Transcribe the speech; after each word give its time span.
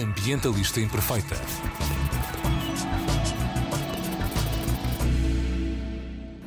Ambientalista 0.00 0.80
Imperfeita. 0.80 1.36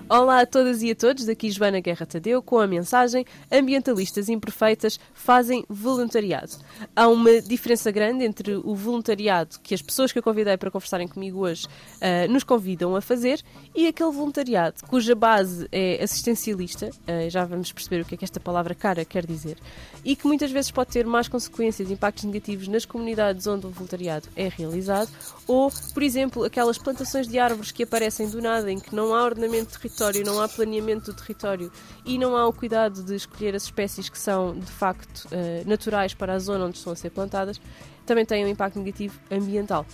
Olá 0.07 0.41
a 0.41 0.45
todas 0.45 0.83
e 0.83 0.91
a 0.91 0.95
todos, 0.95 1.25
daqui 1.25 1.49
Joana 1.49 1.79
Guerra 1.79 2.05
Tadeu 2.05 2.39
com 2.39 2.59
a 2.59 2.67
mensagem 2.67 3.25
Ambientalistas 3.51 4.29
Imperfeitas 4.29 4.99
fazem 5.15 5.65
voluntariado. 5.67 6.51
Há 6.95 7.07
uma 7.07 7.41
diferença 7.41 7.89
grande 7.89 8.23
entre 8.23 8.53
o 8.53 8.75
voluntariado 8.75 9.59
que 9.63 9.73
as 9.73 9.81
pessoas 9.81 10.11
que 10.11 10.19
eu 10.19 10.23
convidei 10.23 10.57
para 10.57 10.69
conversarem 10.69 11.07
comigo 11.07 11.39
hoje 11.39 11.65
uh, 11.65 12.31
nos 12.31 12.43
convidam 12.43 12.95
a 12.95 13.01
fazer 13.01 13.41
e 13.73 13.87
aquele 13.87 14.11
voluntariado 14.11 14.75
cuja 14.87 15.15
base 15.15 15.67
é 15.71 16.03
assistencialista, 16.03 16.87
uh, 16.89 17.29
já 17.31 17.43
vamos 17.43 17.71
perceber 17.71 18.01
o 18.01 18.05
que 18.05 18.13
é 18.13 18.17
que 18.17 18.25
esta 18.25 18.39
palavra 18.39 18.75
cara 18.75 19.03
quer 19.03 19.25
dizer, 19.25 19.57
e 20.03 20.15
que 20.15 20.27
muitas 20.27 20.51
vezes 20.51 20.69
pode 20.69 20.91
ter 20.91 21.07
mais 21.07 21.27
consequências, 21.27 21.89
impactos 21.89 22.25
negativos 22.25 22.67
nas 22.67 22.85
comunidades 22.85 23.47
onde 23.47 23.65
o 23.65 23.71
voluntariado 23.71 24.29
é 24.35 24.49
realizado, 24.49 25.09
ou, 25.47 25.71
por 25.93 26.01
exemplo, 26.01 26.43
aquelas 26.43 26.77
plantações 26.77 27.27
de 27.27 27.37
árvores 27.37 27.71
que 27.71 27.83
aparecem 27.83 28.27
do 28.27 28.41
nada 28.41 28.71
em 28.71 28.79
que 28.79 28.95
não 28.95 29.13
há 29.13 29.23
ordenamento 29.23 29.71
de 29.71 29.77
território, 29.77 30.25
não 30.25 30.41
há 30.41 30.47
planeamento 30.47 31.11
do 31.11 31.13
território 31.13 31.71
e 32.03 32.17
não 32.17 32.35
há 32.35 32.47
o 32.47 32.53
cuidado 32.53 33.03
de 33.03 33.15
escolher 33.15 33.55
as 33.55 33.63
espécies 33.63 34.09
que 34.09 34.17
são 34.17 34.57
de 34.57 34.71
facto 34.71 35.25
uh, 35.25 35.67
naturais 35.67 36.13
para 36.13 36.33
a 36.33 36.39
zona 36.39 36.65
onde 36.65 36.77
estão 36.77 36.93
a 36.93 36.95
ser 36.95 37.11
plantadas, 37.11 37.61
também 38.05 38.25
têm 38.25 38.43
um 38.43 38.47
impacto 38.47 38.79
negativo 38.79 39.19
ambiental. 39.29 39.85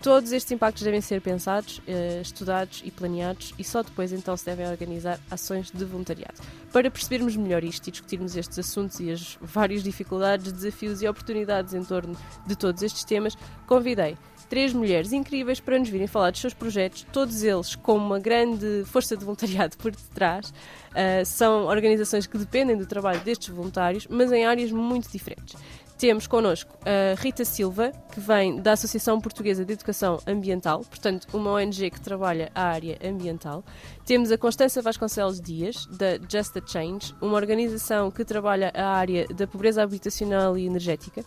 Todos 0.00 0.32
estes 0.32 0.50
impactos 0.52 0.82
devem 0.82 1.02
ser 1.02 1.20
pensados, 1.20 1.78
uh, 1.78 2.22
estudados 2.22 2.80
e 2.84 2.90
planeados 2.90 3.52
e 3.58 3.64
só 3.64 3.82
depois 3.82 4.12
então 4.12 4.36
se 4.36 4.46
devem 4.46 4.66
organizar 4.68 5.18
ações 5.28 5.72
de 5.72 5.84
voluntariado. 5.84 6.40
Para 6.72 6.88
percebermos 6.88 7.36
melhor 7.36 7.64
isto 7.64 7.88
e 7.88 7.90
discutirmos 7.90 8.36
estes 8.36 8.60
assuntos 8.60 9.00
e 9.00 9.10
as 9.10 9.36
várias 9.42 9.82
dificuldades, 9.82 10.52
desafios 10.52 11.02
e 11.02 11.08
oportunidades 11.08 11.74
em 11.74 11.84
torno 11.84 12.16
de 12.46 12.56
todos 12.56 12.82
estes 12.82 13.02
temas, 13.02 13.36
convidei 13.66 14.16
três 14.50 14.74
mulheres 14.74 15.12
incríveis 15.12 15.60
para 15.60 15.78
nos 15.78 15.88
virem 15.88 16.08
falar 16.08 16.32
dos 16.32 16.40
seus 16.40 16.52
projetos, 16.52 17.06
todos 17.12 17.44
eles 17.44 17.76
com 17.76 17.96
uma 17.96 18.18
grande 18.18 18.82
força 18.84 19.16
de 19.16 19.24
voluntariado 19.24 19.76
por 19.78 19.92
detrás. 19.92 20.52
Uh, 20.90 21.24
são 21.24 21.66
organizações 21.66 22.26
que 22.26 22.36
dependem 22.36 22.76
do 22.76 22.84
trabalho 22.84 23.20
destes 23.20 23.48
voluntários, 23.48 24.08
mas 24.10 24.32
em 24.32 24.44
áreas 24.44 24.72
muito 24.72 25.08
diferentes. 25.10 25.54
Temos 26.00 26.26
connosco 26.26 26.78
a 26.86 27.14
Rita 27.20 27.44
Silva, 27.44 27.92
que 28.10 28.20
vem 28.20 28.58
da 28.58 28.72
Associação 28.72 29.20
Portuguesa 29.20 29.66
de 29.66 29.74
Educação 29.74 30.18
Ambiental, 30.26 30.78
portanto, 30.78 31.28
uma 31.30 31.50
ONG 31.50 31.90
que 31.90 32.00
trabalha 32.00 32.50
a 32.54 32.62
área 32.62 32.98
ambiental. 33.04 33.62
Temos 34.06 34.32
a 34.32 34.38
Constança 34.38 34.80
Vasconcelos 34.80 35.38
Dias, 35.38 35.84
da 35.84 36.16
Just 36.26 36.56
a 36.56 36.66
Change, 36.66 37.14
uma 37.20 37.34
organização 37.34 38.10
que 38.10 38.24
trabalha 38.24 38.72
a 38.74 38.86
área 38.86 39.26
da 39.28 39.46
pobreza 39.46 39.82
habitacional 39.82 40.56
e 40.56 40.64
energética. 40.64 41.22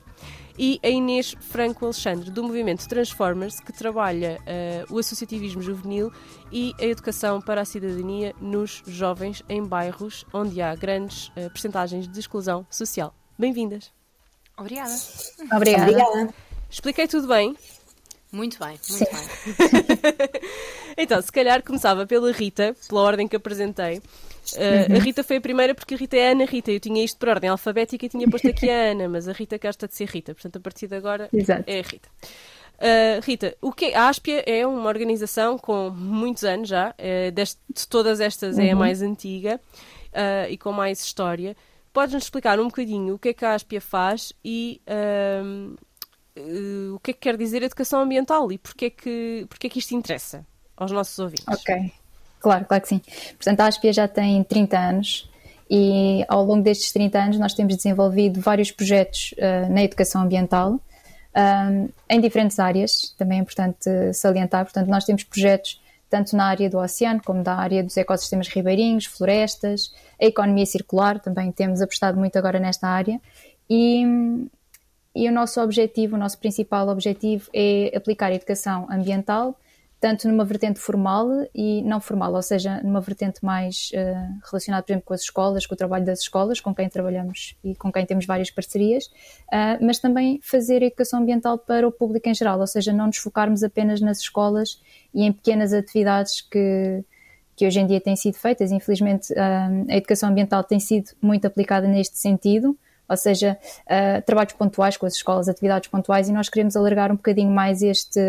E 0.57 0.79
a 0.81 0.89
Inês 0.89 1.35
Franco 1.39 1.85
Alexandre, 1.85 2.31
do 2.31 2.41
movimento 2.41 2.89
Transformers, 2.89 3.59
que 3.59 3.71
trabalha 3.71 4.39
uh, 4.41 4.95
o 4.95 4.97
associativismo 4.97 5.61
juvenil 5.61 6.11
e 6.51 6.73
a 6.81 6.85
educação 6.85 7.39
para 7.39 7.61
a 7.61 7.65
cidadania 7.65 8.33
nos 8.41 8.81
jovens 8.87 9.43
em 9.47 9.63
bairros 9.63 10.25
onde 10.33 10.63
há 10.63 10.73
grandes 10.73 11.27
uh, 11.27 11.47
percentagens 11.51 12.07
de 12.07 12.19
exclusão 12.19 12.65
social. 12.71 13.13
Bem-vindas! 13.37 14.02
Obrigada. 14.57 14.93
Obrigada. 15.53 15.91
Obrigada. 15.91 16.33
Expliquei 16.69 17.07
tudo 17.07 17.27
bem? 17.27 17.55
Muito 18.31 18.57
bem, 18.57 18.79
muito 18.89 19.05
Sim. 19.05 19.05
bem. 19.05 20.41
então, 20.97 21.21
se 21.21 21.31
calhar 21.31 21.61
começava 21.61 22.07
pela 22.07 22.31
Rita, 22.31 22.75
pela 22.89 23.01
ordem 23.01 23.27
que 23.27 23.35
apresentei. 23.35 23.97
Uh, 23.97 24.89
uhum. 24.89 24.97
A 24.97 24.99
Rita 24.99 25.23
foi 25.23 25.37
a 25.37 25.41
primeira 25.41 25.75
porque 25.75 25.93
a 25.93 25.97
Rita 25.97 26.17
é 26.17 26.31
Ana 26.31 26.45
Rita. 26.45 26.71
Eu 26.71 26.79
tinha 26.79 27.03
isto 27.03 27.17
por 27.17 27.29
ordem 27.29 27.49
alfabética 27.49 28.05
e 28.05 28.09
tinha 28.09 28.27
posto 28.27 28.47
aqui 28.49 28.69
a 28.69 28.91
Ana, 28.91 29.07
mas 29.07 29.27
a 29.27 29.33
Rita 29.33 29.57
gosta 29.59 29.87
de 29.87 29.95
ser 29.95 30.09
Rita. 30.09 30.33
Portanto, 30.33 30.57
a 30.57 30.59
partir 30.59 30.87
de 30.87 30.95
agora 30.95 31.29
Exato. 31.31 31.63
é 31.67 31.79
a 31.79 31.83
Rita. 31.83 32.09
Uh, 32.73 33.21
Rita, 33.23 33.55
o 33.61 33.71
que 33.71 33.93
a 33.93 34.09
Aspia 34.09 34.43
é 34.47 34.65
uma 34.65 34.89
organização 34.89 35.57
com 35.57 35.91
muitos 35.91 36.43
anos 36.43 36.67
já, 36.67 36.89
uh, 36.89 37.31
deste, 37.31 37.59
de 37.71 37.87
todas 37.87 38.19
estas 38.19 38.57
uhum. 38.57 38.63
é 38.63 38.71
a 38.71 38.73
uhum. 38.73 38.79
mais 38.79 39.01
antiga 39.03 39.61
uh, 40.11 40.49
e 40.49 40.57
com 40.57 40.71
mais 40.71 41.03
história. 41.03 41.55
Podes-nos 41.93 42.23
explicar 42.23 42.59
um 42.59 42.65
bocadinho 42.65 43.13
o 43.13 43.19
que 43.19 43.29
é 43.29 43.33
que 43.33 43.45
a 43.45 43.53
Aspia 43.53 43.79
faz 43.79 44.33
e 44.43 44.81
uh, 44.87 45.75
uh, 46.39 46.95
o 46.95 46.99
que 46.99 47.11
é 47.11 47.13
que 47.13 47.19
quer 47.19 47.37
dizer 47.37 47.61
educação 47.61 48.01
ambiental 48.01 48.51
e 48.51 48.57
porque 48.57 48.85
é 48.85 48.89
que, 48.89 49.45
porque 49.47 49.67
é 49.67 49.69
que 49.69 49.77
isto 49.77 49.93
interessa 49.93 50.43
aos 50.75 50.91
nossos 50.91 51.17
ouvintes? 51.19 51.45
Ok, 51.47 51.91
claro, 52.39 52.65
claro 52.65 52.81
que 52.81 52.89
sim. 52.89 53.01
Portanto, 53.35 53.59
a 53.59 53.67
Aspia 53.67 53.93
já 53.93 54.07
tem 54.07 54.43
30 54.43 54.77
anos 54.77 55.29
e 55.69 56.25
ao 56.27 56.43
longo 56.43 56.63
destes 56.63 56.91
30 56.91 57.19
anos 57.19 57.39
nós 57.39 57.53
temos 57.53 57.75
desenvolvido 57.75 58.41
vários 58.41 58.71
projetos 58.71 59.33
uh, 59.37 59.71
na 59.71 59.83
educação 59.83 60.23
ambiental 60.23 60.79
em 62.09 62.19
diferentes 62.21 62.59
áreas, 62.59 63.13
também 63.17 63.39
é 63.39 63.41
importante 63.41 63.89
salientar. 64.13 64.65
Portanto, 64.65 64.87
nós 64.87 65.03
temos 65.03 65.23
projetos 65.23 65.81
tanto 66.09 66.35
na 66.35 66.45
área 66.45 66.69
do 66.69 66.77
oceano 66.77 67.19
como 67.25 67.41
da 67.41 67.55
área 67.55 67.83
dos 67.83 67.97
ecossistemas 67.97 68.47
ribeirinhos, 68.47 69.05
florestas, 69.05 69.91
a 70.23 70.27
economia 70.27 70.65
circular, 70.65 71.19
também 71.19 71.51
temos 71.51 71.81
apostado 71.81 72.17
muito 72.17 72.37
agora 72.37 72.59
nesta 72.59 72.87
área. 72.87 73.19
E, 73.69 74.03
e 75.13 75.27
o 75.27 75.31
nosso 75.31 75.61
objetivo, 75.61 76.15
o 76.15 76.19
nosso 76.19 76.37
principal 76.39 76.87
objetivo 76.87 77.49
é 77.53 77.91
aplicar 77.95 78.31
a 78.31 78.35
educação 78.35 78.87
ambiental 78.89 79.57
tanto 80.03 80.27
numa 80.27 80.43
vertente 80.43 80.81
formal 80.81 81.29
e 81.55 81.81
não 81.83 82.01
formal, 82.01 82.33
ou 82.33 82.41
seja, 82.41 82.81
numa 82.83 82.99
vertente 82.99 83.39
mais 83.41 83.89
uh, 83.93 84.37
relacionada, 84.51 84.83
por 84.83 84.91
exemplo, 84.91 85.05
com 85.05 85.13
as 85.13 85.21
escolas, 85.21 85.65
com 85.65 85.75
o 85.75 85.77
trabalho 85.77 86.03
das 86.03 86.19
escolas, 86.19 86.59
com 86.59 86.75
quem 86.75 86.89
trabalhamos 86.89 87.55
e 87.63 87.73
com 87.73 87.89
quem 87.89 88.05
temos 88.05 88.25
várias 88.25 88.51
parcerias, 88.51 89.05
uh, 89.05 89.79
mas 89.79 89.99
também 89.99 90.41
fazer 90.43 90.83
educação 90.83 91.21
ambiental 91.21 91.57
para 91.57 91.87
o 91.87 91.91
público 91.91 92.27
em 92.27 92.33
geral, 92.33 92.59
ou 92.59 92.67
seja, 92.67 92.91
não 92.91 93.05
nos 93.05 93.15
focarmos 93.15 93.63
apenas 93.63 94.01
nas 94.01 94.19
escolas 94.19 94.81
e 95.13 95.23
em 95.23 95.31
pequenas 95.31 95.71
atividades 95.71 96.41
que, 96.41 97.01
que 97.55 97.65
hoje 97.65 97.79
em 97.79 97.87
dia 97.87 98.01
têm 98.01 98.15
sido 98.15 98.35
feitas. 98.35 98.71
Infelizmente, 98.71 99.33
a 99.37 99.95
educação 99.95 100.29
ambiental 100.29 100.63
tem 100.63 100.79
sido 100.79 101.11
muito 101.21 101.45
aplicada 101.45 101.87
neste 101.87 102.17
sentido, 102.17 102.77
ou 103.07 103.17
seja, 103.17 103.57
trabalhos 104.25 104.53
pontuais 104.53 104.97
com 104.97 105.05
as 105.05 105.13
escolas, 105.13 105.47
atividades 105.47 105.89
pontuais, 105.89 106.29
e 106.29 106.31
nós 106.31 106.49
queremos 106.49 106.75
alargar 106.75 107.11
um 107.11 107.15
bocadinho 107.15 107.51
mais 107.51 107.81
este 107.81 108.19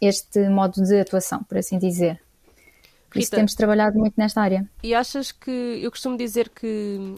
este 0.00 0.48
modo 0.48 0.82
de 0.82 1.00
atuação, 1.00 1.42
por 1.44 1.58
assim 1.58 1.78
dizer. 1.78 2.20
Por 3.10 3.18
isso 3.18 3.30
temos 3.32 3.54
trabalhado 3.56 3.98
muito 3.98 4.14
nesta 4.16 4.40
área. 4.40 4.68
E 4.84 4.94
achas 4.94 5.32
que, 5.32 5.50
eu 5.50 5.90
costumo 5.90 6.16
dizer 6.16 6.48
que 6.48 7.16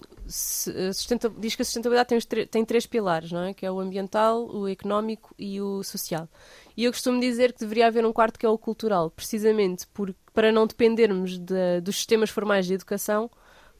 diz 1.38 1.54
que 1.54 1.60
a 1.60 1.64
sustentabilidade 1.66 2.08
tem, 2.08 2.46
tem, 2.46 2.64
três 2.64 2.86
pilares, 2.86 3.30
não 3.30 3.42
é? 3.42 3.52
Que 3.52 3.66
é 3.66 3.70
o 3.70 3.78
ambiental, 3.78 4.48
o 4.48 4.66
económico 4.66 5.34
e 5.38 5.60
o 5.60 5.82
social. 5.82 6.26
E 6.74 6.84
eu 6.84 6.92
costumo 6.92 7.20
dizer 7.20 7.52
que 7.52 7.60
deveria 7.60 7.88
haver 7.88 8.06
um 8.06 8.12
quarto 8.12 8.38
que 8.38 8.46
é 8.46 8.48
o 8.48 8.56
cultural, 8.56 9.10
precisamente 9.10 9.86
por, 9.88 10.14
para 10.32 10.50
não 10.50 10.66
dependermos 10.66 11.38
de, 11.38 11.80
dos 11.82 11.96
sistemas 11.96 12.30
formais 12.30 12.66
de 12.66 12.74
educação 12.74 13.30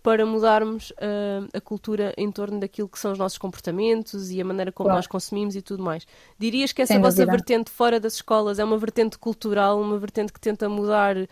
para 0.02 0.26
mudarmos 0.26 0.90
uh, 0.90 1.48
a 1.54 1.60
cultura 1.60 2.12
em 2.16 2.30
torno 2.30 2.58
daquilo 2.58 2.88
que 2.88 2.98
são 2.98 3.12
os 3.12 3.18
nossos 3.18 3.38
comportamentos 3.38 4.30
e 4.32 4.40
a 4.40 4.44
maneira 4.44 4.72
como 4.72 4.88
claro. 4.88 4.98
nós 4.98 5.06
consumimos 5.06 5.54
e 5.54 5.62
tudo 5.62 5.82
mais. 5.82 6.04
Dirias 6.36 6.72
que 6.72 6.82
essa 6.82 6.94
Sem 6.94 7.00
vossa 7.00 7.18
dúvida. 7.18 7.32
vertente 7.32 7.70
fora 7.70 8.00
das 8.00 8.14
escolas 8.14 8.58
é 8.58 8.64
uma 8.64 8.76
vertente 8.76 9.16
cultural, 9.16 9.80
uma 9.80 9.96
vertente 9.98 10.32
que 10.32 10.40
tenta 10.40 10.68
mudar 10.68 11.16
uh, 11.16 11.28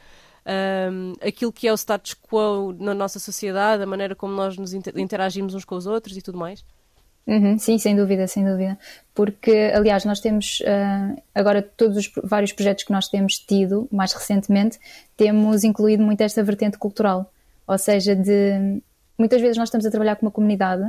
aquilo 1.20 1.52
que 1.52 1.66
é 1.66 1.72
o 1.72 1.76
status 1.76 2.14
quo 2.14 2.72
na 2.78 2.94
nossa 2.94 3.18
sociedade, 3.18 3.82
a 3.82 3.86
maneira 3.86 4.14
como 4.14 4.32
nós 4.34 4.56
nos 4.56 4.72
interagimos 4.72 5.52
uns 5.54 5.64
com 5.64 5.74
os 5.74 5.86
outros 5.86 6.16
e 6.16 6.22
tudo 6.22 6.38
mais? 6.38 6.64
Uhum, 7.26 7.58
sim, 7.58 7.78
sem 7.78 7.94
dúvida, 7.94 8.26
sem 8.26 8.44
dúvida. 8.44 8.78
Porque, 9.14 9.70
aliás, 9.74 10.04
nós 10.04 10.20
temos 10.20 10.60
uh, 10.60 11.22
agora 11.34 11.62
todos 11.62 11.96
os 11.96 12.10
vários 12.24 12.52
projetos 12.52 12.84
que 12.84 12.92
nós 12.92 13.08
temos 13.08 13.38
tido 13.38 13.86
mais 13.92 14.12
recentemente, 14.12 14.78
temos 15.16 15.62
incluído 15.62 16.02
muito 16.02 16.20
esta 16.22 16.42
vertente 16.42 16.78
cultural. 16.78 17.32
Ou 17.66 17.78
seja, 17.78 18.16
de 18.16 18.80
muitas 19.16 19.40
vezes 19.40 19.56
nós 19.56 19.68
estamos 19.68 19.86
a 19.86 19.90
trabalhar 19.90 20.16
com 20.16 20.26
uma 20.26 20.32
comunidade 20.32 20.82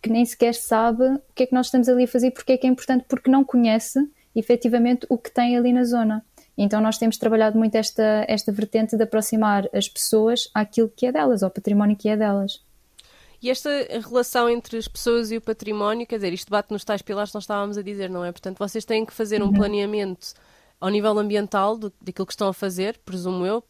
que 0.00 0.10
nem 0.10 0.24
sequer 0.24 0.54
sabe 0.54 1.02
o 1.02 1.20
que 1.34 1.44
é 1.44 1.46
que 1.46 1.54
nós 1.54 1.66
estamos 1.66 1.88
ali 1.88 2.04
a 2.04 2.06
fazer, 2.08 2.30
porque 2.30 2.52
é 2.52 2.58
que 2.58 2.66
é 2.66 2.70
importante, 2.70 3.06
porque 3.08 3.30
não 3.30 3.42
conhece 3.42 3.98
efetivamente 4.36 5.06
o 5.08 5.16
que 5.16 5.30
tem 5.30 5.56
ali 5.56 5.72
na 5.72 5.82
zona. 5.82 6.22
Então 6.58 6.78
nós 6.80 6.98
temos 6.98 7.16
trabalhado 7.16 7.58
muito 7.58 7.74
esta, 7.74 8.24
esta 8.28 8.52
vertente 8.52 8.96
de 8.96 9.02
aproximar 9.02 9.66
as 9.72 9.88
pessoas 9.88 10.50
àquilo 10.54 10.92
que 10.94 11.06
é 11.06 11.12
delas, 11.12 11.42
ao 11.42 11.50
património 11.50 11.96
que 11.96 12.08
é 12.08 12.16
delas. 12.16 12.62
E 13.44 13.50
esta 13.50 13.68
relação 14.08 14.48
entre 14.48 14.78
as 14.78 14.88
pessoas 14.88 15.30
e 15.30 15.36
o 15.36 15.40
património, 15.40 16.06
quer 16.06 16.16
dizer, 16.16 16.32
isto 16.32 16.48
bate 16.48 16.72
nos 16.72 16.82
tais 16.82 17.02
pilares 17.02 17.30
que 17.30 17.36
nós 17.36 17.44
estávamos 17.44 17.76
a 17.76 17.82
dizer, 17.82 18.08
não 18.08 18.24
é? 18.24 18.32
Portanto, 18.32 18.56
vocês 18.56 18.86
têm 18.86 19.04
que 19.04 19.12
fazer 19.12 19.42
um 19.42 19.48
uhum. 19.48 19.52
planeamento 19.52 20.32
ao 20.80 20.88
nível 20.88 21.18
ambiental 21.18 21.76
do, 21.76 21.92
daquilo 22.00 22.24
que 22.24 22.32
estão 22.32 22.48
a 22.48 22.54
fazer, 22.54 22.96
presumo 23.04 23.44
eu. 23.44 23.62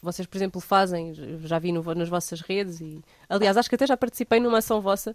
Vocês, 0.00 0.28
por 0.28 0.38
exemplo, 0.38 0.60
fazem, 0.60 1.12
já 1.40 1.58
vi 1.58 1.72
no, 1.72 1.82
nas 1.96 2.08
vossas 2.08 2.40
redes 2.40 2.80
e, 2.80 3.02
aliás, 3.28 3.56
acho 3.56 3.68
que 3.68 3.74
até 3.74 3.84
já 3.84 3.96
participei 3.96 4.38
numa 4.38 4.58
ação 4.58 4.80
vossa 4.80 5.12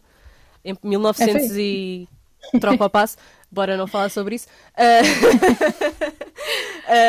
em 0.62 0.76
1900 0.84 1.52
é 1.56 1.62
e 1.62 2.10
troca 2.60 2.86
o 2.86 2.90
passo, 2.90 3.18
bora 3.52 3.76
não 3.78 3.88
falar 3.88 4.10
sobre 4.10 4.36
isso, 4.36 4.48
uh, 4.78 5.04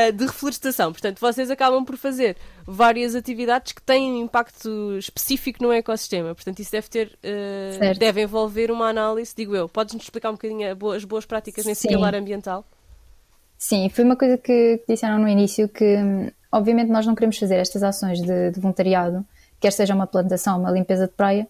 uh, 0.08 0.12
de 0.16 0.26
reflorestação. 0.26 0.92
Portanto, 0.92 1.18
vocês 1.20 1.50
acabam 1.50 1.84
por 1.84 1.96
fazer 1.96 2.36
várias 2.66 3.14
atividades 3.14 3.72
que 3.72 3.82
têm 3.82 4.12
um 4.12 4.24
impacto 4.24 4.96
específico 4.98 5.62
no 5.62 5.72
ecossistema. 5.72 6.34
Portanto, 6.34 6.58
isso 6.60 6.72
deve 6.72 6.88
ter, 6.88 7.18
uh, 7.24 7.98
deve 7.98 8.22
envolver 8.22 8.70
uma 8.70 8.88
análise, 8.88 9.34
digo 9.36 9.54
eu. 9.54 9.68
Podes-nos 9.68 10.04
explicar 10.04 10.30
um 10.30 10.34
bocadinho 10.34 10.68
as 10.94 11.04
boas 11.04 11.24
práticas 11.24 11.64
nesse 11.64 11.82
Sim. 11.82 11.88
pilar 11.88 12.14
ambiental? 12.14 12.64
Sim, 13.56 13.88
foi 13.88 14.04
uma 14.04 14.16
coisa 14.16 14.36
que 14.36 14.82
disseram 14.88 15.20
no 15.20 15.28
início 15.28 15.68
que, 15.68 15.96
obviamente, 16.50 16.88
nós 16.90 17.06
não 17.06 17.14
queremos 17.14 17.38
fazer 17.38 17.56
estas 17.56 17.84
ações 17.84 18.20
de, 18.20 18.50
de 18.50 18.58
voluntariado, 18.58 19.24
quer 19.60 19.70
seja 19.70 19.94
uma 19.94 20.04
plantação, 20.04 20.58
uma 20.58 20.72
limpeza 20.72 21.06
de 21.06 21.12
praia, 21.12 21.46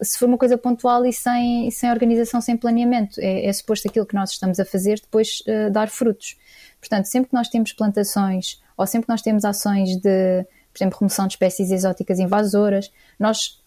se 0.00 0.18
for 0.18 0.26
uma 0.26 0.38
coisa 0.38 0.56
pontual 0.56 1.04
e 1.04 1.12
sem, 1.12 1.70
sem 1.70 1.90
organização, 1.90 2.40
sem 2.40 2.56
planeamento. 2.56 3.20
É, 3.20 3.46
é 3.46 3.52
suposto 3.52 3.88
aquilo 3.88 4.06
que 4.06 4.14
nós 4.14 4.30
estamos 4.30 4.60
a 4.60 4.64
fazer 4.64 5.00
depois 5.00 5.42
uh, 5.46 5.70
dar 5.70 5.88
frutos. 5.88 6.36
Portanto, 6.80 7.06
sempre 7.06 7.30
que 7.30 7.34
nós 7.34 7.48
temos 7.48 7.72
plantações 7.72 8.60
ou 8.76 8.86
sempre 8.86 9.06
que 9.06 9.12
nós 9.12 9.22
temos 9.22 9.44
ações 9.44 9.96
de, 9.96 10.44
por 10.72 10.78
exemplo, 10.78 10.98
remoção 11.00 11.26
de 11.26 11.34
espécies 11.34 11.70
exóticas 11.70 12.20
invasoras, 12.20 12.92
nós 13.18 13.60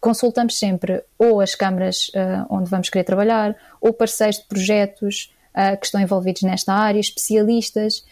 consultamos 0.00 0.58
sempre 0.58 1.02
ou 1.18 1.40
as 1.40 1.54
câmaras 1.54 2.08
uh, 2.08 2.46
onde 2.50 2.68
vamos 2.70 2.88
querer 2.88 3.04
trabalhar, 3.04 3.56
ou 3.80 3.92
parceiros 3.92 4.38
de 4.38 4.44
projetos 4.44 5.34
uh, 5.54 5.78
que 5.78 5.86
estão 5.86 6.00
envolvidos 6.00 6.42
nesta 6.42 6.72
área, 6.72 7.00
especialistas, 7.00 8.04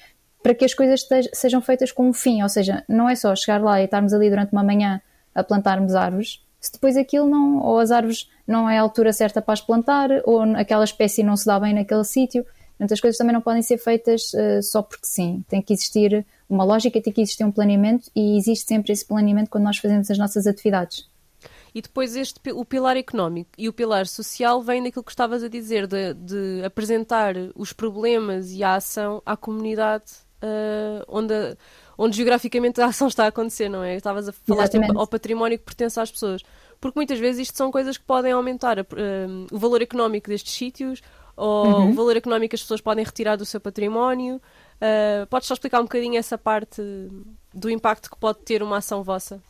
para 0.43 0.55
que 0.55 0.65
as 0.65 0.73
coisas 0.73 1.06
sejam 1.32 1.61
feitas 1.61 1.93
com 1.93 2.09
um 2.09 2.12
fim. 2.12 2.43
Ou 2.43 2.49
seja, 2.49 2.85
não 2.88 3.09
é 3.09 3.15
só 3.15 3.35
chegar 3.35 3.62
lá 3.62 3.81
e 3.81 3.85
estarmos 3.85 4.12
ali 4.12 4.31
durante 4.31 4.53
uma 4.53 4.62
manhã 4.62 5.00
a 5.35 5.43
plantarmos 5.43 5.94
árvores, 5.94 6.43
se 6.69 6.73
depois 6.73 6.99
aquilo 6.99 7.26
não, 7.26 7.61
ou 7.62 7.79
as 7.79 7.91
árvores 7.91 8.29
não 8.47 8.69
é 8.69 8.79
a 8.79 8.82
altura 8.82 9.11
certa 9.11 9.41
para 9.41 9.55
as 9.55 9.61
plantar, 9.61 10.11
ou 10.25 10.43
aquela 10.55 10.85
espécie 10.85 11.23
não 11.23 11.35
se 11.35 11.47
dá 11.47 11.59
bem 11.59 11.73
naquele 11.75 12.05
sítio. 12.05 12.44
Portanto, 12.44 12.93
as 12.93 13.00
coisas 13.00 13.17
também 13.17 13.32
não 13.32 13.41
podem 13.41 13.62
ser 13.62 13.79
feitas 13.79 14.32
uh, 14.35 14.62
só 14.62 14.82
porque 14.82 15.06
sim. 15.06 15.43
Tem 15.49 15.62
que 15.62 15.73
existir 15.73 16.26
uma 16.49 16.65
lógica, 16.65 17.00
tem 17.00 17.12
que 17.12 17.23
existir 17.23 17.43
um 17.43 17.50
planeamento 17.50 18.11
e 18.15 18.37
existe 18.37 18.69
sempre 18.69 18.93
esse 18.93 19.05
planeamento 19.05 19.49
quando 19.50 19.65
nós 19.65 19.79
fazemos 19.79 20.11
as 20.11 20.19
nossas 20.19 20.47
atividades. 20.47 21.09
E 21.75 21.81
depois 21.81 22.15
este, 22.15 22.38
o 22.53 22.65
pilar 22.65 22.97
económico 22.99 23.50
e 23.56 23.67
o 23.67 23.73
pilar 23.73 24.06
social 24.06 24.62
vem 24.62 24.82
daquilo 24.82 25.05
que 25.05 25.11
estavas 25.11 25.43
a 25.43 25.49
dizer, 25.49 25.87
de, 25.87 26.12
de 26.15 26.62
apresentar 26.65 27.35
os 27.56 27.73
problemas 27.73 28.53
e 28.53 28.62
a 28.62 28.75
ação 28.75 29.23
à 29.25 29.37
comunidade 29.37 30.28
uh, 30.43 31.05
onde, 31.08 31.35
a, 31.35 31.56
onde 31.96 32.17
geograficamente 32.17 32.81
a 32.81 32.87
ação 32.87 33.08
está 33.08 33.25
a 33.25 33.29
acontecer, 33.29 33.69
não 33.69 33.82
é? 33.82 33.96
Estavas 33.96 34.29
a 34.29 34.32
falar 34.32 34.69
ao 34.96 35.06
património 35.06 35.58
que 35.58 35.64
pertence 35.64 35.99
às 35.99 36.11
pessoas. 36.11 36.43
Porque 36.81 36.99
muitas 36.99 37.19
vezes 37.19 37.43
isto 37.49 37.56
são 37.56 37.70
coisas 37.70 37.96
que 37.96 38.05
podem 38.05 38.32
aumentar 38.32 38.79
a, 38.79 38.82
uh, 38.82 39.46
o 39.50 39.58
valor 39.58 39.82
económico 39.82 40.29
destes 40.29 40.55
sítios 40.55 41.02
ou 41.37 41.67
uhum. 41.67 41.90
o 41.90 41.94
valor 41.94 42.17
económico 42.17 42.50
que 42.50 42.56
as 42.56 42.62
pessoas 42.62 42.81
podem 42.81 43.05
retirar 43.05 43.37
do 43.37 43.44
seu 43.44 43.61
património. 43.61 44.37
Uh, 44.76 45.26
podes 45.29 45.49
só 45.49 45.55
explicar 45.55 45.81
um 45.81 45.85
bocadinho 45.85 46.17
essa 46.19 46.38
parte 46.38 46.82
do 47.52 47.70
impacto 47.70 48.11
que 48.11 48.17
pode 48.17 48.41
ter 48.41 48.62
uma 48.62 48.79
ação 48.79 49.02
vossa? 49.02 49.41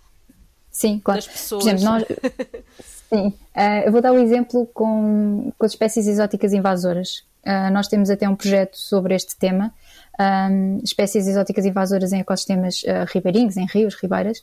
Sim, 0.71 1.01
claro. 1.03 1.21
Das 1.21 1.29
pessoas. 1.29 1.65
Por 1.65 1.75
exemplo, 1.75 1.85
nós... 1.85 2.05
Sim, 3.09 3.29
uh, 3.29 3.87
eu 3.87 3.93
vou 3.93 4.03
dar 4.03 4.13
um 4.13 4.19
exemplo 4.19 4.67
com, 4.73 5.51
com 5.57 5.65
as 5.65 5.73
espécies 5.73 6.07
exóticas 6.07 6.53
invasoras. 6.53 7.25
Uh, 7.45 7.73
nós 7.73 7.89
temos 7.89 8.11
até 8.11 8.29
um 8.29 8.37
projeto 8.37 8.77
sobre 8.77 9.15
este 9.15 9.37
tema 9.37 9.73
um, 10.19 10.81
espécies 10.83 11.27
exóticas 11.27 11.65
invasoras 11.65 12.13
em 12.13 12.21
ecossistemas 12.21 12.83
uh, 12.83 13.07
ribeirinhos, 13.13 13.57
em 13.57 13.67
rios, 13.67 13.95
ribeiras, 13.95 14.43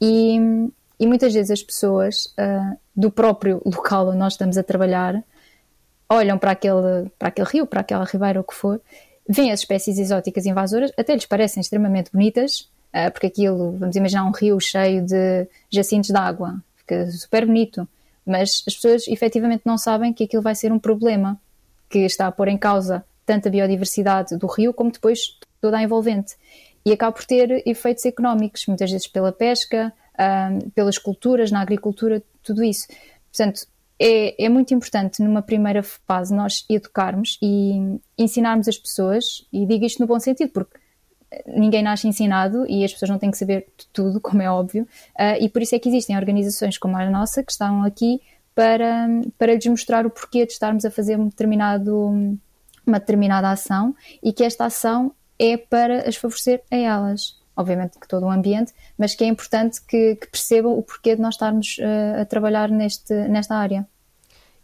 e, 0.00 0.38
e 1.00 1.06
muitas 1.06 1.32
vezes 1.32 1.50
as 1.50 1.62
pessoas 1.62 2.34
uh, 2.38 2.76
do 2.94 3.10
próprio 3.10 3.62
local 3.64 4.08
onde 4.08 4.18
nós 4.18 4.34
estamos 4.34 4.58
a 4.58 4.62
trabalhar 4.62 5.22
olham 6.08 6.38
para 6.38 6.50
aquele, 6.50 7.10
para 7.18 7.28
aquele 7.28 7.48
rio, 7.48 7.66
para 7.66 7.80
aquela 7.80 8.04
ribeira, 8.04 8.40
o 8.40 8.44
que 8.44 8.54
for, 8.54 8.80
veem 9.26 9.50
as 9.50 9.60
espécies 9.60 9.98
exóticas 9.98 10.44
invasoras, 10.44 10.92
até 10.98 11.14
lhes 11.14 11.26
parecem 11.26 11.60
extremamente 11.60 12.12
bonitas, 12.12 12.68
uh, 12.92 13.10
porque 13.10 13.26
aquilo, 13.26 13.76
vamos 13.78 13.96
imaginar 13.96 14.24
um 14.24 14.30
rio 14.30 14.60
cheio 14.60 15.04
de 15.04 15.48
jacintos 15.70 16.10
de 16.10 16.16
água, 16.16 16.62
fica 16.76 17.10
super 17.10 17.46
bonito, 17.46 17.88
mas 18.26 18.62
as 18.66 18.74
pessoas 18.74 19.08
efetivamente 19.08 19.62
não 19.64 19.78
sabem 19.78 20.12
que 20.12 20.24
aquilo 20.24 20.42
vai 20.42 20.54
ser 20.54 20.70
um 20.72 20.78
problema 20.78 21.40
que 21.88 22.00
está 22.00 22.26
a 22.26 22.32
pôr 22.32 22.48
em 22.48 22.58
causa 22.58 23.04
tanto 23.24 23.48
a 23.48 23.50
biodiversidade 23.50 24.36
do 24.36 24.46
rio 24.46 24.72
como 24.72 24.90
depois 24.90 25.38
toda 25.60 25.78
a 25.78 25.82
envolvente. 25.82 26.36
E 26.84 26.92
acaba 26.92 27.12
por 27.12 27.24
ter 27.24 27.62
efeitos 27.66 28.04
económicos, 28.04 28.66
muitas 28.66 28.90
vezes 28.90 29.06
pela 29.06 29.32
pesca, 29.32 29.92
pelas 30.74 30.98
culturas, 30.98 31.50
na 31.50 31.60
agricultura, 31.60 32.22
tudo 32.42 32.62
isso. 32.62 32.86
Portanto, 33.32 33.66
é, 33.98 34.44
é, 34.44 34.48
muito 34.48 34.74
importante 34.74 35.22
numa 35.22 35.40
primeira 35.40 35.82
fase 35.82 36.34
nós 36.34 36.64
educarmos 36.68 37.38
e 37.40 37.98
ensinarmos 38.18 38.68
as 38.68 38.76
pessoas, 38.76 39.46
e 39.52 39.64
digo 39.66 39.84
isto 39.84 40.00
no 40.00 40.06
bom 40.06 40.18
sentido, 40.20 40.50
porque 40.50 40.78
ninguém 41.46 41.82
nasce 41.82 42.06
ensinado 42.06 42.66
e 42.68 42.84
as 42.84 42.92
pessoas 42.92 43.10
não 43.10 43.18
têm 43.18 43.30
que 43.30 43.38
saber 43.38 43.66
de 43.76 43.86
tudo, 43.92 44.20
como 44.22 44.42
é 44.42 44.50
óbvio, 44.50 44.86
uh, 45.18 45.40
e 45.40 45.48
por 45.48 45.62
isso 45.62 45.74
é 45.74 45.78
que 45.78 45.88
existem 45.88 46.16
organizações 46.16 46.78
como 46.78 46.96
a 46.96 47.08
nossa 47.08 47.42
que 47.42 47.52
estão 47.52 47.82
aqui 47.82 48.20
para, 48.54 49.08
para 49.36 49.54
lhes 49.54 49.66
mostrar 49.66 50.06
o 50.06 50.10
porquê 50.10 50.46
de 50.46 50.52
estarmos 50.52 50.84
a 50.84 50.90
fazer 50.90 51.18
um 51.18 51.26
determinado 51.26 52.38
uma 52.86 52.98
determinada 52.98 53.50
ação 53.50 53.94
e 54.22 54.32
que 54.32 54.44
esta 54.44 54.66
ação 54.66 55.14
é 55.38 55.56
para 55.56 56.08
as 56.08 56.16
favorecer 56.16 56.62
a 56.70 56.76
elas. 56.76 57.38
Obviamente 57.56 57.98
que 57.98 58.08
todo 58.08 58.26
o 58.26 58.30
ambiente, 58.30 58.72
mas 58.98 59.14
que 59.14 59.22
é 59.22 59.28
importante 59.28 59.80
que, 59.82 60.16
que 60.16 60.26
percebam 60.26 60.76
o 60.76 60.82
porquê 60.82 61.14
de 61.14 61.22
nós 61.22 61.34
estarmos 61.34 61.78
uh, 61.78 62.22
a 62.22 62.24
trabalhar 62.24 62.68
neste, 62.68 63.14
nesta 63.28 63.54
área. 63.54 63.86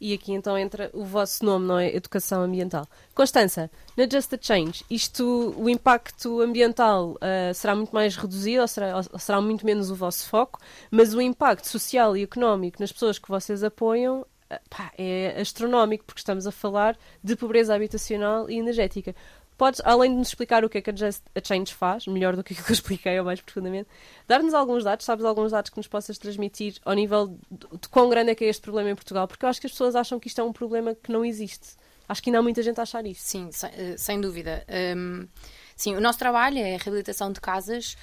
E 0.01 0.15
aqui 0.15 0.33
então 0.33 0.57
entra 0.57 0.91
o 0.95 1.05
vosso 1.05 1.45
nome, 1.45 1.67
não 1.67 1.79
é? 1.79 1.95
Educação 1.95 2.43
Ambiental. 2.43 2.87
Constança, 3.15 3.71
na 3.95 4.09
Just 4.11 4.33
a 4.33 4.39
Change, 4.41 4.83
isto, 4.91 5.55
o 5.59 5.69
impacto 5.69 6.41
ambiental 6.41 7.11
uh, 7.11 7.55
será 7.55 7.77
muito 7.77 7.91
mais 7.95 8.17
reduzido 8.17 8.63
ou 8.63 8.69
será, 8.69 8.97
ou 8.97 9.19
será 9.19 9.43
muito 9.43 9.65
menos 9.65 9.91
o 9.91 9.95
vosso 9.95 10.27
foco, 10.27 10.59
mas 10.91 11.13
o 11.13 11.21
impacto 11.21 11.67
social 11.67 12.17
e 12.17 12.23
económico 12.23 12.81
nas 12.81 12.91
pessoas 12.91 13.19
que 13.19 13.29
vocês 13.29 13.63
apoiam 13.63 14.25
pá, 14.69 14.93
é 14.97 15.41
astronómico, 15.41 16.05
porque 16.05 16.21
estamos 16.21 16.47
a 16.47 16.53
falar 16.53 16.97
de 17.23 17.37
pobreza 17.37 17.75
habitacional 17.75 18.51
e 18.51 18.59
energética. 18.59 19.15
Podes, 19.57 19.83
além 19.85 20.13
de 20.13 20.17
nos 20.17 20.29
explicar 20.29 20.65
o 20.65 20.71
que 20.71 20.79
é 20.79 20.81
que 20.81 20.89
a 20.89 20.97
Just 20.97 21.23
a 21.35 21.41
Change 21.47 21.75
faz, 21.75 22.07
melhor 22.07 22.35
do 22.35 22.43
que 22.43 22.55
que 22.57 22.63
eu 22.63 22.73
expliquei 22.73 23.19
ou 23.19 23.25
mais 23.27 23.41
profundamente, 23.43 23.91
dar-nos 24.27 24.55
alguns 24.55 24.85
dados, 24.85 25.05
sabes 25.05 25.25
alguns 25.25 25.53
dados 25.53 25.71
que 25.71 25.77
nos 25.77 25.87
possas 25.87 26.17
transmitir 26.17 26.77
ao 26.85 26.95
nível 26.95 27.39
de, 27.51 27.67
de 27.79 27.89
quão 27.91 28.09
grande 28.09 28.31
é 28.31 28.35
que 28.35 28.45
é 28.45 28.49
este 28.49 28.63
problema 28.63 28.89
em 28.89 28.95
Portugal? 28.95 29.29
Porque 29.29 29.45
eu 29.45 29.49
acho 29.51 29.61
que 29.61 29.67
as 29.67 29.73
pessoas 29.73 29.95
acham 29.95 30.19
que 30.19 30.29
isto 30.29 30.41
é 30.41 30.45
um 30.45 30.53
problema 30.53 30.95
que 30.95 31.13
não 31.13 31.25
existe. 31.25 31.77
Acho 32.09 32.23
que 32.23 32.31
ainda 32.31 32.39
há 32.39 32.43
muita 32.43 32.63
gente 32.63 32.81
a 32.81 32.83
achar 32.83 33.07
isto. 33.07 33.23
Sim, 33.23 33.53
sem, 33.53 33.71
eh, 33.75 33.97
sem 33.97 34.21
dúvida. 34.21 34.65
Um, 34.97 35.29
sim, 35.77 35.95
o 35.95 36.01
nosso 36.01 36.19
trabalho 36.19 36.59
é 36.59 36.75
a 36.75 36.79
reabilitação 36.79 37.31
de 37.31 37.41
casas, 37.41 37.97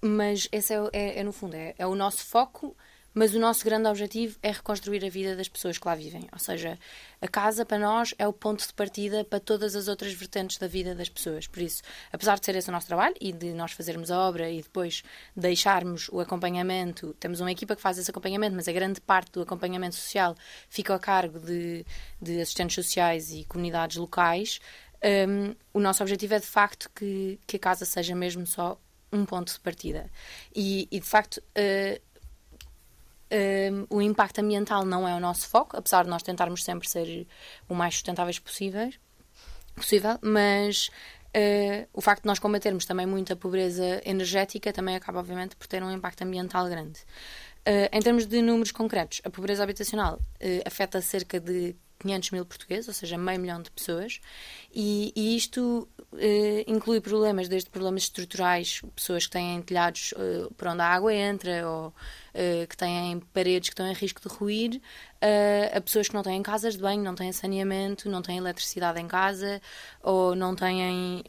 mas 0.00 0.48
esse 0.50 0.72
é, 0.72 0.88
é, 0.92 1.20
é 1.20 1.22
no 1.22 1.32
fundo, 1.32 1.54
é, 1.54 1.74
é 1.78 1.86
o 1.86 1.94
nosso 1.94 2.24
foco 2.24 2.74
mas 3.12 3.34
o 3.34 3.40
nosso 3.40 3.64
grande 3.64 3.88
objetivo 3.88 4.38
é 4.42 4.50
reconstruir 4.50 5.04
a 5.04 5.08
vida 5.08 5.34
das 5.34 5.48
pessoas 5.48 5.78
que 5.78 5.86
lá 5.86 5.94
vivem. 5.94 6.28
Ou 6.32 6.38
seja, 6.38 6.78
a 7.20 7.28
casa 7.28 7.64
para 7.64 7.78
nós 7.78 8.14
é 8.18 8.26
o 8.26 8.32
ponto 8.32 8.66
de 8.66 8.72
partida 8.72 9.24
para 9.24 9.40
todas 9.40 9.74
as 9.74 9.88
outras 9.88 10.12
vertentes 10.12 10.58
da 10.58 10.68
vida 10.68 10.94
das 10.94 11.08
pessoas. 11.08 11.46
Por 11.46 11.60
isso, 11.60 11.82
apesar 12.12 12.38
de 12.38 12.46
ser 12.46 12.54
esse 12.54 12.68
o 12.68 12.72
nosso 12.72 12.86
trabalho 12.86 13.14
e 13.20 13.32
de 13.32 13.52
nós 13.52 13.72
fazermos 13.72 14.10
a 14.10 14.18
obra 14.18 14.48
e 14.48 14.62
depois 14.62 15.02
deixarmos 15.36 16.08
o 16.10 16.20
acompanhamento, 16.20 17.14
temos 17.18 17.40
uma 17.40 17.50
equipa 17.50 17.74
que 17.74 17.82
faz 17.82 17.98
esse 17.98 18.10
acompanhamento, 18.10 18.54
mas 18.54 18.68
a 18.68 18.72
grande 18.72 19.00
parte 19.00 19.32
do 19.32 19.42
acompanhamento 19.42 19.96
social 19.96 20.36
fica 20.68 20.94
a 20.94 20.98
cargo 20.98 21.40
de, 21.40 21.84
de 22.20 22.40
assistentes 22.40 22.74
sociais 22.74 23.32
e 23.32 23.44
comunidades 23.44 23.96
locais. 23.96 24.60
Um, 25.02 25.54
o 25.72 25.80
nosso 25.80 26.02
objetivo 26.02 26.34
é 26.34 26.38
de 26.38 26.46
facto 26.46 26.90
que, 26.94 27.40
que 27.46 27.56
a 27.56 27.58
casa 27.58 27.84
seja 27.84 28.14
mesmo 28.14 28.46
só 28.46 28.78
um 29.12 29.24
ponto 29.24 29.52
de 29.52 29.58
partida. 29.58 30.08
E, 30.54 30.86
e 30.90 31.00
de 31.00 31.06
facto. 31.06 31.38
Uh, 31.58 32.09
o 33.88 34.02
impacto 34.02 34.40
ambiental 34.40 34.84
não 34.84 35.06
é 35.06 35.14
o 35.14 35.20
nosso 35.20 35.48
foco, 35.48 35.76
apesar 35.76 36.04
de 36.04 36.10
nós 36.10 36.22
tentarmos 36.22 36.64
sempre 36.64 36.88
ser 36.88 37.26
o 37.68 37.74
mais 37.74 37.94
sustentáveis 37.94 38.38
possível, 38.38 38.90
possível 39.74 40.18
mas 40.20 40.90
uh, 41.36 41.88
o 41.92 42.00
facto 42.00 42.22
de 42.22 42.26
nós 42.26 42.38
combatermos 42.38 42.84
também 42.84 43.06
muito 43.06 43.32
a 43.32 43.36
pobreza 43.36 44.00
energética 44.04 44.72
também 44.72 44.96
acaba, 44.96 45.20
obviamente, 45.20 45.56
por 45.56 45.66
ter 45.66 45.82
um 45.82 45.90
impacto 45.90 46.22
ambiental 46.22 46.68
grande. 46.68 47.00
Uh, 47.60 47.88
em 47.92 48.00
termos 48.00 48.26
de 48.26 48.40
números 48.42 48.72
concretos, 48.72 49.20
a 49.24 49.30
pobreza 49.30 49.62
habitacional 49.62 50.14
uh, 50.14 50.62
afeta 50.66 51.00
cerca 51.00 51.38
de 51.38 51.76
500 52.00 52.30
mil 52.30 52.44
portugueses, 52.44 52.88
ou 52.88 52.94
seja, 52.94 53.16
meio 53.16 53.38
milhão 53.38 53.62
de 53.62 53.70
pessoas, 53.70 54.20
e, 54.74 55.12
e 55.14 55.36
isto 55.36 55.88
uh, 56.12 56.16
inclui 56.66 57.00
problemas, 57.00 57.48
desde 57.48 57.70
problemas 57.70 58.04
estruturais, 58.04 58.82
pessoas 58.96 59.26
que 59.26 59.32
têm 59.32 59.62
telhados 59.62 60.12
uh, 60.12 60.52
por 60.54 60.68
onde 60.68 60.80
a 60.80 60.86
água 60.86 61.14
entra, 61.14 61.68
ou 61.68 61.88
uh, 61.88 62.66
que 62.68 62.76
têm 62.76 63.20
paredes 63.32 63.68
que 63.68 63.74
estão 63.74 63.86
em 63.86 63.94
risco 63.94 64.20
de 64.20 64.34
ruir, 64.34 64.80
a 65.76 65.80
pessoas 65.82 66.08
que 66.08 66.14
não 66.14 66.22
têm 66.22 66.42
casas 66.42 66.74
de 66.74 66.80
banho, 66.80 67.02
não 67.02 67.14
têm 67.14 67.30
saneamento, 67.30 68.08
não 68.08 68.22
têm 68.22 68.38
eletricidade 68.38 68.98
em 68.98 69.06
casa, 69.06 69.60
ou 70.02 70.34
não 70.34 70.56
têm 70.56 71.22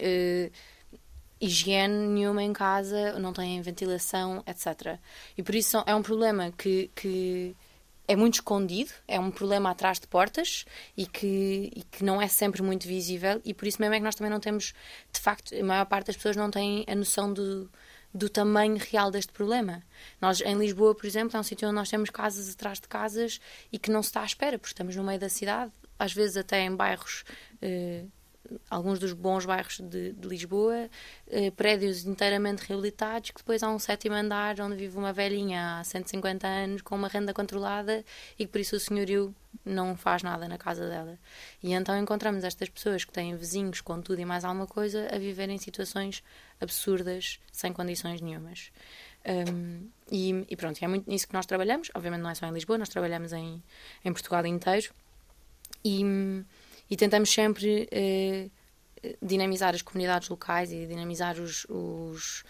higiene 1.41 2.07
nenhuma 2.07 2.43
em 2.43 2.53
casa, 2.53 3.19
não 3.19 3.33
têm 3.33 3.61
ventilação, 3.61 4.43
etc. 4.47 4.97
E 5.35 5.43
por 5.43 5.55
isso 5.55 5.83
é 5.85 5.93
um 5.93 6.03
problema 6.03 6.53
que, 6.57 6.89
que 6.95 7.55
é 8.11 8.15
muito 8.15 8.35
escondido, 8.35 8.91
é 9.07 9.17
um 9.17 9.31
problema 9.31 9.71
atrás 9.71 9.97
de 9.97 10.05
portas 10.05 10.65
e 10.97 11.05
que, 11.05 11.71
e 11.73 11.81
que 11.83 12.03
não 12.03 12.21
é 12.21 12.27
sempre 12.27 12.61
muito 12.61 12.85
visível, 12.85 13.39
e 13.45 13.53
por 13.53 13.65
isso 13.65 13.81
mesmo 13.81 13.95
é 13.95 13.99
que 13.99 14.03
nós 14.03 14.15
também 14.15 14.29
não 14.29 14.39
temos, 14.39 14.73
de 15.13 15.19
facto, 15.19 15.55
a 15.55 15.63
maior 15.63 15.85
parte 15.85 16.07
das 16.07 16.17
pessoas 16.17 16.35
não 16.35 16.51
tem 16.51 16.83
a 16.89 16.93
noção 16.93 17.31
do, 17.31 17.71
do 18.13 18.27
tamanho 18.27 18.77
real 18.77 19.11
deste 19.11 19.31
problema. 19.31 19.81
Nós, 20.19 20.41
em 20.41 20.57
Lisboa, 20.57 20.93
por 20.93 21.05
exemplo, 21.05 21.37
é 21.37 21.39
um 21.39 21.43
sítio 21.43 21.69
onde 21.69 21.75
nós 21.75 21.89
temos 21.89 22.09
casas 22.09 22.53
atrás 22.53 22.81
de 22.81 22.87
casas 22.89 23.39
e 23.71 23.79
que 23.79 23.89
não 23.89 24.03
se 24.03 24.09
está 24.09 24.23
à 24.23 24.25
espera, 24.25 24.59
porque 24.59 24.73
estamos 24.73 24.93
no 24.93 25.05
meio 25.05 25.19
da 25.19 25.29
cidade, 25.29 25.71
às 25.97 26.11
vezes 26.11 26.35
até 26.35 26.59
em 26.65 26.75
bairros. 26.75 27.23
Eh, 27.61 28.03
alguns 28.69 28.99
dos 28.99 29.13
bons 29.13 29.45
bairros 29.45 29.79
de, 29.79 30.13
de 30.13 30.27
Lisboa, 30.27 30.89
eh, 31.29 31.51
prédios 31.51 32.05
inteiramente 32.05 32.65
reabilitados, 32.67 33.31
que 33.31 33.37
depois 33.37 33.63
há 33.63 33.69
um 33.69 33.79
sétimo 33.79 34.15
andar 34.15 34.59
onde 34.61 34.75
vive 34.75 34.97
uma 34.97 35.13
velhinha 35.13 35.79
há 35.79 35.83
150 35.83 36.47
anos 36.47 36.81
com 36.81 36.95
uma 36.95 37.07
renda 37.07 37.33
controlada 37.33 38.03
e 38.37 38.45
que 38.45 38.51
por 38.51 38.59
isso 38.59 38.75
o 38.75 38.79
senhorio 38.79 39.33
não 39.65 39.95
faz 39.95 40.23
nada 40.23 40.47
na 40.47 40.57
casa 40.57 40.87
dela. 40.87 41.17
E 41.61 41.73
então 41.73 41.97
encontramos 41.97 42.43
estas 42.43 42.69
pessoas 42.69 43.03
que 43.03 43.11
têm 43.11 43.35
vizinhos 43.35 43.81
com 43.81 44.01
tudo 44.01 44.19
e 44.19 44.25
mais 44.25 44.43
alguma 44.43 44.67
coisa 44.67 45.07
a 45.13 45.17
viver 45.17 45.49
em 45.49 45.57
situações 45.57 46.23
absurdas, 46.59 47.39
sem 47.51 47.73
condições 47.73 48.21
nenhumas. 48.21 48.71
Um, 49.25 49.87
e, 50.11 50.45
e, 50.49 50.55
pronto, 50.55 50.83
é 50.83 50.87
muito 50.87 51.09
nisso 51.09 51.27
que 51.27 51.33
nós 51.33 51.45
trabalhamos. 51.45 51.91
Obviamente 51.93 52.21
não 52.21 52.29
é 52.29 52.35
só 52.35 52.45
em 52.47 52.51
Lisboa, 52.51 52.77
nós 52.77 52.89
trabalhamos 52.89 53.33
em, 53.33 53.61
em 54.03 54.13
Portugal 54.13 54.45
inteiro. 54.45 54.93
E, 55.83 56.03
e 56.91 56.95
tentamos 56.97 57.31
sempre 57.31 57.87
eh, 57.89 58.49
dinamizar 59.21 59.73
as 59.73 59.81
comunidades 59.81 60.29
locais 60.29 60.71
e 60.71 60.85
dinamizar 60.85 61.39
os, 61.39 61.65
os 61.69 62.43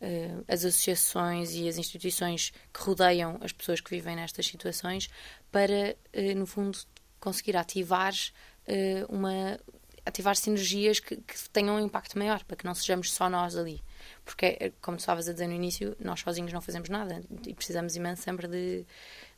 uh, 0.00 0.44
as 0.46 0.64
associações 0.64 1.52
e 1.54 1.68
as 1.68 1.78
instituições 1.78 2.52
que 2.72 2.80
rodeiam 2.80 3.38
as 3.40 3.52
pessoas 3.52 3.80
que 3.80 3.90
vivem 3.90 4.14
nestas 4.14 4.46
situações 4.46 5.08
para, 5.50 5.96
uh, 6.14 6.38
no 6.38 6.46
fundo, 6.46 6.78
conseguir 7.18 7.56
ativar 7.56 8.12
uh, 8.68 9.14
uma 9.14 9.58
ativar 10.04 10.36
sinergias 10.36 11.00
que, 11.00 11.16
que, 11.16 11.50
tenham 11.50 11.74
um 11.74 11.80
impacto 11.80 12.16
maior, 12.16 12.44
para 12.44 12.56
que 12.56 12.64
não 12.64 12.76
sejamos 12.76 13.12
só 13.12 13.28
nós 13.28 13.56
ali. 13.56 13.82
Porque, 14.24 14.72
como 14.80 14.96
tu 14.96 15.00
estavas 15.00 15.28
a 15.28 15.32
dizer 15.32 15.48
no 15.48 15.52
início, 15.52 15.96
nós 15.98 16.20
sozinhos 16.20 16.52
não 16.52 16.60
fazemos 16.60 16.88
nada 16.88 17.20
e 17.44 17.52
precisamos 17.52 17.96
imenso 17.96 18.22
sempre 18.22 18.46
de, 18.46 18.86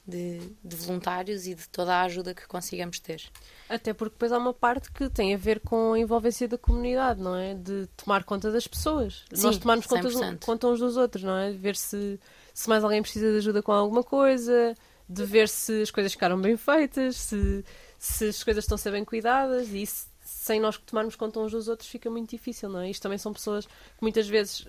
de, 0.09 0.41
de, 0.65 0.77
voluntários 0.77 1.47
e 1.47 1.55
de 1.55 1.69
toda 1.69 1.95
a 1.95 2.03
ajuda 2.03 2.33
que 2.33 2.49
consigamos 2.49 2.99
ter. 2.99 3.23
Até 3.69 3.93
porque 3.93 4.15
depois 4.15 4.33
há 4.33 4.39
uma 4.39 4.55
parte 4.55 4.91
que 4.91 5.11
tem 5.11 5.35
a 5.35 5.37
ver 5.37 5.61
com 5.61 5.93
a 5.93 5.99
envolvência 5.99 6.49
da 6.49 6.57
comunidade, 6.57 7.21
não 7.21 7.37
é? 7.37 7.55
De 7.55 7.87
tomar 7.95 8.25
conta 8.25 8.51
das 8.51 8.67
pessoas. 8.67 9.25
Sim, 9.31 9.43
Nós 9.43 9.59
tomarmos 9.59 9.87
conta, 9.87 10.09
conta 10.41 10.67
uns 10.69 10.81
dos 10.81 10.97
outros, 10.97 11.23
não 11.23 11.37
é? 11.37 11.53
Ver 11.53 11.77
se, 11.77 12.19
se 12.55 12.69
mais 12.71 12.83
alguém 12.83 13.03
precisa 13.03 13.31
de 13.31 13.37
ajuda 13.37 13.63
com 13.63 13.71
alguma 13.71 14.03
coisa, 14.03 14.75
de 15.07 15.25
ver 15.27 15.47
se 15.47 15.83
as 15.83 15.91
coisas 15.91 16.11
ficaram 16.11 16.41
bem 16.41 16.57
feitas, 16.57 17.17
se, 17.17 17.63
se 17.99 18.29
as 18.29 18.43
coisas 18.43 18.65
estão 18.65 18.77
a 18.77 18.79
ser 18.79 18.93
bem 18.93 19.05
cuidadas 19.05 19.69
e 19.69 19.83
isso, 19.83 20.09
sem 20.25 20.59
nós 20.59 20.79
tomarmos 20.79 21.17
conta 21.17 21.39
uns 21.39 21.53
dos 21.53 21.69
outros 21.69 21.89
fica 21.89 22.09
muito 22.09 22.31
difícil, 22.31 22.71
não 22.71 22.81
é? 22.81 22.89
Isto 22.89 23.03
também 23.03 23.19
são 23.19 23.35
pessoas 23.35 23.67
que 23.67 24.01
muitas 24.01 24.27
vezes 24.27 24.67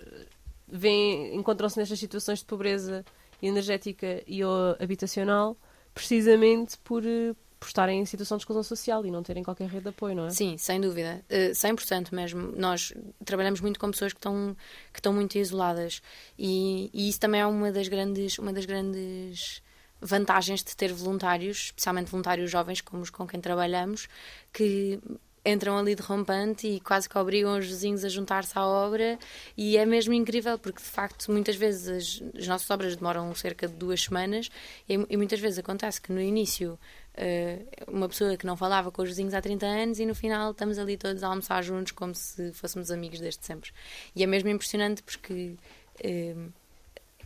vêm, 0.68 1.34
encontram-se 1.34 1.78
nestas 1.78 1.98
situações 1.98 2.40
de 2.40 2.44
pobreza 2.44 3.04
energética 3.42 4.22
e 4.26 4.40
habitacional 4.78 5.56
precisamente 5.94 6.78
por, 6.78 7.04
eh, 7.04 7.34
por 7.58 7.66
estarem 7.66 8.00
em 8.00 8.06
situação 8.06 8.36
de 8.38 8.42
exclusão 8.42 8.62
social 8.62 9.04
e 9.04 9.10
não 9.10 9.22
terem 9.22 9.42
qualquer 9.42 9.68
rede 9.68 9.84
de 9.84 9.88
apoio, 9.90 10.14
não 10.14 10.26
é? 10.26 10.30
Sim, 10.30 10.56
sem 10.56 10.80
dúvida. 10.80 11.22
Uh, 11.30 11.50
eh, 11.50 11.54
100% 11.54 12.12
mesmo. 12.12 12.52
Nós 12.56 12.92
trabalhamos 13.24 13.60
muito 13.60 13.78
com 13.78 13.90
pessoas 13.90 14.12
que 14.12 14.18
estão, 14.18 14.56
que 14.92 14.98
estão 14.98 15.12
muito 15.12 15.36
isoladas 15.36 16.00
e, 16.38 16.90
e 16.92 17.08
isso 17.08 17.20
também 17.20 17.40
é 17.40 17.46
uma 17.46 17.70
das 17.70 17.88
grandes, 17.88 18.38
uma 18.38 18.52
das 18.52 18.64
grandes 18.64 19.62
vantagens 20.00 20.64
de 20.64 20.74
ter 20.74 20.92
voluntários, 20.92 21.66
especialmente 21.66 22.10
voluntários 22.10 22.50
jovens 22.50 22.80
como 22.80 23.02
os 23.02 23.10
com 23.10 23.26
quem 23.26 23.40
trabalhamos, 23.40 24.08
que 24.52 24.98
entram 25.44 25.78
ali 25.78 25.94
de 25.94 26.02
rompante 26.02 26.66
e 26.66 26.80
quase 26.80 27.08
que 27.08 27.16
obrigam 27.16 27.58
os 27.58 27.66
vizinhos 27.66 28.04
a 28.04 28.08
juntar-se 28.08 28.58
à 28.58 28.66
obra. 28.66 29.18
E 29.56 29.76
é 29.76 29.86
mesmo 29.86 30.12
incrível 30.12 30.58
porque 30.58 30.82
de 30.82 30.88
facto 30.88 31.30
muitas 31.30 31.56
vezes 31.56 31.88
as, 31.88 32.38
as 32.38 32.46
nossas 32.46 32.70
obras 32.70 32.96
demoram 32.96 33.34
cerca 33.34 33.66
de 33.66 33.74
duas 33.74 34.02
semanas 34.02 34.50
e, 34.88 34.94
e, 35.08 35.16
muitas 35.16 35.40
vezes 35.40 35.58
acontece 35.58 36.00
que 36.00 36.12
no 36.12 36.20
início 36.20 36.78
uh, 37.16 37.90
uma 37.90 38.08
pessoa 38.08 38.36
que 38.36 38.46
não 38.46 38.56
falava 38.56 38.90
com 38.90 39.02
os 39.02 39.08
vizinhos 39.08 39.34
há 39.34 39.40
30 39.40 39.66
anos 39.66 39.98
e 39.98 40.06
no 40.06 40.14
final 40.14 40.50
estamos 40.50 40.78
ali 40.78 40.96
todos 40.96 41.22
a 41.22 41.28
almoçar 41.28 41.62
juntos 41.62 41.92
como 41.92 42.14
se 42.14 42.52
fôssemos 42.52 42.90
amigos 42.90 43.20
desde 43.20 43.44
sempre. 43.44 43.70
E 44.14 44.22
é 44.22 44.26
mesmo 44.26 44.48
impressionante 44.50 45.02
porque 45.02 45.56
uh, 46.04 46.52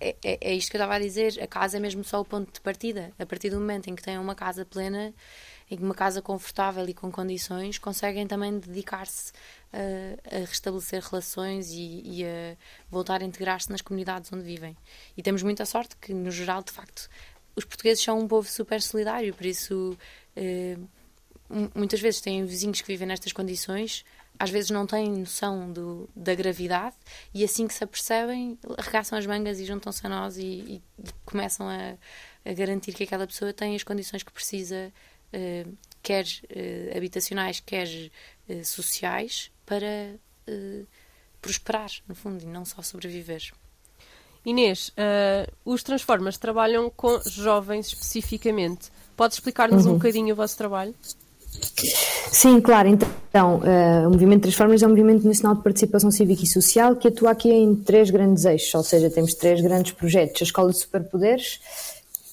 é, 0.01 0.17
é, 0.23 0.39
é 0.41 0.55
isto 0.55 0.71
que 0.71 0.77
eu 0.77 0.79
estava 0.79 0.95
a 0.95 0.99
dizer 0.99 1.41
a 1.43 1.47
casa 1.47 1.77
é 1.77 1.81
mesmo 1.81 2.05
só 2.05 2.21
o 2.21 2.25
ponto 2.25 2.53
de 2.53 2.61
partida. 2.61 3.13
A 3.19 3.27
partir 3.27 3.51
do 3.51 3.59
momento 3.59 3.89
em 3.89 3.95
que 3.95 4.03
têm 4.03 4.19
uma 4.19 4.35
casa 4.35 4.65
plena 4.65 5.15
em 5.71 5.79
uma 5.79 5.95
casa 5.95 6.21
confortável 6.21 6.89
e 6.89 6.95
com 6.95 7.11
condições, 7.11 7.79
conseguem 7.79 8.27
também 8.27 8.59
dedicar-se 8.59 9.33
a, 9.73 10.37
a, 10.37 10.39
restabelecer 10.41 11.03
relações 11.03 11.71
e, 11.71 12.03
e 12.05 12.25
a 12.25 12.57
voltar 12.91 13.23
a 13.23 13.25
integrar-se 13.25 13.71
nas 13.71 13.81
comunidades 13.81 14.33
onde 14.33 14.45
vivem. 14.45 14.77
E 15.17 15.23
temos 15.23 15.43
muita 15.43 15.65
sorte 15.65 15.97
que, 15.97 16.13
no 16.13 16.31
geral, 16.31 16.63
de 16.63 16.73
facto, 16.73 17.09
os 17.57 17.65
portugueses 17.65 18.03
são 18.03 18.19
um 18.19 18.29
povo 18.29 18.49
super 18.49 18.81
solidário, 18.83 19.35
por 19.35 19.47
isso, 19.47 19.97
eh, 20.37 20.77
muitas 21.75 22.01
vezes 22.01 22.21
têm 22.21 22.45
vizinhos 22.45 22.81
que 22.81 22.87
vivem 22.89 23.07
nestas 23.07 23.33
condições, 23.33 24.05
às 24.39 24.51
vezes 24.51 24.71
não 24.71 24.87
têm 24.87 25.11
noção 25.11 25.73
do, 25.73 26.09
da 26.15 26.35
gravidade 26.35 26.97
e 27.33 27.45
assim 27.45 27.69
que 27.69 27.75
se 27.75 27.85
apercebem, 27.85 28.59
arregaçam 28.77 29.17
as 29.17 29.27
mangas 29.27 29.61
e 29.61 29.65
juntam-se 29.65 30.05
a 30.05 30.11
nós 30.11 30.37
e, 30.37 30.43
e, 30.43 30.83
começam 31.25 31.69
a, 31.69 31.95
a, 32.45 32.53
garantir 32.53 32.93
que 32.93 33.05
aquela 33.05 33.27
pessoa 33.27 33.53
tem 33.53 33.77
as 33.77 33.85
condições 33.85 34.23
que 34.25 34.33
precisa 34.33 34.75
eh, 34.77 34.93
quer 36.03 36.25
uh, 36.25 36.97
habitacionais, 36.97 37.61
quer 37.61 37.89
uh, 37.89 38.65
sociais, 38.65 39.51
para 39.67 40.15
prosperar, 41.41 41.89
no 42.07 42.15
fundo, 42.15 42.43
e 42.43 42.47
não 42.47 42.67
só 42.67 42.83
sobreviver. 42.83 43.51
Inês, 44.45 44.93
os 45.65 45.83
Transformas 45.83 46.37
trabalham 46.37 46.91
com 46.91 47.19
jovens 47.27 47.87
especificamente. 47.87 48.91
Pode 49.17 49.33
explicar-nos 49.33 49.87
uhum. 49.87 49.93
um 49.93 49.95
bocadinho 49.95 50.35
o 50.35 50.37
vosso 50.37 50.59
trabalho? 50.59 50.95
Sim, 52.31 52.61
claro. 52.61 52.89
Então, 52.89 53.59
uh, 53.59 54.07
o 54.09 54.11
Movimento 54.11 54.43
Transformas 54.43 54.83
é 54.83 54.87
um 54.87 54.91
movimento 54.91 55.27
nacional 55.27 55.57
de 55.57 55.63
participação 55.63 56.11
cívica 56.11 56.43
e 56.43 56.47
social 56.47 56.97
que 56.97 57.09
atua 57.09 57.31
aqui 57.31 57.51
em 57.51 57.75
três 57.77 58.11
grandes 58.11 58.45
eixos, 58.45 58.75
ou 58.75 58.83
seja, 58.83 59.09
temos 59.09 59.35
três 59.35 59.61
grandes 59.61 59.93
projetos: 59.93 60.43
a 60.43 60.45
Escola 60.45 60.73
de 60.73 60.79
Superpoderes, 60.79 61.61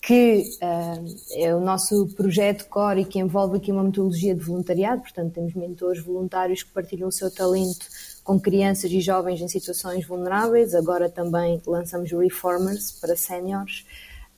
que 0.02 0.50
uh, 0.64 1.16
é 1.36 1.56
o 1.56 1.60
nosso 1.60 2.08
projeto 2.16 2.68
core 2.68 3.02
e 3.02 3.06
que 3.06 3.20
envolve 3.20 3.58
aqui 3.58 3.72
uma 3.72 3.84
metodologia 3.84 4.34
de 4.34 4.42
voluntariado, 4.42 5.04
portanto 5.04 5.34
temos 5.34 5.54
mentores 5.54 6.04
voluntários 6.04 6.64
que 6.64 6.72
partilham 6.72 7.08
o 7.08 7.12
seu 7.12 7.30
talento 7.30 7.86
com 8.24 8.40
crianças 8.40 8.92
e 8.92 9.00
jovens 9.00 9.42
em 9.42 9.48
situações 9.48 10.06
vulneráveis, 10.08 10.74
agora 10.74 11.08
também 11.08 11.62
lançamos 11.68 12.12
Reformers 12.12 12.92
para 12.94 13.16
séniores, 13.16 13.86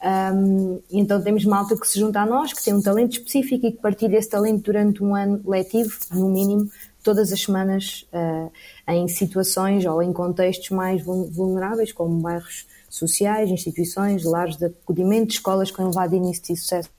um, 0.04 0.82
então 0.92 1.22
temos 1.24 1.46
malta 1.46 1.78
que 1.80 1.88
se 1.88 1.98
junta 1.98 2.20
a 2.20 2.26
nós, 2.26 2.52
que 2.52 2.62
tem 2.62 2.74
um 2.74 2.82
talento 2.82 3.14
específico 3.14 3.66
e 3.66 3.72
que 3.72 3.78
partilha 3.78 4.18
esse 4.18 4.30
talento 4.30 4.64
durante 4.64 5.02
um 5.02 5.16
ano 5.16 5.42
letivo, 5.46 5.98
no 6.12 6.30
mínimo, 6.30 6.70
todas 7.02 7.32
as 7.32 7.42
semanas, 7.42 8.06
uh, 8.12 8.52
em 8.92 9.08
situações 9.08 9.86
ou 9.86 10.04
em 10.04 10.12
contextos 10.12 10.72
mais 10.72 11.02
vulneráveis, 11.02 11.94
como 11.94 12.20
bairros 12.20 12.66
sociais, 12.96 13.50
instituições, 13.50 14.24
lares 14.24 14.58
de 14.58 14.66
acolhimento, 14.66 15.34
escolas 15.34 15.72
com 15.72 15.84
elevado 15.84 16.16
índice 16.16 16.42
de 16.42 16.56
sucesso 16.58 16.90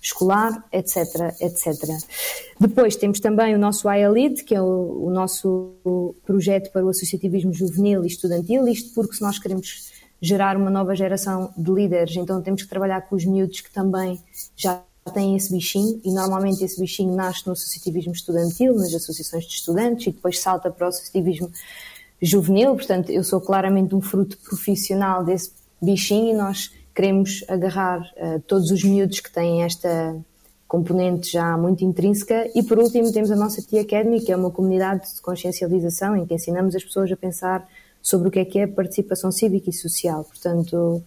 escolar, 0.00 0.64
etc, 0.72 0.96
etc. 1.40 1.88
Depois 2.58 2.96
temos 2.96 3.20
também 3.20 3.54
o 3.54 3.58
nosso 3.58 3.88
IALID, 3.88 4.42
que 4.44 4.54
é 4.54 4.60
o, 4.60 5.06
o, 5.06 5.10
nosso 5.10 5.74
projeto 6.24 6.70
para 6.72 6.84
o 6.84 6.88
associativismo 6.88 7.52
juvenil 7.52 8.04
e 8.04 8.06
estudantil, 8.06 8.66
isto 8.68 8.92
porque 8.94 9.16
se 9.16 9.22
nós 9.22 9.38
queremos 9.38 9.92
gerar 10.20 10.56
uma 10.56 10.70
nova 10.70 10.94
geração 10.94 11.52
de 11.56 11.70
líderes, 11.70 12.16
então 12.16 12.42
temos 12.42 12.62
que 12.62 12.68
trabalhar 12.68 13.02
com 13.02 13.14
os 13.16 13.24
miúdos 13.24 13.60
que 13.60 13.70
também 13.70 14.20
já 14.56 14.82
têm 15.12 15.36
esse 15.36 15.52
bichinho, 15.52 16.00
e 16.04 16.10
normalmente 16.12 16.64
esse 16.64 16.80
bichinho 16.80 17.14
nasce 17.14 17.46
no 17.46 17.52
associativismo 17.52 18.12
estudantil, 18.12 18.74
nas 18.74 18.92
associações 18.94 19.44
de 19.44 19.54
estudantes, 19.54 20.06
e 20.06 20.12
depois 20.12 20.40
salta 20.40 20.70
para 20.70 20.86
o 20.86 20.88
associativismo 20.88 21.50
juvenil, 22.20 22.74
portanto, 22.74 23.10
eu 23.10 23.22
sou 23.22 23.40
claramente 23.40 23.94
um 23.94 24.00
fruto 24.00 24.38
profissional 24.38 25.24
desse 25.24 25.52
bichinho 25.80 26.34
e 26.34 26.34
nós 26.34 26.72
queremos 26.94 27.44
agarrar 27.48 28.00
uh, 28.00 28.40
todos 28.46 28.70
os 28.70 28.82
miúdos 28.84 29.20
que 29.20 29.32
têm 29.32 29.62
esta 29.62 30.16
componente 30.66 31.30
já 31.30 31.56
muito 31.56 31.84
intrínseca. 31.84 32.50
E 32.54 32.62
por 32.62 32.78
último, 32.78 33.12
temos 33.12 33.30
a 33.30 33.36
nossa 33.36 33.62
Tia 33.62 33.82
Academy, 33.82 34.20
que 34.20 34.32
é 34.32 34.36
uma 34.36 34.50
comunidade 34.50 35.14
de 35.14 35.20
consciencialização 35.20 36.16
em 36.16 36.26
que 36.26 36.34
ensinamos 36.34 36.74
as 36.74 36.82
pessoas 36.82 37.10
a 37.12 37.16
pensar 37.16 37.68
sobre 38.02 38.28
o 38.28 38.30
que 38.30 38.38
é 38.38 38.44
que 38.44 38.58
é 38.58 38.66
participação 38.66 39.30
cívica 39.30 39.70
e 39.70 39.72
social. 39.72 40.24
Portanto, 40.24 41.02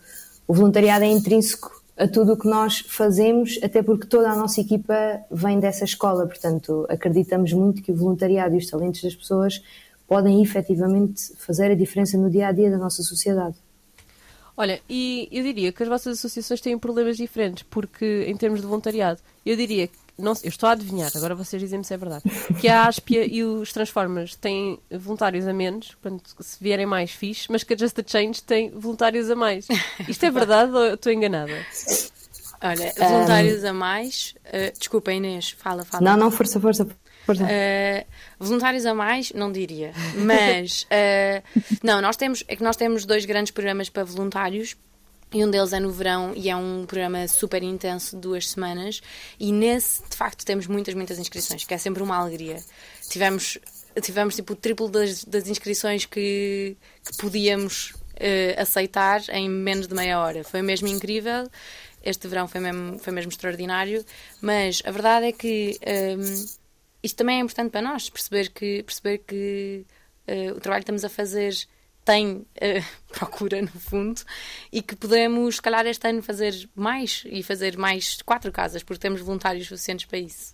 o 0.48 0.54
voluntariado 0.54 1.04
é 1.04 1.08
intrínseco 1.08 1.72
a 1.98 2.08
tudo 2.08 2.34
o 2.34 2.38
que 2.38 2.48
nós 2.48 2.80
fazemos, 2.80 3.60
até 3.64 3.82
porque 3.82 4.08
toda 4.08 4.30
a 4.30 4.36
nossa 4.36 4.62
equipa 4.62 4.94
vem 5.32 5.60
dessa 5.60 5.84
escola. 5.84 6.26
Portanto, 6.28 6.86
acreditamos 6.90 7.52
muito 7.54 7.82
que 7.82 7.92
o 7.92 7.96
voluntariado 7.96 8.56
e 8.56 8.60
os 8.60 8.68
talentos 8.68 9.02
das 9.02 9.16
pessoas 9.16 9.62
podem 10.08 10.42
efetivamente 10.42 11.34
fazer 11.38 11.72
a 11.72 11.76
diferença 11.76 12.18
no 12.18 12.30
dia 12.30 12.48
a 12.48 12.52
dia 12.52 12.72
da 12.72 12.78
nossa 12.78 13.04
sociedade. 13.04 13.56
Olha, 14.56 14.82
e 14.90 15.28
eu 15.32 15.44
diria 15.44 15.72
que 15.72 15.84
as 15.84 15.90
vossas 15.90 16.18
associações 16.18 16.60
têm 16.60 16.80
problemas 16.80 17.16
diferentes, 17.16 17.64
porque 17.70 18.26
em 18.28 18.36
termos 18.36 18.60
de 18.60 18.66
voluntariado, 18.66 19.20
eu 19.46 19.56
diria 19.56 19.88
que, 19.88 19.96
não, 20.18 20.34
eu 20.44 20.50
estou 20.50 20.68
a 20.68 20.72
adivinhar, 20.72 21.12
agora 21.16 21.36
vocês 21.36 21.62
dizem-me 21.62 21.86
se 21.86 21.94
é 21.94 21.98
verdade, 21.98 22.24
que 22.60 22.68
a 22.68 22.88
Aspia 22.88 23.24
e 23.24 23.44
os 23.44 23.72
Transformers 23.72 24.36
têm 24.36 24.80
voluntários 24.90 25.48
a 25.48 25.54
menos, 25.54 25.94
portanto, 26.02 26.36
se 26.40 26.58
vierem 26.60 26.88
mais 26.88 27.12
fixe, 27.12 27.52
mas 27.52 27.64
que 27.64 27.76
a 27.76 27.78
Just 27.78 28.00
a 28.00 28.04
Change 28.04 28.42
tem 28.42 28.72
voluntários 28.72 29.30
a 29.30 29.36
mais. 29.36 29.68
Isto 30.10 30.26
é 30.26 30.32
verdade 30.32 30.72
ou 30.72 30.94
estou 30.96 31.12
enganada? 31.12 31.54
Olha, 32.60 32.94
voluntários 32.98 33.64
um... 33.64 33.68
a 33.68 33.74
mais. 33.74 34.34
Uh, 34.48 34.76
desculpa, 34.76 35.14
Inês, 35.14 35.52
fala, 35.52 35.86
fala. 35.86 36.04
Não, 36.04 36.18
não, 36.18 36.32
força, 36.32 36.60
força. 36.60 36.88
Uh, 37.34 38.06
voluntários 38.40 38.86
a 38.86 38.94
mais, 38.94 39.32
não 39.34 39.52
diria. 39.52 39.92
Mas, 40.16 40.84
uh, 40.84 41.44
não, 41.84 42.02
nós 42.02 42.16
temos, 42.16 42.44
é 42.48 42.56
que 42.56 42.64
nós 42.64 42.76
temos 42.76 43.06
dois 43.06 43.26
grandes 43.26 43.52
programas 43.52 43.90
para 43.90 44.04
voluntários. 44.04 44.76
E 45.34 45.44
um 45.44 45.52
deles 45.52 45.74
é 45.74 45.80
no 45.80 45.92
verão 45.92 46.32
e 46.34 46.50
é 46.50 46.56
um 46.56 46.86
programa 46.86 47.28
super 47.28 47.62
intenso, 47.62 48.16
duas 48.16 48.50
semanas. 48.50 49.02
E 49.38 49.52
nesse, 49.52 50.02
de 50.10 50.16
facto, 50.16 50.46
temos 50.46 50.68
muitas, 50.68 50.94
muitas 50.94 51.20
inscrições, 51.20 51.66
que 51.66 51.74
é 51.74 51.78
sempre 51.78 52.02
uma 52.02 52.16
alegria. 52.16 52.58
Tivemos, 53.10 53.58
tivemos 54.02 54.36
tipo 54.36 54.54
o 54.54 54.56
triplo 54.56 54.88
das, 54.88 55.26
das 55.26 55.50
inscrições 55.50 56.06
que, 56.06 56.78
que 57.06 57.18
podíamos 57.18 57.92
uh, 57.92 58.62
aceitar 58.62 59.22
em 59.30 59.50
menos 59.50 59.88
de 59.88 59.94
meia 59.94 60.18
hora. 60.20 60.46
Foi 60.46 60.62
mesmo 60.62 60.88
incrível. 60.88 61.50
Este 62.02 62.26
verão 62.30 62.48
foi 62.48 62.62
mesmo, 62.62 62.98
foi 62.98 63.12
mesmo 63.12 63.30
extraordinário. 63.30 64.06
Mas 64.42 64.82
a 64.86 64.92
verdade 64.92 65.26
é 65.28 65.32
que. 65.34 65.78
Um, 66.18 66.57
isto 67.08 67.18
também 67.18 67.38
é 67.38 67.40
importante 67.40 67.72
para 67.72 67.82
nós, 67.82 68.10
perceber 68.10 68.50
que, 68.50 68.84
perceber 68.84 69.20
que 69.20 69.86
uh, 70.28 70.52
o 70.58 70.60
trabalho 70.60 70.84
que 70.84 70.92
estamos 70.92 71.06
a 71.06 71.10
fazer 71.10 71.54
tem 72.04 72.38
uh, 72.38 72.46
procura 73.12 73.62
no 73.62 73.68
fundo 73.68 74.22
e 74.72 74.82
que 74.82 74.96
podemos, 74.96 75.56
se 75.56 75.62
calhar, 75.62 75.86
este 75.86 76.06
ano 76.08 76.22
fazer 76.22 76.70
mais 76.76 77.24
e 77.26 77.42
fazer 77.42 77.78
mais 77.78 78.22
quatro 78.24 78.52
casas, 78.52 78.84
porque 78.84 79.02
temos 79.02 79.22
voluntários 79.22 79.68
suficientes 79.68 80.06
para 80.06 80.20
isso. 80.20 80.54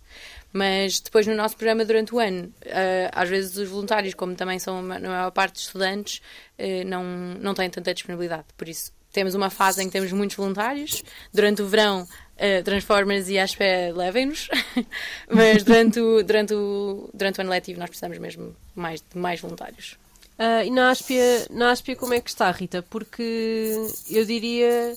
Mas 0.52 1.00
depois 1.00 1.26
no 1.26 1.34
nosso 1.34 1.56
programa 1.56 1.84
durante 1.84 2.14
o 2.14 2.20
ano, 2.20 2.46
uh, 2.66 3.10
às 3.12 3.28
vezes 3.28 3.56
os 3.56 3.68
voluntários, 3.68 4.14
como 4.14 4.36
também 4.36 4.60
são 4.60 4.80
na 4.80 5.00
maior 5.00 5.30
parte 5.32 5.56
estudantes, 5.56 6.22
uh, 6.58 6.86
não, 6.86 7.02
não 7.04 7.52
têm 7.52 7.68
tanta 7.68 7.92
disponibilidade. 7.92 8.46
Por 8.56 8.68
isso, 8.68 8.92
temos 9.14 9.34
uma 9.34 9.48
fase 9.48 9.82
em 9.82 9.86
que 9.86 9.92
temos 9.92 10.12
muitos 10.12 10.36
voluntários. 10.36 11.02
Durante 11.32 11.62
o 11.62 11.66
verão 11.66 12.02
uh, 12.02 12.62
Transformers 12.64 13.28
e 13.28 13.38
Aspé 13.38 13.92
levem-nos, 13.92 14.48
mas 15.30 15.62
durante 15.62 16.00
o, 16.00 16.22
durante, 16.22 16.52
o, 16.52 17.08
durante 17.14 17.38
o 17.38 17.40
ano 17.40 17.50
letivo 17.50 17.78
nós 17.78 17.88
precisamos 17.88 18.18
mesmo 18.18 18.54
mais, 18.74 19.00
de 19.00 19.16
mais 19.16 19.40
voluntários. 19.40 19.96
Uh, 20.36 20.66
e 20.66 20.70
na 20.70 20.90
Aspia, 20.90 21.46
na 21.48 21.70
Aspia 21.70 21.94
como 21.94 22.12
é 22.12 22.20
que 22.20 22.28
está, 22.28 22.50
Rita? 22.50 22.82
Porque 22.90 23.72
eu 24.10 24.24
diria, 24.24 24.96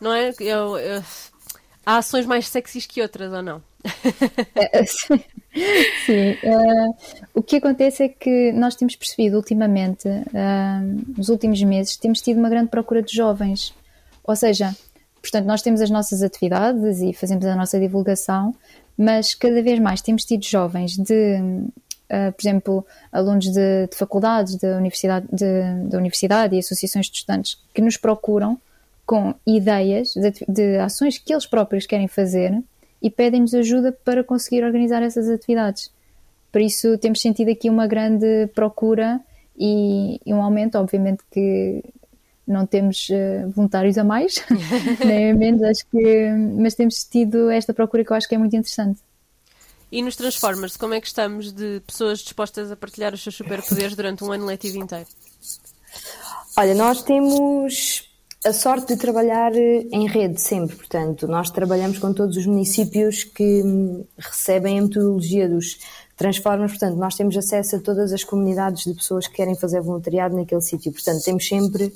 não 0.00 0.12
é? 0.12 0.34
Eu, 0.40 0.76
eu, 0.76 1.04
há 1.84 1.98
ações 1.98 2.26
mais 2.26 2.48
sexys 2.48 2.86
que 2.86 3.02
outras, 3.02 3.32
ou 3.32 3.42
não? 3.42 3.62
É, 4.54 4.84
sim, 4.86 6.30
uh, 6.44 6.94
o 7.34 7.42
que 7.42 7.56
acontece 7.56 8.04
é 8.04 8.08
que 8.08 8.52
nós 8.52 8.74
temos 8.74 8.96
percebido 8.96 9.36
ultimamente, 9.36 10.08
uh, 10.08 11.16
nos 11.16 11.28
últimos 11.28 11.62
meses, 11.62 11.96
temos 11.96 12.20
tido 12.20 12.38
uma 12.38 12.48
grande 12.48 12.68
procura 12.68 13.02
de 13.02 13.14
jovens. 13.14 13.74
Ou 14.24 14.36
seja, 14.36 14.74
Portanto, 15.22 15.46
nós 15.46 15.62
temos 15.62 15.80
as 15.80 15.88
nossas 15.88 16.20
atividades 16.20 17.00
e 17.00 17.12
fazemos 17.12 17.46
a 17.46 17.54
nossa 17.54 17.78
divulgação, 17.78 18.52
mas 18.98 19.34
cada 19.34 19.62
vez 19.62 19.78
mais 19.78 20.02
temos 20.02 20.24
tido 20.24 20.44
jovens 20.44 20.96
de, 20.98 21.38
uh, 21.38 22.32
por 22.32 22.42
exemplo, 22.42 22.86
alunos 23.12 23.46
de, 23.46 23.86
de 23.86 23.96
faculdades, 23.96 24.56
da 24.56 24.76
universidade, 24.76 25.26
de, 25.32 25.88
da 25.88 25.96
universidade 25.96 26.56
e 26.56 26.58
associações 26.58 27.06
de 27.06 27.18
estudantes 27.18 27.56
que 27.72 27.80
nos 27.80 27.96
procuram 27.96 28.58
com 29.12 29.34
ideias 29.46 30.14
de, 30.14 30.32
de 30.48 30.78
ações 30.78 31.18
que 31.18 31.34
eles 31.34 31.44
próprios 31.44 31.84
querem 31.84 32.08
fazer 32.08 32.58
e 33.02 33.10
pedem-nos 33.10 33.52
ajuda 33.52 33.92
para 33.92 34.24
conseguir 34.24 34.64
organizar 34.64 35.02
essas 35.02 35.28
atividades. 35.28 35.92
Por 36.50 36.62
isso, 36.62 36.96
temos 36.96 37.20
sentido 37.20 37.50
aqui 37.50 37.68
uma 37.68 37.86
grande 37.86 38.46
procura 38.54 39.20
e, 39.54 40.18
e 40.24 40.32
um 40.32 40.42
aumento, 40.42 40.78
obviamente, 40.78 41.22
que 41.30 41.84
não 42.46 42.64
temos 42.64 43.10
uh, 43.10 43.50
voluntários 43.50 43.98
a 43.98 44.04
mais, 44.04 44.42
nem 45.04 45.32
a 45.32 45.34
menos, 45.34 45.62
acho 45.62 45.86
que, 45.90 46.30
mas 46.58 46.74
temos 46.74 47.04
tido 47.04 47.50
esta 47.50 47.74
procura 47.74 48.02
que 48.06 48.12
eu 48.12 48.16
acho 48.16 48.26
que 48.26 48.34
é 48.34 48.38
muito 48.38 48.56
interessante. 48.56 48.98
E 49.90 50.00
nos 50.00 50.16
Transformers, 50.16 50.74
como 50.74 50.94
é 50.94 51.00
que 51.02 51.06
estamos 51.06 51.52
de 51.52 51.82
pessoas 51.86 52.20
dispostas 52.20 52.72
a 52.72 52.76
partilhar 52.76 53.12
os 53.12 53.22
seus 53.22 53.34
superpoderes 53.34 53.94
durante 53.94 54.24
um 54.24 54.32
ano 54.32 54.46
letivo 54.46 54.78
inteiro? 54.78 55.06
Olha, 56.56 56.74
nós 56.74 57.02
temos 57.02 58.10
a 58.44 58.52
sorte 58.52 58.94
de 58.94 58.96
trabalhar 58.96 59.54
eh, 59.54 59.86
em 59.92 60.08
rede 60.08 60.40
sempre, 60.40 60.74
portanto, 60.74 61.28
nós 61.28 61.48
trabalhamos 61.50 61.98
com 61.98 62.12
todos 62.12 62.36
os 62.36 62.44
municípios 62.44 63.22
que 63.22 63.62
hum, 63.62 64.04
recebem 64.18 64.78
a 64.78 64.82
metodologia 64.82 65.48
dos 65.48 65.78
Transformers, 66.16 66.72
portanto, 66.72 66.96
nós 66.96 67.14
temos 67.14 67.36
acesso 67.36 67.76
a 67.76 67.80
todas 67.80 68.12
as 68.12 68.24
comunidades 68.24 68.84
de 68.84 68.94
pessoas 68.94 69.26
que 69.26 69.34
querem 69.34 69.54
fazer 69.54 69.80
voluntariado 69.80 70.36
naquele 70.36 70.60
sítio, 70.60 70.92
portanto, 70.92 71.22
temos 71.24 71.46
sempre 71.46 71.92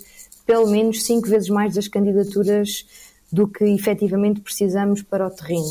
pelo 0.47 0.69
menos 0.69 1.05
cinco 1.05 1.29
vezes 1.29 1.49
mais 1.49 1.75
das 1.75 1.89
candidaturas 1.89 2.87
do 3.31 3.49
que 3.49 3.65
efetivamente 3.65 4.41
precisamos 4.41 5.03
para 5.03 5.27
o 5.27 5.31
terreno. 5.31 5.67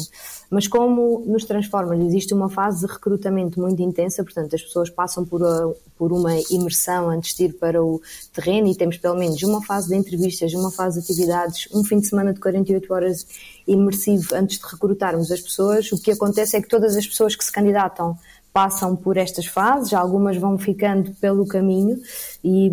Mas 0.55 0.69
como 0.69 1.21
nos 1.27 1.43
Transformers 1.43 2.01
existe 2.01 2.33
uma 2.33 2.49
fase 2.49 2.87
de 2.87 2.93
recrutamento 2.93 3.59
muito 3.59 3.81
intensa, 3.81 4.23
portanto 4.23 4.55
as 4.55 4.61
pessoas 4.61 4.89
passam 4.89 5.25
por, 5.25 5.43
a, 5.43 5.69
por 5.97 6.13
uma 6.13 6.31
imersão 6.49 7.09
antes 7.09 7.35
de 7.35 7.43
ir 7.43 7.55
para 7.55 7.83
o 7.83 8.01
terreno 8.33 8.69
e 8.69 8.73
temos 8.73 8.95
pelo 8.97 9.17
menos 9.17 9.43
uma 9.43 9.61
fase 9.61 9.89
de 9.89 9.97
entrevistas, 9.97 10.53
uma 10.53 10.71
fase 10.71 10.97
de 10.97 11.11
atividades, 11.11 11.67
um 11.73 11.83
fim 11.83 11.99
de 11.99 12.07
semana 12.07 12.33
de 12.33 12.39
48 12.39 12.93
horas 12.93 13.27
imersivo 13.67 14.33
antes 14.33 14.57
de 14.57 14.65
recrutarmos 14.65 15.29
as 15.29 15.41
pessoas, 15.41 15.91
o 15.91 16.01
que 16.01 16.11
acontece 16.11 16.55
é 16.55 16.61
que 16.61 16.69
todas 16.69 16.95
as 16.95 17.05
pessoas 17.05 17.35
que 17.35 17.43
se 17.43 17.51
candidatam 17.51 18.17
passam 18.55 18.95
por 18.95 19.17
estas 19.17 19.47
fases, 19.47 19.93
algumas 19.93 20.37
vão 20.37 20.57
ficando 20.57 21.13
pelo 21.15 21.45
caminho 21.45 21.99
e, 22.41 22.71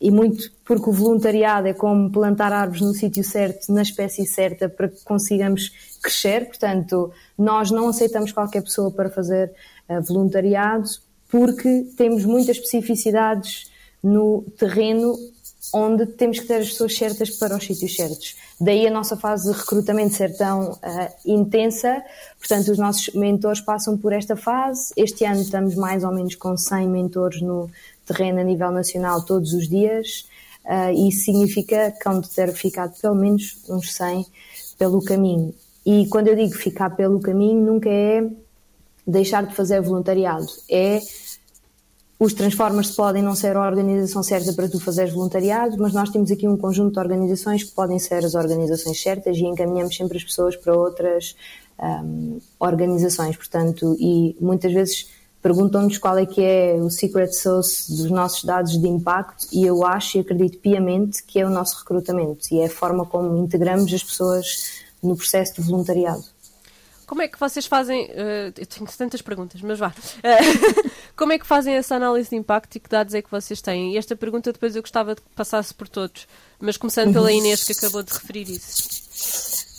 e, 0.00 0.10
muito 0.10 0.50
porque 0.64 0.90
o 0.90 0.92
voluntariado 0.92 1.68
é 1.68 1.72
como 1.72 2.10
plantar 2.10 2.52
árvores 2.52 2.82
no 2.82 2.92
sítio 2.92 3.22
certo, 3.22 3.72
na 3.72 3.82
espécie 3.82 4.26
certa, 4.26 4.68
para 4.68 4.88
que 4.88 5.04
consigamos 5.04 5.70
crescer. 6.02 6.46
Portanto, 6.46 7.12
nós 7.36 7.70
não 7.70 7.88
aceitamos 7.88 8.32
qualquer 8.32 8.62
pessoa 8.62 8.90
para 8.90 9.10
fazer 9.10 9.52
uh, 9.88 10.00
voluntariado 10.02 10.88
porque 11.30 11.86
temos 11.96 12.24
muitas 12.24 12.56
especificidades 12.56 13.70
no 14.02 14.42
terreno 14.58 15.16
onde 15.72 16.06
temos 16.06 16.40
que 16.40 16.46
ter 16.46 16.56
as 16.56 16.70
pessoas 16.70 16.96
certas 16.96 17.30
para 17.30 17.56
os 17.56 17.64
sítios 17.64 17.94
certos. 17.94 18.36
Daí 18.60 18.86
a 18.86 18.90
nossa 18.90 19.16
fase 19.16 19.50
de 19.50 19.56
recrutamento 19.56 20.14
ser 20.14 20.36
tão 20.36 20.72
uh, 20.72 20.78
intensa, 21.24 22.02
portanto, 22.38 22.72
os 22.72 22.78
nossos 22.78 23.14
mentores 23.14 23.60
passam 23.60 23.96
por 23.96 24.12
esta 24.12 24.36
fase. 24.36 24.92
Este 24.96 25.24
ano 25.24 25.40
estamos 25.42 25.74
mais 25.74 26.02
ou 26.02 26.12
menos 26.12 26.34
com 26.34 26.56
100 26.56 26.88
mentores 26.88 27.40
no 27.40 27.70
terreno 28.04 28.40
a 28.40 28.44
nível 28.44 28.70
nacional 28.72 29.22
todos 29.22 29.52
os 29.52 29.68
dias, 29.68 30.26
uh, 30.64 30.92
e 30.92 31.12
significa 31.12 31.92
que 31.92 32.08
hão 32.08 32.20
de 32.20 32.28
ter 32.30 32.52
ficado 32.52 32.98
pelo 33.00 33.14
menos 33.14 33.58
uns 33.68 33.92
100 33.92 34.26
pelo 34.78 35.02
caminho. 35.04 35.54
E 35.84 36.06
quando 36.08 36.28
eu 36.28 36.36
digo 36.36 36.54
ficar 36.54 36.90
pelo 36.90 37.20
caminho, 37.20 37.64
nunca 37.64 37.88
é 37.88 38.28
deixar 39.06 39.44
de 39.46 39.54
fazer 39.54 39.80
voluntariado, 39.80 40.46
é 40.70 41.00
os 42.20 42.34
Transformers 42.34 42.90
podem 42.90 43.22
não 43.22 43.34
ser 43.34 43.56
a 43.56 43.66
organização 43.66 44.22
certa 44.22 44.52
para 44.52 44.68
tu 44.68 44.78
fazeres 44.78 45.14
voluntariado, 45.14 45.76
mas 45.78 45.94
nós 45.94 46.10
temos 46.10 46.30
aqui 46.30 46.46
um 46.46 46.54
conjunto 46.54 46.92
de 46.92 46.98
organizações 46.98 47.64
que 47.64 47.70
podem 47.70 47.98
ser 47.98 48.22
as 48.22 48.34
organizações 48.34 49.02
certas 49.02 49.38
e 49.38 49.44
encaminhamos 49.46 49.96
sempre 49.96 50.18
as 50.18 50.24
pessoas 50.24 50.54
para 50.54 50.76
outras 50.76 51.34
um, 51.82 52.38
organizações, 52.58 53.38
portanto, 53.38 53.96
e 53.98 54.36
muitas 54.38 54.70
vezes 54.70 55.08
perguntam-nos 55.40 55.96
qual 55.96 56.18
é 56.18 56.26
que 56.26 56.42
é 56.42 56.74
o 56.74 56.90
secret 56.90 57.32
sauce 57.32 57.90
dos 57.90 58.10
nossos 58.10 58.44
dados 58.44 58.78
de 58.78 58.86
impacto 58.86 59.46
e 59.50 59.64
eu 59.64 59.82
acho 59.86 60.18
e 60.18 60.20
acredito 60.20 60.58
piamente 60.58 61.22
que 61.22 61.40
é 61.40 61.46
o 61.46 61.50
nosso 61.50 61.78
recrutamento 61.78 62.48
e 62.52 62.60
é 62.60 62.66
a 62.66 62.70
forma 62.70 63.06
como 63.06 63.34
integramos 63.38 63.92
as 63.94 64.02
pessoas 64.02 64.79
no 65.02 65.16
processo 65.16 65.54
de 65.54 65.62
voluntariado. 65.62 66.24
Como 67.10 67.22
é 67.22 67.26
que 67.26 67.40
vocês 67.40 67.66
fazem? 67.66 68.04
Uh, 68.04 68.54
eu 68.56 68.66
tenho 68.66 68.86
tantas 68.96 69.20
perguntas, 69.20 69.60
mas 69.62 69.80
vá. 69.80 69.88
Uh, 69.88 70.90
como 71.16 71.32
é 71.32 71.38
que 71.40 71.46
fazem 71.46 71.74
essa 71.74 71.96
análise 71.96 72.30
de 72.30 72.36
impacto 72.36 72.76
e 72.76 72.80
que 72.80 72.88
dados 72.88 73.14
é 73.14 73.20
que 73.20 73.28
vocês 73.28 73.60
têm? 73.60 73.94
E 73.94 73.98
esta 73.98 74.14
pergunta 74.14 74.52
depois 74.52 74.76
eu 74.76 74.82
gostava 74.82 75.16
de 75.16 75.20
que 75.20 75.28
passasse 75.34 75.74
por 75.74 75.88
todos, 75.88 76.28
mas 76.60 76.76
começando 76.76 77.12
pela 77.12 77.32
Inês 77.32 77.64
que 77.64 77.72
acabou 77.72 78.04
de 78.04 78.12
referir 78.12 78.48
isso. 78.48 79.10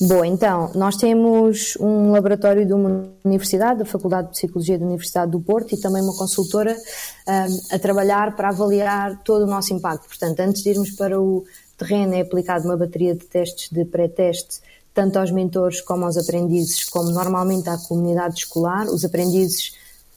Bom, 0.01 0.25
então, 0.25 0.71
nós 0.75 0.97
temos 0.97 1.77
um 1.79 2.11
laboratório 2.11 2.65
de 2.65 2.73
uma 2.73 3.07
universidade, 3.23 3.79
da 3.79 3.85
Faculdade 3.85 4.27
de 4.27 4.33
Psicologia 4.33 4.77
da 4.77 4.85
Universidade 4.85 5.31
do 5.31 5.39
Porto, 5.39 5.73
e 5.73 5.79
também 5.79 6.01
uma 6.01 6.17
consultora 6.17 6.75
um, 6.75 7.31
ehm, 7.31 7.59
a 7.71 7.79
trabalhar 7.79 8.35
para 8.35 8.49
avaliar 8.49 9.21
todo 9.23 9.43
o 9.43 9.47
nosso 9.47 9.73
impacto. 9.73 10.07
Portanto, 10.07 10.39
antes 10.41 10.63
de 10.63 10.71
irmos 10.71 10.91
para 10.91 11.21
o 11.21 11.45
terreno, 11.77 12.15
é 12.15 12.21
aplicada 12.21 12.65
uma 12.65 12.75
bateria 12.75 13.15
de 13.15 13.25
testes 13.25 13.69
de 13.69 13.85
pré-teste 13.85 14.59
tanto 14.93 15.17
aos 15.17 15.31
mentores 15.31 15.81
como 15.81 16.05
aos 16.05 16.17
aprendizes, 16.17 16.83
como 16.85 17.11
normalmente 17.11 17.69
à 17.69 17.77
comunidade 17.77 18.39
escolar. 18.39 18.87
Os 18.87 19.05
aprendizes 19.05 19.73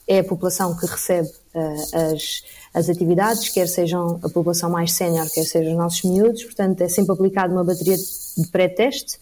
é 0.07 0.19
a 0.19 0.23
população 0.23 0.75
que 0.75 0.85
recebe 0.85 1.29
uh, 1.53 2.13
as, 2.13 2.43
as 2.73 2.89
atividades, 2.89 3.49
quer 3.49 3.67
sejam 3.67 4.19
a 4.21 4.29
população 4.29 4.69
mais 4.69 4.91
sénior, 4.91 5.27
quer 5.31 5.43
sejam 5.43 5.71
os 5.71 5.77
nossos 5.77 6.03
miúdos, 6.03 6.43
portanto 6.43 6.81
é 6.81 6.89
sempre 6.89 7.13
aplicado 7.13 7.53
uma 7.53 7.63
bateria 7.63 7.97
de 7.97 8.47
pré-teste. 8.51 9.17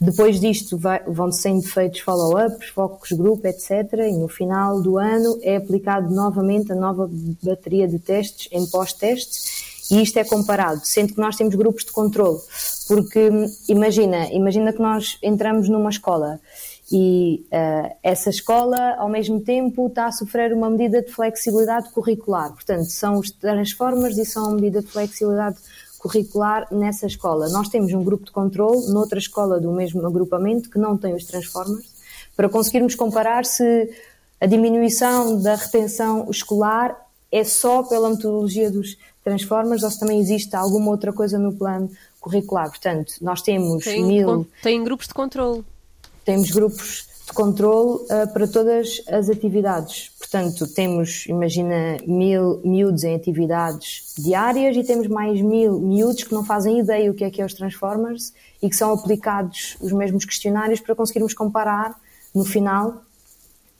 Depois 0.00 0.40
disto 0.40 0.78
vão 1.06 1.30
sendo 1.30 1.62
feitos 1.62 2.00
follow-ups, 2.00 2.68
focus 2.68 3.12
group, 3.12 3.44
etc. 3.44 3.92
E 4.08 4.12
no 4.12 4.26
final 4.26 4.82
do 4.82 4.98
ano 4.98 5.38
é 5.40 5.56
aplicado 5.56 6.12
novamente 6.12 6.72
a 6.72 6.74
nova 6.74 7.08
bateria 7.40 7.86
de 7.86 8.00
testes 8.00 8.48
em 8.50 8.66
pós-testes 8.66 9.74
e 9.90 10.02
isto 10.02 10.18
é 10.18 10.24
comparado, 10.24 10.80
sendo 10.84 11.12
que 11.12 11.20
nós 11.20 11.36
temos 11.36 11.54
grupos 11.54 11.84
de 11.84 11.92
controle, 11.92 12.40
porque 12.86 13.30
imagina, 13.68 14.30
imagina 14.32 14.72
que 14.72 14.80
nós 14.80 15.18
entramos 15.22 15.68
numa 15.68 15.90
escola 15.90 16.40
e 16.92 17.46
uh, 17.46 17.96
essa 18.02 18.28
escola, 18.28 18.96
ao 18.98 19.08
mesmo 19.08 19.40
tempo, 19.40 19.86
está 19.86 20.06
a 20.06 20.12
sofrer 20.12 20.52
uma 20.52 20.68
medida 20.68 21.02
de 21.02 21.10
flexibilidade 21.10 21.90
curricular. 21.90 22.52
Portanto, 22.52 22.84
são 22.90 23.18
os 23.18 23.30
transformers 23.30 24.18
e 24.18 24.24
são 24.24 24.50
a 24.50 24.54
medida 24.54 24.82
de 24.82 24.88
flexibilidade 24.88 25.56
curricular 25.98 26.66
nessa 26.70 27.06
escola. 27.06 27.48
Nós 27.48 27.68
temos 27.68 27.90
um 27.94 28.04
grupo 28.04 28.26
de 28.26 28.30
controle 28.30 28.86
noutra 28.88 29.18
escola 29.18 29.58
do 29.58 29.72
mesmo 29.72 30.06
agrupamento 30.06 30.68
que 30.68 30.78
não 30.78 30.98
tem 30.98 31.14
os 31.14 31.24
transformers, 31.24 31.86
para 32.36 32.48
conseguirmos 32.48 32.94
comparar 32.94 33.46
se 33.46 33.90
a 34.38 34.46
diminuição 34.46 35.40
da 35.40 35.54
retenção 35.54 36.28
escolar 36.30 36.94
é 37.32 37.42
só 37.42 37.82
pela 37.82 38.10
metodologia 38.10 38.70
dos 38.70 38.98
transformers 39.24 39.82
ou 39.82 39.90
se 39.90 39.98
também 39.98 40.20
existe 40.20 40.54
alguma 40.54 40.90
outra 40.90 41.12
coisa 41.12 41.38
no 41.38 41.54
plano 41.54 41.90
curricular. 42.24 42.70
Portanto, 42.70 43.12
nós 43.20 43.42
temos 43.42 43.84
tem, 43.84 44.02
mil. 44.02 44.46
Tem 44.62 44.82
grupos 44.82 45.06
de 45.06 45.14
controle. 45.14 45.62
Temos 46.24 46.50
grupos 46.50 47.06
de 47.26 47.32
controle 47.34 48.02
uh, 48.04 48.32
para 48.32 48.48
todas 48.48 49.02
as 49.08 49.28
atividades. 49.28 50.10
Portanto, 50.18 50.66
temos, 50.66 51.26
imagina, 51.26 51.98
mil 52.06 52.60
miúdos 52.64 53.04
em 53.04 53.14
atividades 53.14 54.14
diárias 54.18 54.74
e 54.74 54.82
temos 54.82 55.06
mais 55.06 55.40
mil 55.40 55.78
miúdos 55.78 56.24
que 56.24 56.32
não 56.32 56.44
fazem 56.44 56.80
ideia 56.80 57.10
o 57.10 57.14
que 57.14 57.24
é 57.24 57.30
que 57.30 57.42
é 57.42 57.44
os 57.44 57.52
Transformers 57.52 58.32
e 58.62 58.70
que 58.70 58.76
são 58.76 58.92
aplicados 58.92 59.76
os 59.80 59.92
mesmos 59.92 60.24
questionários 60.24 60.80
para 60.80 60.94
conseguirmos 60.94 61.34
comparar 61.34 61.94
no 62.34 62.44
final 62.44 62.88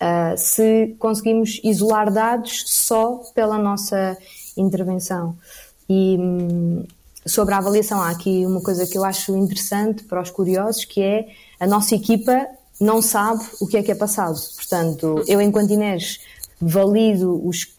uh, 0.00 0.37
se 0.37 0.94
conseguimos 0.98 1.61
isolar 1.64 2.12
dados 2.12 2.64
só 2.66 3.22
pela 3.35 3.57
nossa 3.57 4.16
intervenção. 4.57 5.37
E 5.88 6.16
hum, 6.18 6.85
sobre 7.27 7.55
a 7.55 7.59
avaliação, 7.59 8.01
há 8.01 8.11
aqui 8.11 8.45
uma 8.47 8.61
coisa 8.61 8.87
que 8.87 8.99
eu 8.99 9.05
acho 9.05 9.37
interessante 9.37 10.05
para 10.05 10.21
os 10.21 10.31
curiosos, 10.31 10.85
que 10.85 11.01
é 11.01 11.29
a 11.59 11.67
nossa 11.67 11.95
equipa 11.95 12.47
não 12.81 13.01
sabe 13.01 13.43
o 13.61 13.67
que 13.67 13.77
é 13.77 13.83
que 13.83 13.93
é 13.93 13.95
passado. 13.95 14.39
Portanto, 14.57 15.25
eu, 15.27 15.41
enquanto 15.41 15.73
Inês, 15.73 16.21
valido 16.61 17.47
os 17.47 17.73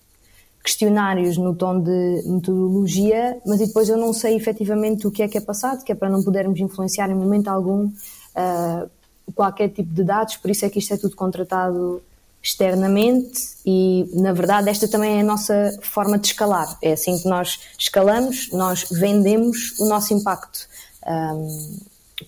questionários 0.64 1.38
no 1.38 1.54
tom 1.54 1.80
de 1.80 2.24
metodologia, 2.26 3.38
mas 3.46 3.60
depois 3.60 3.88
eu 3.88 3.98
não 3.98 4.12
sei 4.14 4.36
efetivamente 4.36 5.06
o 5.06 5.12
que 5.12 5.22
é 5.22 5.28
que 5.28 5.38
é 5.38 5.42
passado, 5.42 5.84
que 5.84 5.92
é 5.92 5.96
para 5.96 6.10
não 6.10 6.24
podermos 6.24 6.60
influenciar 6.60 7.10
em 7.10 7.14
momento 7.14 7.50
algum 7.50 7.86
uh, 7.86 8.90
qualquer 9.36 9.70
tipo 9.70 9.94
de 9.94 10.04
dados, 10.04 10.38
por 10.38 10.50
isso 10.50 10.66
é 10.66 10.70
que 10.70 10.80
isto 10.80 10.94
é 10.94 10.98
tudo 10.98 11.16
contratado 11.16 12.02
externamente 12.46 13.56
e, 13.66 14.08
na 14.14 14.32
verdade, 14.32 14.70
esta 14.70 14.88
também 14.88 15.18
é 15.18 15.22
a 15.22 15.24
nossa 15.24 15.78
forma 15.82 16.20
de 16.20 16.28
escalar. 16.28 16.78
É 16.80 16.94
assim 16.94 17.18
que 17.18 17.28
nós 17.28 17.60
escalamos, 17.78 18.52
nós 18.52 18.86
vendemos 18.92 19.74
o 19.80 19.86
nosso 19.86 20.14
impacto. 20.14 20.68
Um, 21.08 21.80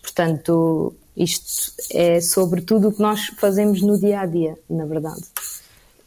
portanto, 0.01 0.95
isto 1.15 1.71
é 1.91 2.19
sobre 2.19 2.61
tudo 2.61 2.89
o 2.89 2.93
que 2.93 2.99
nós 2.99 3.27
fazemos 3.37 3.81
no 3.83 3.99
dia 3.99 4.21
a 4.21 4.25
dia, 4.25 4.57
na 4.67 4.85
verdade. 4.85 5.21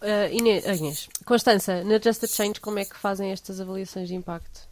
Uh, 0.02 0.32
Inês, 0.32 1.08
Constança, 1.24 1.84
na 1.84 2.00
Just 2.00 2.24
a 2.24 2.26
Change, 2.26 2.60
como 2.60 2.80
é 2.80 2.84
que 2.84 2.96
fazem 2.96 3.30
estas 3.30 3.60
avaliações 3.60 4.08
de 4.08 4.14
impacto? 4.16 4.69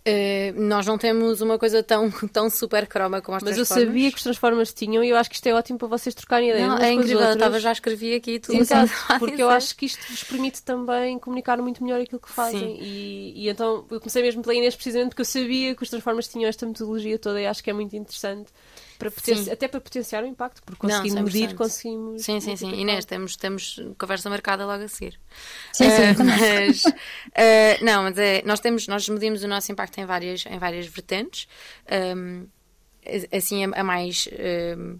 Uh, 0.00 0.58
nós 0.58 0.86
não 0.86 0.96
temos 0.96 1.42
uma 1.42 1.58
coisa 1.58 1.82
tão, 1.82 2.10
tão 2.32 2.48
super 2.48 2.86
croma 2.86 3.20
como 3.20 3.36
as 3.36 3.42
Mas 3.42 3.58
eu 3.58 3.66
sabia 3.66 4.10
que 4.10 4.16
os 4.16 4.22
Transformers 4.22 4.72
tinham 4.72 5.04
e 5.04 5.10
eu 5.10 5.16
acho 5.16 5.28
que 5.28 5.36
isto 5.36 5.46
é 5.46 5.52
ótimo 5.52 5.78
para 5.78 5.88
vocês 5.88 6.14
trocarem 6.14 6.48
ideias. 6.48 6.68
Não, 6.68 6.78
é 6.78 6.92
incrível, 6.92 7.20
eu 7.20 7.32
estava, 7.34 7.60
já 7.60 7.70
escrevi 7.70 8.14
aqui 8.14 8.38
tudo. 8.38 8.58
Exato, 8.58 8.90
porque 9.18 9.42
eu 9.42 9.50
acho 9.50 9.76
que 9.76 9.84
isto 9.84 10.00
vos 10.08 10.24
permite 10.24 10.62
também 10.62 11.18
comunicar 11.18 11.58
muito 11.58 11.84
melhor 11.84 12.00
aquilo 12.00 12.20
que 12.20 12.30
fazem. 12.30 12.78
E, 12.80 13.44
e, 13.44 13.48
então 13.50 13.84
eu 13.90 14.00
comecei 14.00 14.22
mesmo 14.22 14.42
pela 14.42 14.54
Inês 14.54 14.74
precisamente 14.74 15.10
porque 15.10 15.22
eu 15.22 15.26
sabia 15.26 15.74
que 15.74 15.82
os 15.82 15.90
Transformers 15.90 16.28
tinham 16.28 16.48
esta 16.48 16.64
metodologia 16.64 17.18
toda 17.18 17.40
e 17.40 17.46
acho 17.46 17.62
que 17.62 17.68
é 17.68 17.72
muito 17.74 17.94
interessante 17.94 18.50
para 19.00 19.52
até 19.52 19.66
para 19.66 19.80
potenciar 19.80 20.22
o 20.22 20.26
impacto, 20.26 20.62
porque 20.62 20.80
conseguimos 20.80 21.22
medir, 21.22 21.54
conseguimos. 21.54 22.22
Sim, 22.22 22.38
sim, 22.38 22.54
sim. 22.54 22.72
Inês, 22.74 23.06
temos, 23.06 23.34
temos 23.34 23.80
conversa 23.96 24.28
marcada 24.28 24.66
logo 24.66 24.84
a 24.84 24.88
seguir. 24.88 25.18
Sim, 25.72 25.86
uh, 25.86 25.90
sim, 25.90 26.22
mas, 26.22 26.84
uh, 26.84 27.84
não, 27.84 28.02
mas 28.02 28.18
é, 28.18 28.42
nós 28.44 28.60
temos, 28.60 28.86
nós 28.86 29.08
medimos 29.08 29.42
o 29.42 29.48
nosso 29.48 29.72
impacto 29.72 29.98
em 29.98 30.04
várias, 30.04 30.44
em 30.44 30.58
várias 30.58 30.86
vertentes. 30.86 31.48
Um, 32.14 32.46
assim, 33.32 33.64
a, 33.64 33.80
a 33.80 33.82
mais. 33.82 34.28
Um, 34.78 34.98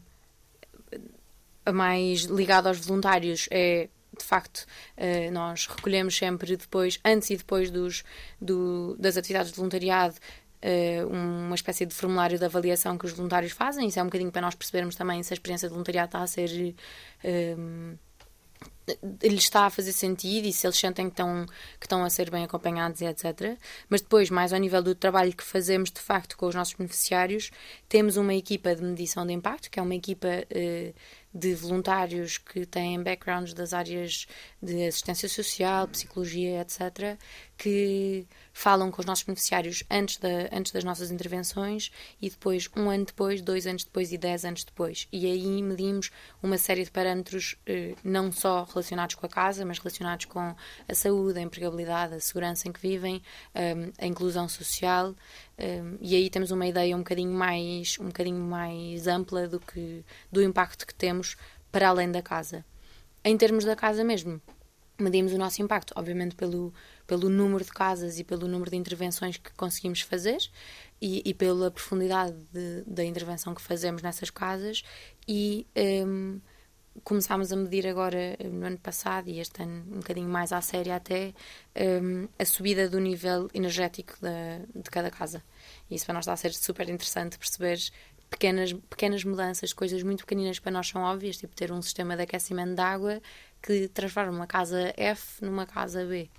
a 1.67 1.73
mais 1.73 2.23
ligada 2.23 2.71
aos 2.71 2.79
voluntários 2.79 3.47
é 3.51 3.91
de 4.21 4.25
facto, 4.25 4.67
uh, 4.99 5.31
nós 5.33 5.67
recolhemos 5.67 6.17
sempre 6.17 6.57
depois, 6.57 7.01
antes 7.05 7.31
e 7.31 7.37
depois 7.37 7.71
dos, 7.71 8.05
do, 8.41 8.97
das 8.99 9.17
atividades 9.17 9.51
de 9.51 9.57
voluntariado, 9.57 10.17
uh, 10.63 11.07
uma 11.09 11.55
espécie 11.55 11.87
de 11.87 11.95
formulário 11.95 12.39
de 12.39 12.45
avaliação 12.45 12.97
que 12.97 13.07
os 13.07 13.13
voluntários 13.13 13.53
fazem. 13.53 13.89
Isso 13.89 13.99
é 13.99 14.03
um 14.03 14.07
bocadinho 14.07 14.31
para 14.31 14.43
nós 14.43 14.55
percebermos 14.55 14.95
também 14.95 15.23
se 15.23 15.33
a 15.33 15.35
experiência 15.35 15.69
de 15.69 15.73
voluntariado 15.73 16.09
está 16.09 16.23
a 16.23 16.27
ser. 16.27 16.75
Uh, 17.25 17.99
lhes 19.23 19.45
está 19.45 19.67
a 19.67 19.71
fazer 19.71 19.93
sentido 19.93 20.47
e 20.47 20.53
se 20.53 20.67
eles 20.67 20.77
sentem 20.77 21.07
que 21.07 21.13
estão, 21.13 21.47
que 21.79 21.87
estão 21.87 22.05
a 22.05 22.11
ser 22.11 22.29
bem 22.29 22.43
acompanhados 22.43 23.01
etc. 23.01 23.57
Mas 23.89 24.01
depois, 24.01 24.31
mais 24.31 24.53
ao 24.53 24.59
nível 24.59 24.83
do 24.83 24.97
trabalho 24.97 25.33
que 25.33 25.45
fazemos 25.45 25.93
de 25.93 26.01
facto 26.01 26.37
com 26.37 26.47
os 26.47 26.57
nossos 26.57 26.75
beneficiários, 26.75 27.53
temos 27.89 28.17
uma 28.17 28.35
equipa 28.35 28.75
de 28.75 28.83
medição 28.83 29.25
de 29.25 29.33
impacto, 29.33 29.71
que 29.71 29.79
é 29.79 29.83
uma 29.83 29.95
equipa 29.95 30.29
de 31.33 31.55
voluntários 31.55 32.39
que 32.39 32.67
têm 32.67 33.01
backgrounds 33.03 33.55
das 33.55 33.73
áreas 33.73 34.27
de 34.61 34.87
assistência 34.89 35.29
social, 35.29 35.87
psicologia, 35.87 36.61
etc., 36.61 37.17
que 37.61 38.27
falam 38.55 38.91
com 38.91 39.03
os 39.03 39.07
nossos 39.07 39.23
beneficiários 39.23 39.85
antes, 39.91 40.17
da, 40.17 40.49
antes 40.51 40.73
das 40.73 40.83
nossas 40.83 41.11
intervenções 41.11 41.93
e 42.21 42.31
depois, 42.31 42.71
um 42.75 42.89
ano 42.89 43.05
depois, 43.05 43.43
dois 43.43 43.67
anos 43.67 43.85
depois 43.85 44.11
e 44.13 44.17
dez 44.17 44.47
anos 44.47 44.65
depois. 44.65 45.07
E 45.13 45.27
aí 45.27 45.63
medimos 45.63 46.11
uma 46.43 46.57
série 46.57 46.85
de 46.85 46.91
parâmetros 46.91 47.57
eh, 47.67 47.95
não 48.03 48.33
só 48.33 48.65
relacionados 48.65 49.15
com 49.15 49.27
a 49.27 49.29
casa, 49.29 49.63
mas 49.67 49.79
relacionados 49.79 50.25
com 50.25 50.41
a 50.89 50.95
saúde, 50.95 51.39
a 51.39 51.43
empregabilidade, 51.43 52.15
a 52.15 52.21
segurança 52.21 52.67
em 52.67 52.73
que 52.73 52.81
vivem, 52.81 53.23
eh, 53.55 53.93
a 53.99 54.07
inclusão 54.07 54.49
social. 54.49 55.15
Eh, 55.59 55.83
e 56.01 56.17
aí 56.17 56.31
temos 56.31 56.51
uma 56.51 56.67
ideia 56.67 56.97
um 56.97 57.01
bocadinho 57.01 57.35
mais, 57.35 57.99
um 58.01 58.07
bocadinho 58.07 58.43
mais 58.43 59.07
ampla 59.07 59.47
do, 59.47 59.61
que, 59.61 60.03
do 60.33 60.43
impacto 60.43 60.87
que 60.87 60.95
temos 60.95 61.37
para 61.71 61.91
além 61.91 62.11
da 62.11 62.23
casa. 62.23 62.65
Em 63.23 63.37
termos 63.37 63.67
da 63.67 63.77
casa 63.77 64.03
mesmo, 64.03 64.41
medimos 65.01 65.33
o 65.33 65.39
nosso 65.39 65.63
impacto, 65.63 65.93
obviamente 65.97 66.35
pelo, 66.35 66.73
pelo 67.11 67.29
número 67.29 67.65
de 67.65 67.73
casas 67.73 68.21
e 68.21 68.25
pelo 68.25 68.47
número 68.47 68.71
de 68.71 68.77
intervenções 68.77 69.37
que 69.37 69.53
conseguimos 69.55 70.01
fazer 70.01 70.39
e, 71.03 71.29
e 71.29 71.35
pela 71.35 71.69
profundidade 71.69 72.37
de, 72.53 72.85
da 72.87 73.05
intervenção 73.05 73.53
que 73.53 73.61
fazemos 73.61 74.01
nessas 74.01 74.31
casas 74.31 74.85
e 75.27 75.67
um, 76.07 76.41
começámos 77.03 77.53
a 77.53 77.57
medir 77.57 77.85
agora 77.89 78.37
no 78.45 78.65
ano 78.65 78.79
passado 78.79 79.29
e 79.29 79.41
este 79.41 79.61
ano 79.61 79.85
um 79.91 79.99
bocadinho 79.99 80.29
mais 80.29 80.53
à 80.53 80.61
séria 80.61 80.95
até 80.95 81.35
um, 82.01 82.29
a 82.39 82.45
subida 82.45 82.89
do 82.89 83.01
nível 83.01 83.51
energético 83.53 84.15
da, 84.21 84.61
de 84.73 84.89
cada 84.89 85.11
casa 85.11 85.43
e 85.91 85.97
isso 85.97 86.07
para 86.07 86.15
nós 86.15 86.23
está 86.23 86.35
a 86.35 86.37
ser 86.37 86.55
super 86.55 86.89
interessante 86.89 87.37
perceber 87.37 87.81
pequenas, 88.31 88.73
pequenas 88.89 89.25
mudanças, 89.25 89.73
coisas 89.73 90.01
muito 90.05 90.21
pequeninas 90.21 90.61
para 90.61 90.71
nós 90.71 90.87
são 90.87 91.03
óbvias, 91.03 91.37
tipo 91.37 91.57
ter 91.57 91.73
um 91.73 91.83
sistema 91.83 92.17
de 92.17 92.23
aquecimento 92.23 92.77
de 92.77 92.81
água 92.81 93.21
que 93.61 93.89
transforma 93.89 94.31
uma 94.31 94.47
casa 94.47 94.95
F 94.97 95.45
numa 95.45 95.67
casa 95.67 96.05
B. 96.07 96.31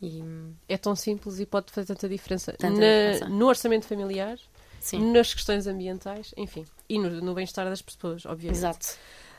E... 0.00 0.22
É 0.68 0.76
tão 0.76 0.94
simples 0.94 1.40
e 1.40 1.46
pode 1.46 1.72
fazer 1.72 1.86
tanta 1.88 2.08
diferença, 2.08 2.52
tanta 2.52 2.74
Na, 2.74 3.12
diferença. 3.12 3.28
no 3.28 3.46
orçamento 3.46 3.86
familiar, 3.86 4.38
Sim. 4.80 5.12
nas 5.12 5.32
questões 5.32 5.66
ambientais, 5.66 6.34
enfim, 6.36 6.64
e 6.88 6.98
no, 6.98 7.10
no 7.10 7.34
bem-estar 7.34 7.64
das 7.64 7.80
pessoas, 7.80 8.26
obviamente. 8.26 8.58
Exato. 8.58 8.86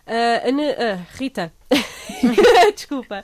Uh, 0.07 0.47
Ana, 0.47 0.63
uh, 0.63 1.05
Rita, 1.17 1.53
desculpa, 2.73 3.21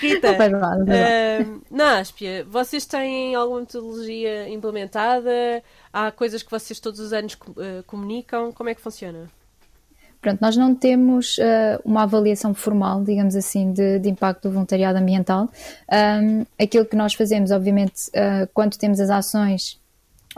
Rita, 0.00 0.32
uh, 0.32 1.62
na 1.70 2.00
Aspia, 2.00 2.44
vocês 2.44 2.84
têm 2.84 3.36
alguma 3.36 3.60
metodologia 3.60 4.48
implementada? 4.48 5.62
Há 5.92 6.10
coisas 6.10 6.42
que 6.42 6.50
vocês 6.50 6.80
todos 6.80 6.98
os 6.98 7.12
anos 7.12 7.34
uh, 7.34 7.84
comunicam? 7.86 8.52
Como 8.52 8.68
é 8.68 8.74
que 8.74 8.80
funciona? 8.80 9.30
Pronto, 10.28 10.42
nós 10.42 10.58
não 10.58 10.74
temos 10.74 11.38
uh, 11.38 11.80
uma 11.86 12.02
avaliação 12.02 12.52
formal, 12.52 13.02
digamos 13.02 13.34
assim, 13.34 13.72
de, 13.72 13.98
de 13.98 14.10
impacto 14.10 14.42
do 14.42 14.52
voluntariado 14.52 14.98
ambiental. 14.98 15.48
Um, 15.90 16.44
aquilo 16.62 16.84
que 16.84 16.94
nós 16.94 17.14
fazemos, 17.14 17.50
obviamente, 17.50 18.08
uh, 18.08 18.46
quando 18.52 18.76
temos 18.76 19.00
as 19.00 19.08
ações, 19.08 19.80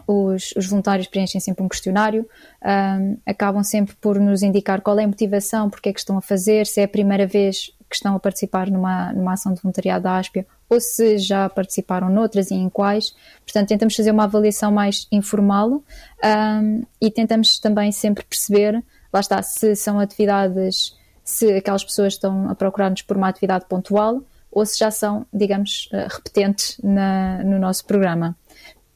os, 0.07 0.55
os, 0.57 0.69
voluntários 0.69 1.09
preenchem 1.09 1.41
sempre 1.41 1.65
um 1.65 1.69
questionário, 1.69 2.25
um, 2.65 3.17
acabam 3.27 3.65
sempre 3.65 3.97
por 3.97 4.21
nos 4.21 4.45
indicar 4.45 4.81
qual 4.81 4.97
é 5.01 5.03
a 5.03 5.09
motivação, 5.09 5.69
porque 5.69 5.89
é 5.89 5.93
que 5.93 5.99
estão 5.99 6.17
a 6.17 6.23
fazer, 6.23 6.69
se 6.69 6.81
é 6.81 6.85
a 6.85 6.89
primeira 6.89 7.27
vez 7.27 7.73
que 7.89 7.97
estão 7.97 8.15
a 8.15 8.21
participar 8.21 8.71
numa, 8.71 9.13
numa 9.13 9.33
ação 9.33 9.53
de 9.53 9.61
voluntariado 9.61 10.05
da 10.05 10.19
Áspia 10.19 10.47
ou 10.69 10.81
se 10.81 11.19
já 11.19 11.49
participaram 11.49 12.09
noutras 12.09 12.53
e 12.53 12.55
em 12.55 12.69
quais. 12.69 13.13
Portanto, 13.45 13.67
tentamos 13.67 13.97
fazer 13.97 14.13
uma 14.13 14.23
avaliação 14.23 14.71
mais 14.71 15.09
informal 15.11 15.83
um, 16.23 16.85
e 17.01 17.11
tentamos 17.11 17.59
também 17.59 17.91
sempre 17.91 18.23
perceber, 18.23 18.81
lá 19.13 19.21
está, 19.21 19.43
se 19.43 19.75
são 19.77 19.99
atividades, 19.99 20.97
se 21.25 21.53
aquelas 21.53 21.85
pessoas 21.85 22.15
estão 22.15 22.49
a 22.49 22.55
procurar-nos 22.55 23.03
por 23.03 23.17
uma 23.17 23.29
atividade 23.29 23.67
pontual 23.69 24.23
ou 24.51 24.67
se 24.67 24.79
já 24.79 24.91
são, 24.91 25.27
digamos, 25.33 25.89
uh, 25.93 26.09
repetentes 26.09 26.77
na, 26.83 27.43
no 27.45 27.59
nosso 27.59 27.85
programa. 27.85 28.37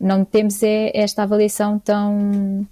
Não 0.01 0.25
temos 0.25 0.63
é 0.63 0.91
esta 0.95 1.23
avaliação 1.23 1.79
tão 1.79 2.67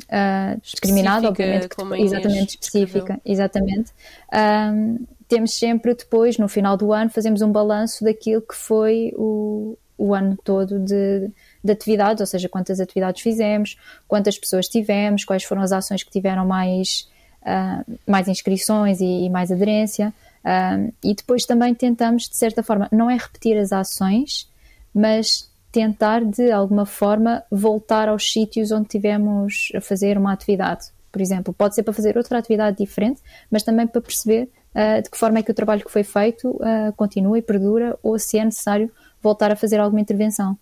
uh, 0.00 0.60
discriminada, 0.62 1.28
obviamente, 1.28 1.68
que, 1.68 2.02
exatamente 2.02 2.50
específica, 2.50 3.20
exatamente. 3.24 3.92
Um, 4.32 5.04
temos 5.28 5.54
sempre 5.54 5.94
depois, 5.94 6.38
no 6.38 6.48
final 6.48 6.76
do 6.76 6.92
ano, 6.92 7.10
fazemos 7.10 7.42
um 7.42 7.52
balanço 7.52 8.04
daquilo 8.04 8.42
que 8.42 8.54
foi 8.54 9.12
o, 9.16 9.76
o 9.96 10.14
ano 10.14 10.36
todo 10.42 10.78
de, 10.78 11.30
de 11.62 11.72
atividades, 11.72 12.20
ou 12.20 12.26
seja, 12.26 12.48
quantas 12.48 12.80
atividades 12.80 13.22
fizemos, 13.22 13.76
quantas 14.08 14.38
pessoas 14.38 14.68
tivemos, 14.68 15.24
quais 15.24 15.44
foram 15.44 15.62
as 15.62 15.72
ações 15.72 16.02
que 16.02 16.10
tiveram 16.10 16.46
mais, 16.46 17.08
uh, 17.42 17.98
mais 18.06 18.28
inscrições 18.28 19.00
e, 19.00 19.24
e 19.24 19.30
mais 19.30 19.50
aderência. 19.52 20.12
Uh, 20.44 20.92
e 21.04 21.14
depois 21.14 21.44
também 21.44 21.74
tentamos, 21.74 22.28
de 22.28 22.36
certa 22.36 22.62
forma, 22.62 22.88
não 22.90 23.08
é 23.08 23.16
repetir 23.16 23.56
as 23.56 23.72
ações, 23.72 24.50
mas 24.92 25.50
tentar 25.70 26.22
de 26.24 26.50
alguma 26.50 26.84
forma 26.84 27.42
voltar 27.50 28.08
aos 28.08 28.30
sítios 28.30 28.70
onde 28.70 28.88
tivemos 28.88 29.70
a 29.74 29.80
fazer 29.80 30.18
uma 30.18 30.32
atividade. 30.32 30.86
Por 31.10 31.20
exemplo, 31.20 31.52
pode 31.52 31.74
ser 31.74 31.82
para 31.82 31.92
fazer 31.92 32.16
outra 32.16 32.38
atividade 32.38 32.76
diferente, 32.76 33.20
mas 33.50 33.62
também 33.62 33.86
para 33.86 34.00
perceber 34.00 34.48
uh, 34.74 35.02
de 35.02 35.10
que 35.10 35.16
forma 35.16 35.38
é 35.38 35.42
que 35.42 35.50
o 35.50 35.54
trabalho 35.54 35.84
que 35.84 35.90
foi 35.90 36.02
feito 36.02 36.50
uh, 36.50 36.92
continua 36.96 37.38
e 37.38 37.42
perdura 37.42 37.98
ou 38.02 38.18
se 38.18 38.38
é 38.38 38.44
necessário 38.44 38.90
voltar 39.22 39.50
a 39.50 39.56
fazer 39.56 39.78
alguma 39.78 40.00
intervenção. 40.00 40.58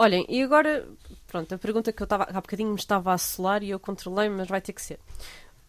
Olhem, 0.00 0.24
e 0.28 0.40
agora, 0.44 0.86
pronto, 1.26 1.52
a 1.52 1.58
pergunta 1.58 1.92
que 1.92 2.00
eu 2.00 2.04
estava 2.04 2.22
há 2.22 2.40
bocadinho 2.40 2.70
me 2.70 2.76
estava 2.76 3.10
a 3.10 3.14
assolar 3.14 3.64
e 3.64 3.70
eu 3.70 3.80
controlei, 3.80 4.28
mas 4.28 4.46
vai 4.46 4.60
ter 4.60 4.72
que 4.72 4.80
ser. 4.80 4.96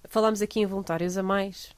Falámos 0.08 0.40
aqui 0.40 0.60
em 0.60 0.68
voluntários 0.68 1.18
a 1.18 1.24
mais 1.24 1.70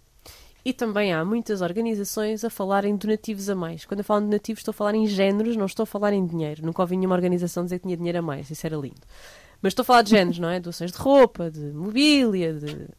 e 0.65 0.73
também 0.73 1.13
há 1.13 1.23
muitas 1.23 1.61
organizações 1.61 2.43
a 2.43 2.49
falar 2.49 2.83
em 2.83 2.93
donativos 2.97 3.49
a 3.49 3.55
mais. 3.55 3.85
Quando 3.85 4.01
eu 4.01 4.03
falo 4.03 4.19
em 4.19 4.25
donativos, 4.25 4.59
estou 4.59 4.71
a 4.71 4.73
falar 4.73 4.95
em 4.95 5.07
géneros, 5.07 5.55
não 5.55 5.65
estou 5.65 5.83
a 5.83 5.85
falar 5.85 6.11
em 6.11 6.25
dinheiro. 6.25 6.65
Nunca 6.65 6.81
ouvi 6.81 6.97
nenhuma 6.97 7.15
organização 7.15 7.63
dizer 7.63 7.79
que 7.79 7.83
tinha 7.83 7.95
dinheiro 7.95 8.19
a 8.19 8.21
mais, 8.21 8.51
isso 8.51 8.67
era 8.67 8.75
lindo. 8.75 8.99
Mas 9.61 9.71
estou 9.71 9.83
a 9.83 9.85
falar 9.85 10.01
de 10.01 10.09
géneros, 10.09 10.37
não 10.37 10.49
é? 10.49 10.59
Doações 10.59 10.91
de 10.91 10.97
roupa, 10.97 11.49
de 11.49 11.71
mobília, 11.71 12.53
de 12.53 12.89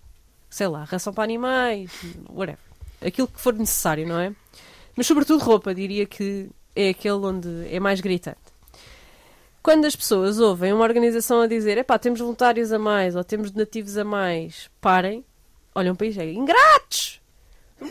sei 0.48 0.66
lá, 0.66 0.84
ração 0.84 1.12
para 1.12 1.24
animais, 1.24 1.90
whatever. 2.30 2.58
Aquilo 3.04 3.28
que 3.28 3.38
for 3.38 3.52
necessário, 3.52 4.08
não 4.08 4.18
é? 4.18 4.34
Mas 4.96 5.06
sobretudo 5.06 5.44
roupa, 5.44 5.74
diria 5.74 6.06
que 6.06 6.48
é 6.74 6.88
aquele 6.88 7.26
onde 7.26 7.68
é 7.70 7.78
mais 7.78 8.00
gritante. 8.00 8.41
Quando 9.62 9.84
as 9.84 9.94
pessoas 9.94 10.40
ouvem 10.40 10.72
uma 10.72 10.82
organização 10.82 11.40
a 11.40 11.46
dizer 11.46 11.78
epá, 11.78 11.96
temos 11.96 12.18
voluntários 12.18 12.72
a 12.72 12.78
mais 12.80 13.14
ou 13.14 13.22
temos 13.22 13.52
donativos 13.52 13.96
a 13.96 14.04
mais, 14.04 14.68
parem, 14.80 15.24
olham 15.72 15.94
para 15.94 16.08
isto 16.08 16.20
e 16.20 16.34
ingratos! 16.34 17.20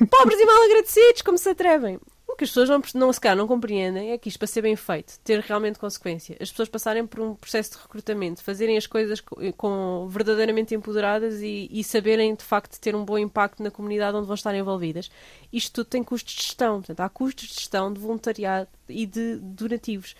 Pobres 0.09 0.39
e 0.39 0.45
mal 0.45 0.63
agradecidos, 0.63 1.21
como 1.21 1.37
se 1.37 1.49
atrevem? 1.49 1.99
O 2.27 2.35
que 2.35 2.45
as 2.45 2.49
pessoas 2.49 2.69
não, 2.69 2.81
não, 2.95 3.11
se 3.11 3.19
calhar, 3.19 3.37
não 3.37 3.47
compreendem 3.47 4.11
é 4.11 4.17
que 4.17 4.29
isto, 4.29 4.37
para 4.37 4.47
ser 4.47 4.61
bem 4.61 4.75
feito, 4.75 5.19
ter 5.19 5.39
realmente 5.41 5.77
consequência, 5.77 6.37
as 6.39 6.49
pessoas 6.49 6.69
passarem 6.69 7.05
por 7.05 7.19
um 7.19 7.35
processo 7.35 7.71
de 7.71 7.77
recrutamento, 7.77 8.41
fazerem 8.41 8.77
as 8.77 8.87
coisas 8.87 9.19
com, 9.19 9.51
com 9.53 10.07
verdadeiramente 10.09 10.73
empoderadas 10.73 11.41
e, 11.41 11.67
e, 11.69 11.83
saberem, 11.83 12.33
de 12.33 12.43
facto, 12.43 12.79
ter 12.79 12.95
um 12.95 13.03
bom 13.03 13.17
impacto 13.17 13.61
na 13.61 13.69
comunidade 13.69 14.15
onde 14.15 14.27
vão 14.27 14.35
estar 14.35 14.55
envolvidas. 14.55 15.11
Isto 15.51 15.73
tudo 15.73 15.87
tem 15.87 16.03
custos 16.03 16.33
de 16.33 16.43
gestão. 16.43 16.77
Portanto, 16.77 17.01
há 17.01 17.09
custos 17.09 17.49
de 17.49 17.55
gestão, 17.55 17.91
de 17.91 17.99
voluntariado 17.99 18.69
e 18.87 19.05
de 19.05 19.35
donativos. 19.35 20.15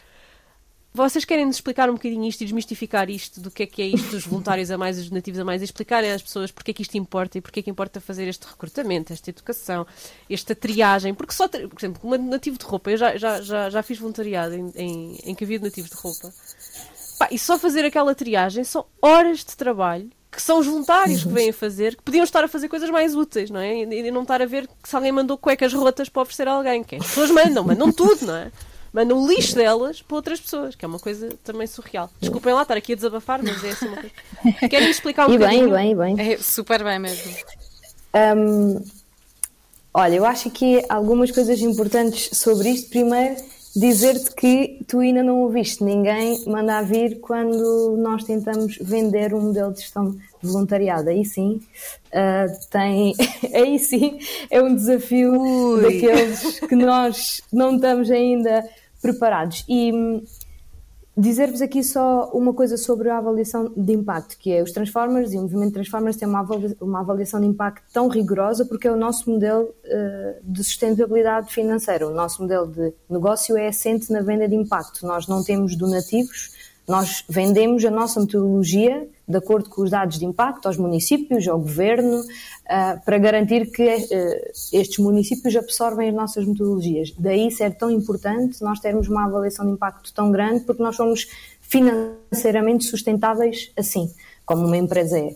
Vocês 0.94 1.24
querem 1.24 1.46
nos 1.46 1.56
explicar 1.56 1.90
um 1.90 1.94
bocadinho 1.94 2.26
isto 2.26 2.42
e 2.42 2.46
desmistificar 2.46 3.10
isto 3.10 3.40
do 3.40 3.50
que 3.50 3.64
é 3.64 3.66
que 3.66 3.82
é 3.82 3.88
isto 3.88 4.12
dos 4.12 4.26
voluntários 4.26 4.70
a 4.70 4.78
mais, 4.78 4.98
dos 4.98 5.10
nativos 5.10 5.40
a 5.40 5.46
mais, 5.46 5.62
e 5.62 5.66
explicarem 5.66 6.12
às 6.12 6.22
pessoas 6.22 6.52
porque 6.52 6.72
é 6.72 6.74
que 6.74 6.82
isto 6.82 6.98
importa 6.98 7.38
e 7.38 7.42
porque 7.42 7.62
é 7.62 7.64
que 7.64 7.70
importa 7.70 8.02
fazer 8.02 8.28
este 8.28 8.46
recrutamento, 8.46 9.14
esta 9.14 9.30
educação, 9.30 9.88
esta 10.30 10.54
triagem, 10.54 11.14
porque 11.14 11.34
só, 11.34 11.48
por 11.48 11.80
exemplo, 11.80 12.02
um 12.04 12.30
nativo 12.30 12.58
de 12.58 12.66
roupa, 12.66 12.92
eu 12.92 12.98
já, 12.98 13.16
já, 13.16 13.42
já, 13.42 13.70
já 13.70 13.82
fiz 13.82 14.00
voluntariado 14.00 14.54
em, 14.54 14.72
em, 14.76 15.20
em 15.24 15.36
que 15.36 15.46
havia 15.46 15.60
de 15.60 15.66
nativos 15.66 15.90
de 15.90 15.96
roupa, 15.96 16.34
Pá, 17.18 17.30
e 17.32 17.40
só 17.40 17.58
fazer 17.58 17.86
aquela 17.86 18.14
triagem 18.14 18.64
são 18.64 18.86
horas 19.02 19.46
de 19.46 19.56
trabalho 19.56 20.10
que 20.32 20.42
são 20.42 20.60
os 20.60 20.66
voluntários 20.66 21.24
que 21.24 21.30
vêm 21.30 21.52
fazer, 21.52 21.96
que 21.96 22.04
podiam 22.04 22.24
estar 22.24 22.44
a 22.44 22.48
fazer 22.48 22.70
coisas 22.70 22.90
mais 22.90 23.14
úteis, 23.14 23.50
não 23.50 23.60
é? 23.60 23.82
E 23.82 24.10
não 24.10 24.22
estar 24.22 24.42
a 24.42 24.46
ver 24.46 24.68
se 24.82 24.96
alguém 24.96 25.12
mandou 25.12 25.38
cuecas 25.38 25.74
rotas 25.74 26.08
para 26.08 26.22
oferecer 26.22 26.48
a 26.48 26.54
alguém, 26.54 26.84
que 26.84 26.96
as 26.96 27.06
pessoas 27.06 27.30
mandam, 27.32 27.64
mandam 27.64 27.92
tudo, 27.92 28.26
não 28.26 28.36
é? 28.36 28.52
Mandam 28.94 29.18
o 29.18 29.28
lixo 29.28 29.56
delas 29.56 30.02
para 30.02 30.16
outras 30.16 30.40
pessoas, 30.40 30.76
que 30.76 30.84
é 30.84 30.88
uma 30.88 31.00
coisa 31.00 31.30
também 31.44 31.68
surreal. 31.68 32.10
Desculpem 32.20 32.54
lá 32.54 32.64
estar 32.64 32.78
aqui 32.78 32.94
a 32.94 32.96
desabafar, 32.96 33.42
mas 33.42 33.64
é 33.64 33.70
assim 33.70 33.88
uma 33.88 33.98
coisa. 33.98 34.16
Querem 34.70 34.90
explicar 34.90 35.30
um 35.30 35.34
e 35.34 35.38
bocadinho? 35.38 35.72
bem, 35.72 35.96
bem, 35.96 36.16
bem. 36.16 36.34
É 36.34 36.38
super 36.38 36.84
bem 36.84 37.00
mesmo. 37.00 37.32
Um, 38.14 38.84
olha, 39.94 40.16
eu 40.16 40.26
acho 40.26 40.50
que 40.50 40.84
algumas 40.90 41.32
coisas 41.32 41.60
importantes 41.62 42.38
sobre 42.38 42.70
isto. 42.70 42.90
Primeiro, 42.90 43.36
dizer-te 43.76 44.36
que 44.36 44.84
tu 44.88 45.00
ainda 45.00 45.24
não 45.24 45.42
ouviste 45.42 45.84
ninguém 45.84 46.44
mandar 46.46 46.84
vir 46.84 47.20
quando 47.22 47.96
nós 47.98 48.24
tentamos 48.24 48.78
vender 48.82 49.34
um 49.34 49.42
modelo 49.42 49.74
de 49.74 49.82
gestão 49.82 50.18
voluntariado. 50.42 51.10
Aí 51.10 51.24
sim, 51.26 51.60
uh, 52.08 52.70
tem, 52.70 53.14
aí 53.54 53.78
sim 53.80 54.20
é 54.50 54.62
um 54.62 54.74
desafio 54.76 55.34
Ui. 55.40 55.82
daqueles 55.82 56.60
que 56.60 56.76
nós 56.76 57.42
não 57.52 57.76
estamos 57.76 58.10
ainda 58.10 58.68
preparados. 59.02 59.66
E 59.68 59.92
hum, 59.92 60.24
dizer-vos 61.16 61.62
aqui 61.62 61.84
só 61.84 62.30
uma 62.34 62.54
coisa 62.54 62.78
sobre 62.78 63.10
a 63.10 63.18
avaliação 63.18 63.72
de 63.76 63.94
impacto, 63.94 64.38
que 64.38 64.52
é 64.52 64.62
os 64.62 64.72
Transformers 64.72 65.34
e 65.34 65.38
o 65.38 65.42
movimento 65.42 65.74
Transformers 65.74 66.16
tem 66.16 66.28
uma 66.28 67.00
avaliação 67.00 67.40
de 67.40 67.48
impacto 67.48 67.84
tão 67.92 68.08
rigorosa 68.08 68.66
porque 68.66 68.88
é 68.88 68.92
o 68.92 68.96
nosso 68.96 69.30
modelo 69.30 69.66
uh, 69.66 70.40
de 70.44 70.64
sustentabilidade 70.64 71.54
financeira. 71.54 72.08
O 72.08 72.14
nosso 72.14 72.42
modelo 72.42 72.68
de 72.68 72.94
negócio 73.10 73.58
é 73.58 73.68
assente 73.68 74.12
na 74.12 74.22
venda 74.22 74.48
de 74.48 74.56
impacto. 74.56 75.06
Nós 75.06 75.28
não 75.28 75.44
temos 75.44 75.76
donativos, 75.76 76.52
nós 76.88 77.24
vendemos 77.30 77.86
a 77.86 77.92
nossa 77.92 78.20
metodologia 78.20 79.08
de 79.32 79.38
acordo 79.38 79.70
com 79.70 79.82
os 79.82 79.90
dados 79.90 80.20
de 80.20 80.26
impacto 80.26 80.68
aos 80.68 80.78
municípios, 80.78 81.48
ao 81.48 81.58
governo, 81.58 82.20
uh, 82.20 83.06
para 83.06 83.18
garantir 83.18 83.72
que 83.72 83.84
uh, 83.84 84.52
estes 84.74 84.98
municípios 84.98 85.56
absorvem 85.56 86.10
as 86.10 86.16
nossas 86.16 86.46
metodologias. 86.46 87.14
Daí 87.18 87.50
ser 87.50 87.76
tão 87.76 87.90
importante 87.90 88.62
nós 88.62 88.80
termos 88.80 89.08
uma 89.08 89.26
avaliação 89.26 89.66
de 89.66 89.72
impacto 89.72 90.14
tão 90.14 90.32
grande, 90.32 90.66
porque 90.66 90.84
nós 90.84 90.96
somos 90.96 91.28
financeiramente 91.62 92.84
sustentáveis 92.84 93.72
assim, 93.78 94.14
como 94.46 94.66
uma 94.66 94.78
empresa 94.78 95.18
é. 95.18 95.36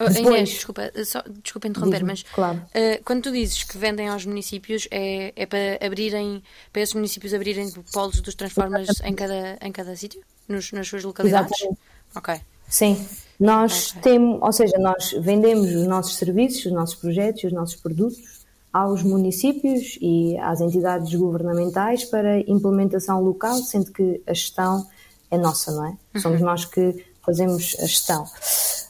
Oh, 0.00 0.04
Depois, 0.04 0.26
Inês, 0.26 0.48
desculpa, 0.50 0.92
só, 1.04 1.24
desculpa 1.42 1.66
interromper, 1.66 2.04
mas 2.04 2.22
claro. 2.22 2.58
uh, 2.58 3.02
quando 3.04 3.22
tu 3.24 3.32
dizes 3.32 3.64
que 3.64 3.76
vendem 3.76 4.08
aos 4.08 4.24
municípios 4.24 4.86
é, 4.92 5.32
é 5.34 5.44
para 5.44 5.84
abrirem 5.84 6.40
para 6.72 6.82
esses 6.82 6.94
municípios 6.94 7.34
abrirem 7.34 7.68
polos 7.92 8.20
dos 8.20 8.36
transformas 8.36 8.88
em 9.02 9.14
cada, 9.14 9.58
em 9.60 9.72
cada 9.72 9.96
sítio? 9.96 10.20
Nos, 10.48 10.72
nas 10.72 10.88
suas 10.88 11.04
localidades? 11.04 11.52
Exatamente. 11.52 11.80
Ok. 12.14 12.40
Sim, 12.68 13.06
nós 13.38 13.90
okay. 13.90 14.02
temos, 14.02 14.42
ou 14.42 14.52
seja, 14.52 14.78
nós 14.78 15.14
vendemos 15.20 15.70
os 15.74 15.86
nossos 15.86 16.16
serviços, 16.16 16.66
os 16.66 16.72
nossos 16.72 16.96
projetos, 16.96 17.44
os 17.44 17.52
nossos 17.52 17.76
produtos 17.76 18.38
aos 18.72 19.02
municípios 19.02 19.98
e 20.00 20.36
às 20.38 20.60
entidades 20.60 21.14
governamentais 21.14 22.04
para 22.04 22.40
implementação 22.40 23.22
local, 23.22 23.56
sendo 23.56 23.90
que 23.92 24.20
a 24.26 24.34
gestão 24.34 24.86
é 25.30 25.38
nossa, 25.38 25.72
não 25.72 25.86
é? 25.86 25.96
Uhum. 26.14 26.20
Somos 26.20 26.40
nós 26.40 26.64
que 26.64 27.04
fazemos 27.24 27.76
a 27.78 27.86
gestão. 27.86 28.26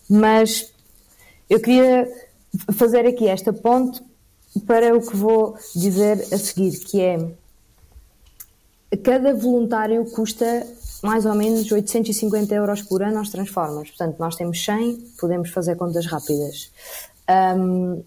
Mas 0.08 0.72
eu 1.48 1.60
queria 1.60 2.10
fazer 2.74 3.06
aqui 3.06 3.28
esta 3.28 3.52
ponte 3.52 4.02
para 4.66 4.96
o 4.96 5.00
que 5.00 5.16
vou 5.16 5.56
dizer 5.74 6.20
a 6.32 6.38
seguir, 6.38 6.78
que 6.80 7.00
é 7.00 7.30
cada 9.04 9.34
voluntário 9.34 10.04
custa 10.06 10.66
mais 11.02 11.24
ou 11.24 11.34
menos 11.34 11.70
850 11.70 12.54
euros 12.54 12.82
por 12.82 13.02
ano 13.02 13.18
aos 13.18 13.30
Transformers. 13.30 13.90
Portanto, 13.90 14.18
nós 14.18 14.36
temos 14.36 14.64
100, 14.64 14.98
podemos 15.20 15.50
fazer 15.50 15.76
contas 15.76 16.06
rápidas. 16.06 16.70
Um, 17.28 18.02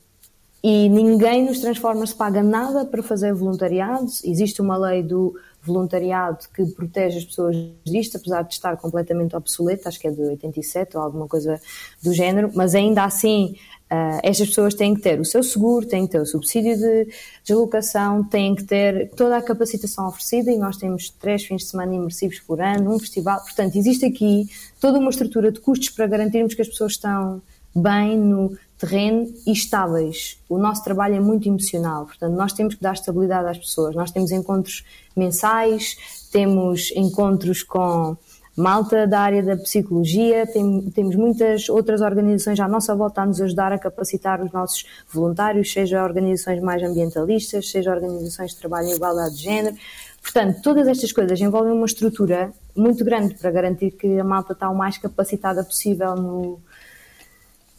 e 0.63 0.89
ninguém 0.89 1.45
nos 1.45 1.60
Transformers 1.60 2.13
paga 2.13 2.43
nada 2.43 2.86
para 2.86 3.01
fazer 3.01 3.34
voluntariado. 3.34 4.06
Existe 4.23 4.62
uma 4.62 4.77
lei 4.77 5.01
do 5.01 5.36
voluntariado 5.63 6.45
que 6.54 6.65
protege 6.65 7.19
as 7.19 7.25
pessoas 7.25 7.56
disto, 7.84 8.17
apesar 8.17 8.43
de 8.43 8.54
estar 8.54 8.77
completamente 8.77 9.36
obsoleta, 9.36 9.89
acho 9.89 9.99
que 9.99 10.08
é 10.08 10.12
de 10.12 10.21
87 10.21 10.97
ou 10.97 11.04
alguma 11.04 11.27
coisa 11.27 11.60
do 12.01 12.13
género, 12.13 12.51
mas 12.54 12.75
ainda 12.75 13.04
assim 13.04 13.56
Uh, 13.91 14.21
estas 14.23 14.47
pessoas 14.47 14.73
têm 14.73 14.95
que 14.95 15.01
ter 15.01 15.19
o 15.19 15.25
seu 15.25 15.43
seguro, 15.43 15.86
têm 15.86 16.06
que 16.06 16.13
ter 16.13 16.21
o 16.21 16.25
subsídio 16.25 16.77
de 16.77 17.10
deslocação, 17.43 18.23
têm 18.23 18.56
que 18.56 18.63
ter 18.63 19.10
toda 19.17 19.36
a 19.36 19.41
capacitação 19.41 20.08
oferecida 20.08 20.49
e 20.49 20.58
nós 20.58 20.77
temos 20.77 21.10
três 21.10 21.43
fins 21.43 21.63
de 21.63 21.67
semana 21.67 21.93
imersivos 21.93 22.39
por 22.39 22.62
ano, 22.62 22.95
um 22.95 22.97
festival. 22.97 23.41
Portanto, 23.41 23.75
existe 23.75 24.06
aqui 24.06 24.47
toda 24.80 24.97
uma 24.97 25.10
estrutura 25.10 25.51
de 25.51 25.60
custos 25.60 25.89
para 25.89 26.08
garantirmos 26.08 26.54
que 26.54 26.62
as 26.62 26.69
pessoas 26.69 26.93
estão 26.93 27.41
bem 27.75 28.17
no 28.17 28.58
terreno 28.77 29.27
e 29.45 29.51
estáveis. 29.51 30.38
O 30.47 30.58
nosso 30.58 30.86
trabalho 30.86 31.15
é 31.15 31.19
muito 31.19 31.49
emocional, 31.49 32.06
portanto, 32.06 32.34
nós 32.34 32.54
temos 32.54 32.75
que 32.75 32.82
dar 32.82 32.93
estabilidade 32.93 33.49
às 33.49 33.58
pessoas. 33.58 33.93
Nós 33.93 34.10
temos 34.10 34.32
encontros 34.32 34.86
mensais, 35.17 35.97
temos 36.32 36.91
encontros 36.95 37.62
com 37.62 38.15
malta 38.56 39.08
da 39.08 39.20
área 39.20 39.42
da 39.42 39.56
psicologia, 39.58 40.46
tem, 40.46 40.82
temos 40.94 41.16
muitas 41.16 41.70
outras 41.70 42.02
organizações 42.02 42.60
à 42.60 42.68
nossa 42.68 42.96
volta 42.96 43.22
a 43.22 43.26
nos 43.26 43.40
ajudar 43.42 43.72
a 43.72 43.80
capacitar 43.80 44.44
os 44.44 44.52
nossos 44.52 44.86
voluntários, 45.10 45.72
seja 45.72 46.04
organizações 46.04 46.62
mais 46.62 46.84
ambientalistas, 46.84 47.70
seja 47.70 47.92
organizações 47.92 48.54
que 48.54 48.60
trabalham 48.60 48.90
em 48.90 48.96
igualdade 48.96 49.36
de 49.36 49.44
género. 49.44 49.76
Portanto, 50.22 50.62
todas 50.62 50.88
estas 50.88 51.12
coisas 51.12 51.40
envolvem 51.40 51.72
uma 51.72 51.86
estrutura 51.86 52.54
muito 52.76 53.04
grande 53.04 53.36
para 53.36 53.50
garantir 53.52 53.92
que 53.92 54.20
a 54.20 54.24
malta 54.24 54.54
está 54.54 54.70
o 54.70 54.76
mais 54.76 54.98
capacitada 54.98 55.64
possível 55.64 56.16
no 56.16 56.60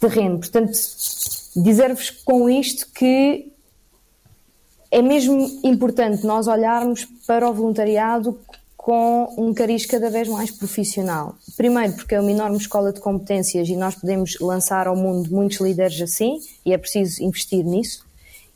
terreno. 0.01 0.39
Portanto, 0.39 0.73
dizer-vos 1.55 2.11
com 2.11 2.51
isto 2.51 2.89
que 2.93 3.53
é 4.91 5.01
mesmo 5.01 5.61
importante 5.65 6.27
nós 6.27 6.47
olharmos 6.47 7.07
para 7.27 7.49
o 7.49 7.55
voluntariado 7.55 8.39
com 8.83 9.33
um 9.39 9.55
cariz 9.55 9.87
cada 9.87 10.11
vez 10.11 10.27
mais 10.27 10.51
profissional. 10.51 11.37
Primeiro, 11.57 11.93
porque 11.93 12.17
é 12.17 12.21
uma 12.21 12.33
enorme 12.33 12.57
escola 12.57 12.93
de 12.93 13.01
competências 13.01 13.69
e 13.69 13.77
nós 13.77 13.95
podemos 13.95 14.37
lançar 14.41 14.89
ao 14.89 14.97
mundo 14.97 15.31
muitos 15.31 15.61
líderes 15.61 16.01
assim, 16.03 16.41
e 16.67 16.73
é 16.73 16.79
preciso 16.79 17.23
investir 17.23 17.65
nisso. 17.65 18.05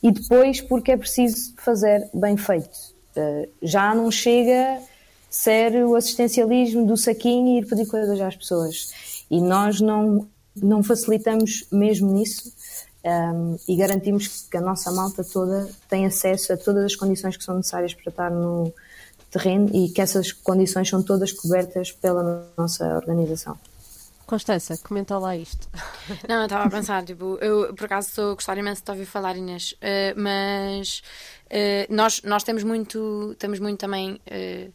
E 0.02 0.10
depois, 0.10 0.60
porque 0.60 0.90
é 0.90 0.96
preciso 0.96 1.54
fazer 1.58 2.10
bem 2.12 2.36
feito. 2.36 2.76
Eh, 3.14 3.48
já 3.62 3.94
não 3.94 4.10
chega 4.10 4.80
ser 5.30 5.84
o 5.86 5.94
assistencialismo 5.94 6.84
do 6.84 6.96
saquinho 6.96 7.54
e 7.54 7.58
ir 7.60 7.66
pedir 7.66 7.86
coisas 7.86 8.20
às 8.20 8.34
pessoas. 8.34 8.92
E 9.30 9.40
nós 9.40 9.80
não, 9.80 10.26
não 10.56 10.82
facilitamos 10.82 11.68
mesmo 11.70 12.12
nisso. 12.12 12.52
Um, 13.04 13.08
ehm, 13.08 13.56
e 13.68 13.76
garantimos 13.76 14.48
que 14.50 14.56
a 14.56 14.60
nossa 14.60 14.90
malta 14.90 15.22
toda 15.22 15.68
tem 15.88 16.04
acesso 16.04 16.52
a 16.52 16.56
todas 16.56 16.84
as 16.84 16.96
condições 16.96 17.36
que 17.36 17.44
são 17.44 17.56
necessárias 17.56 17.94
para 17.94 18.10
estar 18.10 18.30
no, 18.30 18.74
terreno 19.36 19.70
e 19.74 19.88
que 19.88 20.00
essas 20.00 20.32
condições 20.32 20.88
são 20.88 21.02
todas 21.02 21.32
cobertas 21.32 21.92
pela 21.92 22.48
nossa 22.56 22.84
organização. 22.96 23.58
Constança, 24.26 24.76
comenta 24.78 25.16
lá 25.18 25.36
isto. 25.36 25.68
Não, 26.28 26.36
eu 26.36 26.44
estava 26.44 26.64
a 26.64 26.70
pensar, 26.70 27.04
tipo, 27.04 27.38
eu 27.40 27.72
por 27.74 27.84
acaso 27.84 28.08
estou 28.08 28.32
a 28.32 28.34
gostar 28.34 28.58
imenso 28.58 28.84
de 28.84 28.90
ouvir 28.90 29.06
falar, 29.06 29.36
Inês, 29.36 29.72
uh, 29.74 30.20
mas 30.20 31.02
uh, 31.46 31.94
nós, 31.94 32.22
nós 32.22 32.42
temos 32.42 32.64
muito, 32.64 33.36
temos 33.38 33.60
muito 33.60 33.78
também. 33.78 34.20
Uh, 34.26 34.72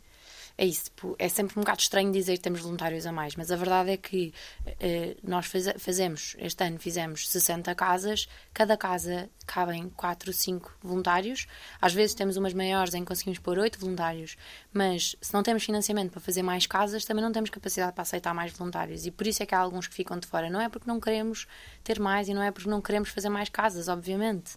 é 0.61 0.65
isso, 0.65 0.83
tipo, 0.83 1.15
é 1.17 1.27
sempre 1.27 1.57
um 1.57 1.63
bocado 1.63 1.81
estranho 1.81 2.11
dizer 2.11 2.33
que 2.33 2.43
temos 2.43 2.61
voluntários 2.61 3.07
a 3.07 3.11
mais, 3.11 3.35
mas 3.35 3.49
a 3.49 3.55
verdade 3.55 3.89
é 3.89 3.97
que 3.97 4.31
eh, 4.79 5.17
nós 5.23 5.47
faz, 5.47 5.65
fazemos, 5.79 6.35
este 6.37 6.63
ano 6.63 6.77
fizemos 6.77 7.27
60 7.31 7.73
casas, 7.73 8.27
cada 8.53 8.77
casa 8.77 9.27
cabem 9.47 9.89
4, 9.89 10.31
5 10.31 10.77
voluntários, 10.83 11.47
às 11.81 11.95
vezes 11.95 12.13
temos 12.13 12.37
umas 12.37 12.53
maiores 12.53 12.93
em 12.93 12.99
que 12.99 13.07
conseguimos 13.07 13.39
pôr 13.39 13.57
8 13.57 13.79
voluntários, 13.79 14.37
mas 14.71 15.15
se 15.19 15.33
não 15.33 15.41
temos 15.41 15.63
financiamento 15.63 16.11
para 16.11 16.21
fazer 16.21 16.43
mais 16.43 16.67
casas, 16.67 17.05
também 17.05 17.23
não 17.23 17.31
temos 17.31 17.49
capacidade 17.49 17.93
para 17.93 18.03
aceitar 18.03 18.31
mais 18.31 18.53
voluntários, 18.53 19.07
e 19.07 19.09
por 19.09 19.25
isso 19.25 19.41
é 19.41 19.47
que 19.47 19.55
há 19.55 19.59
alguns 19.59 19.87
que 19.87 19.95
ficam 19.95 20.19
de 20.19 20.27
fora, 20.27 20.47
não 20.47 20.61
é 20.61 20.69
porque 20.69 20.87
não 20.87 20.99
queremos 20.99 21.47
ter 21.83 21.99
mais 21.99 22.29
e 22.29 22.35
não 22.35 22.43
é 22.43 22.51
porque 22.51 22.69
não 22.69 22.81
queremos 22.81 23.09
fazer 23.09 23.29
mais 23.29 23.49
casas, 23.49 23.87
obviamente. 23.87 24.53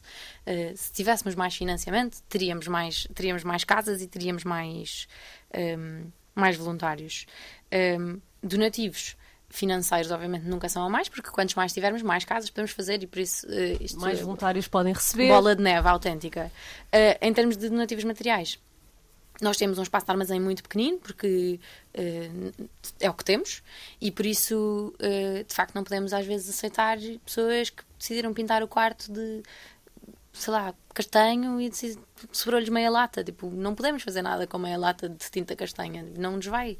Uh, 0.46 0.76
se 0.76 0.92
tivéssemos 0.92 1.34
mais 1.34 1.56
financiamento, 1.56 2.20
teríamos 2.28 2.68
mais, 2.68 3.08
teríamos 3.14 3.42
mais 3.42 3.64
casas 3.64 4.02
e 4.02 4.06
teríamos 4.06 4.44
mais 4.44 5.08
um, 5.54 6.10
mais 6.34 6.56
voluntários. 6.56 7.26
Um, 7.72 8.20
donativos 8.42 9.16
financeiros, 9.48 10.10
obviamente, 10.10 10.44
nunca 10.46 10.68
são 10.68 10.84
a 10.84 10.88
mais, 10.88 11.08
porque 11.08 11.30
quantos 11.30 11.54
mais 11.54 11.72
tivermos, 11.72 12.02
mais 12.02 12.24
casas 12.24 12.50
podemos 12.50 12.72
fazer 12.72 13.02
e 13.02 13.06
por 13.06 13.20
isso. 13.20 13.46
Uh, 13.46 13.82
isto, 13.82 14.00
mais 14.00 14.20
voluntários 14.20 14.66
podem 14.66 14.92
receber. 14.92 15.28
Bola 15.28 15.54
de 15.54 15.62
neve 15.62 15.88
autêntica. 15.88 16.50
Uh, 16.86 17.18
em 17.20 17.32
termos 17.32 17.56
de 17.56 17.68
donativos 17.68 18.04
materiais, 18.04 18.58
nós 19.40 19.56
temos 19.56 19.78
um 19.78 19.82
espaço 19.82 20.06
de 20.06 20.12
armazém 20.12 20.40
muito 20.40 20.62
pequenino, 20.62 20.98
porque 20.98 21.58
uh, 21.96 22.66
é 23.00 23.10
o 23.10 23.14
que 23.14 23.24
temos, 23.24 23.62
e 24.00 24.10
por 24.10 24.26
isso, 24.26 24.94
uh, 24.96 25.44
de 25.44 25.54
facto, 25.54 25.74
não 25.74 25.82
podemos 25.82 26.12
às 26.12 26.26
vezes 26.26 26.48
aceitar 26.48 26.98
pessoas 27.24 27.70
que 27.70 27.82
decidiram 27.98 28.32
pintar 28.32 28.62
o 28.62 28.68
quarto 28.68 29.12
de 29.12 29.42
sei 30.34 30.52
lá, 30.52 30.74
castanho 30.92 31.60
e 31.60 31.70
sobrou-lhes 32.32 32.68
meia 32.68 32.90
lata. 32.90 33.22
Tipo, 33.24 33.48
não 33.50 33.74
podemos 33.74 34.02
fazer 34.02 34.20
nada 34.20 34.46
com 34.46 34.58
meia 34.58 34.76
lata 34.76 35.08
de 35.08 35.30
tinta 35.30 35.56
castanha. 35.56 36.04
Não 36.18 36.36
nos 36.36 36.46
vai 36.46 36.76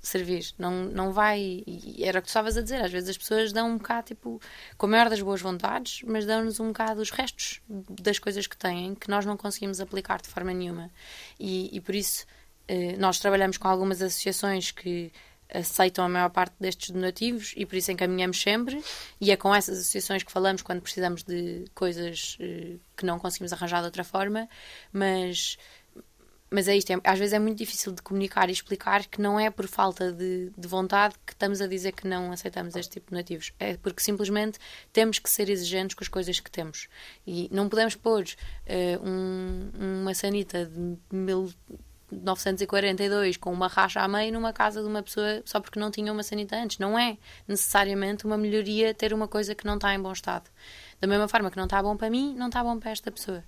servir. 0.00 0.52
Não, 0.58 0.84
não 0.84 1.12
vai. 1.12 1.64
E 1.66 2.04
era 2.04 2.18
o 2.18 2.22
que 2.22 2.28
tu 2.28 2.30
estavas 2.30 2.56
a 2.56 2.62
dizer. 2.62 2.82
Às 2.82 2.92
vezes 2.92 3.10
as 3.10 3.18
pessoas 3.18 3.52
dão 3.52 3.70
um 3.70 3.78
bocado, 3.78 4.08
tipo, 4.08 4.40
com 4.76 4.86
a 4.86 4.88
maior 4.88 5.08
das 5.08 5.20
boas 5.20 5.40
vontades, 5.40 6.02
mas 6.06 6.26
dão-nos 6.26 6.60
um 6.60 6.68
bocado 6.68 7.00
os 7.00 7.10
restos 7.10 7.60
das 7.68 8.18
coisas 8.18 8.46
que 8.46 8.56
têm 8.56 8.94
que 8.94 9.08
nós 9.08 9.24
não 9.24 9.36
conseguimos 9.36 9.80
aplicar 9.80 10.20
de 10.20 10.28
forma 10.28 10.52
nenhuma. 10.52 10.90
E, 11.38 11.74
e 11.74 11.80
por 11.80 11.94
isso 11.94 12.26
eh, 12.68 12.96
nós 12.98 13.18
trabalhamos 13.18 13.56
com 13.56 13.66
algumas 13.66 14.02
associações 14.02 14.70
que 14.70 15.10
aceitam 15.52 16.04
a 16.04 16.08
maior 16.08 16.30
parte 16.30 16.54
destes 16.58 16.90
donativos 16.90 17.52
e 17.56 17.66
por 17.66 17.76
isso 17.76 17.90
encaminhamos 17.90 18.40
sempre. 18.40 18.82
E 19.20 19.30
é 19.30 19.36
com 19.36 19.54
essas 19.54 19.78
associações 19.78 20.22
que 20.22 20.32
falamos 20.32 20.62
quando 20.62 20.80
precisamos 20.80 21.22
de 21.22 21.64
coisas 21.74 22.36
uh, 22.40 22.80
que 22.96 23.04
não 23.04 23.18
conseguimos 23.18 23.52
arranjar 23.52 23.80
de 23.80 23.86
outra 23.86 24.04
forma, 24.04 24.48
mas. 24.92 25.56
Mas 26.52 26.66
é 26.66 26.76
isto, 26.76 26.90
é, 26.92 26.96
às 27.04 27.16
vezes 27.16 27.32
é 27.32 27.38
muito 27.38 27.58
difícil 27.58 27.92
de 27.92 28.02
comunicar 28.02 28.48
e 28.48 28.52
explicar 28.52 29.06
que 29.06 29.20
não 29.20 29.38
é 29.38 29.50
por 29.50 29.68
falta 29.68 30.10
de, 30.10 30.50
de 30.58 30.66
vontade 30.66 31.14
que 31.24 31.32
estamos 31.32 31.60
a 31.60 31.66
dizer 31.68 31.92
que 31.92 32.08
não 32.08 32.32
aceitamos 32.32 32.74
este 32.74 32.94
tipo 32.94 33.06
de 33.06 33.10
donativos. 33.12 33.52
É 33.56 33.76
porque 33.76 34.02
simplesmente 34.02 34.58
temos 34.92 35.20
que 35.20 35.30
ser 35.30 35.48
exigentes 35.48 35.94
com 35.94 36.02
as 36.02 36.08
coisas 36.08 36.40
que 36.40 36.50
temos. 36.50 36.88
E 37.24 37.48
não 37.52 37.68
podemos 37.68 37.94
pôr 37.94 38.24
uh, 38.24 39.08
um, 39.08 40.00
uma 40.02 40.12
sanita 40.12 40.66
de 40.66 40.98
mil 41.12 41.52
942 42.10 43.36
com 43.36 43.52
uma 43.52 43.68
racha 43.68 44.00
à 44.00 44.08
meio 44.08 44.32
numa 44.32 44.52
casa 44.52 44.80
de 44.80 44.86
uma 44.86 45.02
pessoa 45.02 45.42
só 45.44 45.60
porque 45.60 45.78
não 45.78 45.90
tinha 45.90 46.12
uma 46.12 46.22
sanita 46.22 46.56
antes. 46.56 46.78
Não 46.78 46.98
é 46.98 47.18
necessariamente 47.46 48.24
uma 48.24 48.36
melhoria 48.36 48.92
ter 48.94 49.12
uma 49.12 49.28
coisa 49.28 49.54
que 49.54 49.64
não 49.64 49.74
está 49.74 49.94
em 49.94 50.00
bom 50.00 50.12
estado. 50.12 50.50
Da 51.00 51.06
mesma 51.06 51.28
forma 51.28 51.50
que 51.50 51.56
não 51.56 51.64
está 51.64 51.82
bom 51.82 51.96
para 51.96 52.10
mim, 52.10 52.34
não 52.36 52.48
está 52.48 52.62
bom 52.62 52.78
para 52.78 52.90
esta 52.90 53.10
pessoa. 53.10 53.42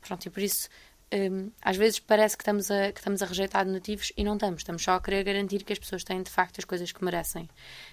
Pronto, 0.00 0.26
e 0.26 0.30
por 0.30 0.42
isso, 0.42 0.68
hum, 1.12 1.50
às 1.62 1.76
vezes 1.76 2.00
parece 2.00 2.36
que 2.36 2.42
estamos, 2.42 2.70
a, 2.70 2.92
que 2.92 2.98
estamos 2.98 3.22
a 3.22 3.26
rejeitar 3.26 3.64
donativos 3.64 4.12
e 4.16 4.24
não 4.24 4.34
estamos. 4.34 4.60
Estamos 4.60 4.82
só 4.82 4.92
a 4.92 5.00
querer 5.00 5.24
garantir 5.24 5.62
que 5.62 5.72
as 5.72 5.78
pessoas 5.78 6.02
têm 6.04 6.22
de 6.22 6.30
facto 6.30 6.58
as 6.58 6.64
coisas 6.64 6.90
que 6.92 7.04
merecem. 7.04 7.48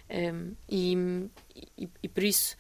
Hum, 0.10 0.54
e, 0.68 1.30
e, 1.78 1.90
e 2.02 2.08
por 2.10 2.24
isso 2.24 2.56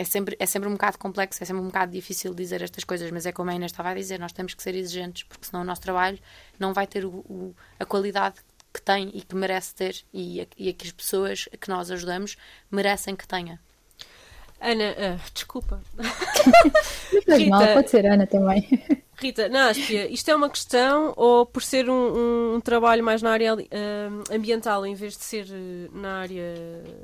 é 0.00 0.04
sempre, 0.04 0.34
é 0.38 0.46
sempre 0.46 0.66
um 0.66 0.72
bocado 0.72 0.96
complexo, 0.96 1.42
é 1.42 1.46
sempre 1.46 1.62
um 1.62 1.66
bocado 1.66 1.92
difícil 1.92 2.32
dizer 2.32 2.62
estas 2.62 2.84
coisas, 2.84 3.10
mas 3.10 3.26
é 3.26 3.32
como 3.32 3.50
a 3.50 3.54
Inês 3.54 3.70
estava 3.70 3.90
a 3.90 3.94
dizer, 3.94 4.18
nós 4.18 4.32
temos 4.32 4.54
que 4.54 4.62
ser 4.62 4.74
exigentes, 4.74 5.24
porque 5.24 5.44
senão 5.44 5.60
o 5.60 5.64
nosso 5.64 5.82
trabalho 5.82 6.18
não 6.58 6.72
vai 6.72 6.86
ter 6.86 7.04
o, 7.04 7.10
o, 7.10 7.54
a 7.78 7.84
qualidade 7.84 8.36
que 8.72 8.80
tem 8.80 9.10
e 9.12 9.20
que 9.20 9.36
merece 9.36 9.74
ter 9.74 10.02
e, 10.14 10.48
e 10.56 10.72
que 10.72 10.86
as 10.86 10.92
pessoas 10.92 11.50
que 11.60 11.68
nós 11.68 11.90
ajudamos 11.90 12.38
merecem 12.70 13.14
que 13.14 13.28
tenha. 13.28 13.60
Ana, 14.60 14.90
uh, 14.90 15.20
desculpa. 15.32 15.80
Mas 17.26 17.48
mal, 17.48 17.66
pode 17.72 17.90
ser 17.90 18.04
Ana 18.04 18.26
também. 18.26 18.68
Rita, 19.16 19.48
Náspia, 19.48 20.10
isto 20.10 20.30
é 20.30 20.36
uma 20.36 20.50
questão 20.50 21.14
ou 21.16 21.46
por 21.46 21.62
ser 21.62 21.88
um, 21.88 22.56
um 22.56 22.60
trabalho 22.60 23.02
mais 23.02 23.22
na 23.22 23.30
área 23.30 23.54
uh, 23.54 23.58
ambiental 24.30 24.86
em 24.86 24.94
vez 24.94 25.16
de 25.16 25.24
ser 25.24 25.46
uh, 25.46 25.98
na 25.98 26.20
área 26.20 26.54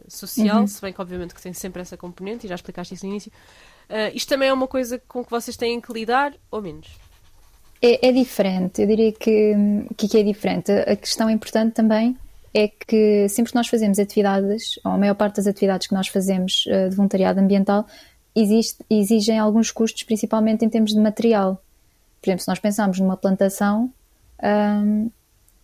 social, 0.07 0.61
uhum. 0.61 0.67
se 0.67 0.81
bem 0.81 0.93
que 0.93 1.01
obviamente 1.01 1.35
que 1.35 1.43
tem 1.43 1.53
sempre 1.53 1.81
essa 1.81 1.97
componente 1.97 2.47
e 2.47 2.49
já 2.49 2.55
explicaste 2.55 2.95
isso 2.95 3.07
no 3.07 3.13
início, 3.13 3.33
isto 4.15 4.29
também 4.29 4.49
é 4.49 4.53
uma 4.53 4.67
coisa 4.67 5.01
com 5.07 5.25
que 5.25 5.31
vocês 5.31 5.57
têm 5.57 5.81
que 5.81 5.93
lidar 5.93 6.35
ou 6.51 6.61
menos? 6.61 6.89
É, 7.81 8.09
é 8.09 8.13
diferente, 8.13 8.83
eu 8.83 8.87
diria 8.89 9.13
que, 9.13 9.55
que 9.97 10.19
é 10.19 10.23
diferente. 10.23 10.73
A 10.73 10.97
questão 10.97 11.31
importante 11.31 11.75
também 11.75 12.17
é 12.57 12.69
que 12.69 13.29
sempre 13.29 13.53
que 13.53 13.57
nós 13.57 13.69
fazemos 13.69 13.99
atividades, 13.99 14.79
ou 14.83 14.93
a 14.93 14.99
maior 14.99 15.15
parte 15.15 15.37
das 15.37 15.47
atividades 15.47 15.87
que 15.87 15.95
nós 15.95 16.09
fazemos 16.09 16.65
de 16.67 16.97
voluntariado 16.97 17.39
ambiental, 17.39 17.87
existe, 18.35 18.83
exigem 18.89 19.39
alguns 19.39 19.71
custos, 19.71 20.05
principalmente 20.05 20.65
em 20.65 20.69
termos 20.69 20.93
de 20.93 20.99
material. 20.99 21.63
Por 22.23 22.31
exemplo, 22.31 22.43
se 22.43 22.49
nós 22.49 22.59
pensarmos 22.59 22.99
numa 22.99 23.17
plantação, 23.17 23.93
um, 24.43 25.11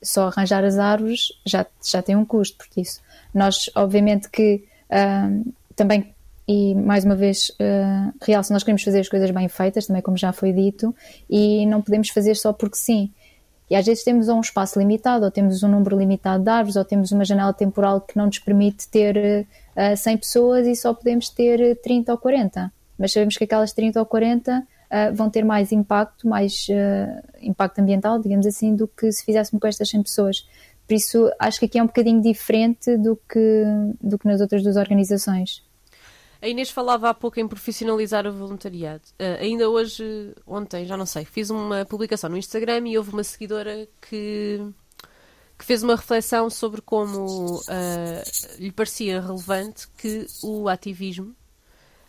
só 0.02 0.28
arranjar 0.28 0.64
as 0.64 0.78
árvores 0.78 1.28
já, 1.46 1.64
já 1.82 2.02
tem 2.02 2.14
um 2.14 2.24
custo, 2.24 2.58
por 2.68 2.80
isso 2.80 3.00
nós, 3.32 3.70
obviamente 3.74 4.28
que 4.28 4.64
um, 4.90 5.52
também, 5.74 6.12
e 6.46 6.74
mais 6.74 7.04
uma 7.04 7.16
vez 7.16 7.50
uh, 7.50 8.12
realço, 8.20 8.52
nós 8.52 8.62
queremos 8.62 8.82
fazer 8.82 9.00
as 9.00 9.08
coisas 9.08 9.30
bem 9.30 9.48
feitas, 9.48 9.86
também 9.86 10.02
como 10.02 10.16
já 10.16 10.32
foi 10.32 10.52
dito, 10.52 10.94
e 11.30 11.64
não 11.66 11.80
podemos 11.80 12.10
fazer 12.10 12.34
só 12.34 12.52
porque 12.52 12.76
sim. 12.76 13.10
E 13.72 13.74
às 13.74 13.86
vezes 13.86 14.04
temos 14.04 14.28
um 14.28 14.38
espaço 14.38 14.78
limitado, 14.78 15.24
ou 15.24 15.30
temos 15.30 15.62
um 15.62 15.68
número 15.68 15.96
limitado 15.96 16.44
de 16.44 16.50
árvores, 16.50 16.76
ou 16.76 16.84
temos 16.84 17.10
uma 17.10 17.24
janela 17.24 17.54
temporal 17.54 18.02
que 18.02 18.14
não 18.18 18.26
nos 18.26 18.38
permite 18.38 18.86
ter 18.86 19.46
uh, 19.74 19.96
100 19.96 20.18
pessoas 20.18 20.66
e 20.66 20.76
só 20.76 20.92
podemos 20.92 21.30
ter 21.30 21.80
30 21.80 22.12
ou 22.12 22.18
40. 22.18 22.70
Mas 22.98 23.14
sabemos 23.14 23.34
que 23.34 23.44
aquelas 23.44 23.72
30 23.72 23.98
ou 23.98 24.04
40 24.04 24.58
uh, 24.58 25.14
vão 25.14 25.30
ter 25.30 25.42
mais 25.42 25.72
impacto, 25.72 26.28
mais 26.28 26.66
uh, 26.68 27.26
impacto 27.40 27.78
ambiental, 27.78 28.18
digamos 28.18 28.44
assim, 28.44 28.76
do 28.76 28.86
que 28.86 29.10
se 29.10 29.24
fizéssemos 29.24 29.58
com 29.58 29.66
estas 29.66 29.88
100 29.88 30.02
pessoas. 30.02 30.46
Por 30.86 30.92
isso, 30.92 31.32
acho 31.38 31.58
que 31.58 31.64
aqui 31.64 31.78
é 31.78 31.82
um 31.82 31.86
bocadinho 31.86 32.20
diferente 32.20 32.94
do 32.98 33.18
que, 33.26 33.64
do 34.02 34.18
que 34.18 34.28
nas 34.28 34.42
outras 34.42 34.62
duas 34.62 34.76
organizações. 34.76 35.62
A 36.42 36.48
Inês 36.48 36.70
falava 36.70 37.08
há 37.08 37.14
pouco 37.14 37.38
em 37.38 37.46
profissionalizar 37.46 38.26
o 38.26 38.32
voluntariado. 38.32 39.04
Uh, 39.12 39.40
ainda 39.40 39.70
hoje, 39.70 40.34
ontem, 40.44 40.84
já 40.84 40.96
não 40.96 41.06
sei, 41.06 41.24
fiz 41.24 41.50
uma 41.50 41.84
publicação 41.84 42.28
no 42.28 42.36
Instagram 42.36 42.88
e 42.88 42.98
houve 42.98 43.12
uma 43.12 43.22
seguidora 43.22 43.86
que, 44.00 44.60
que 45.56 45.64
fez 45.64 45.84
uma 45.84 45.94
reflexão 45.94 46.50
sobre 46.50 46.80
como 46.80 47.58
uh, 47.58 48.58
lhe 48.58 48.72
parecia 48.72 49.20
relevante 49.20 49.86
que 49.96 50.26
o 50.42 50.68
ativismo, 50.68 51.28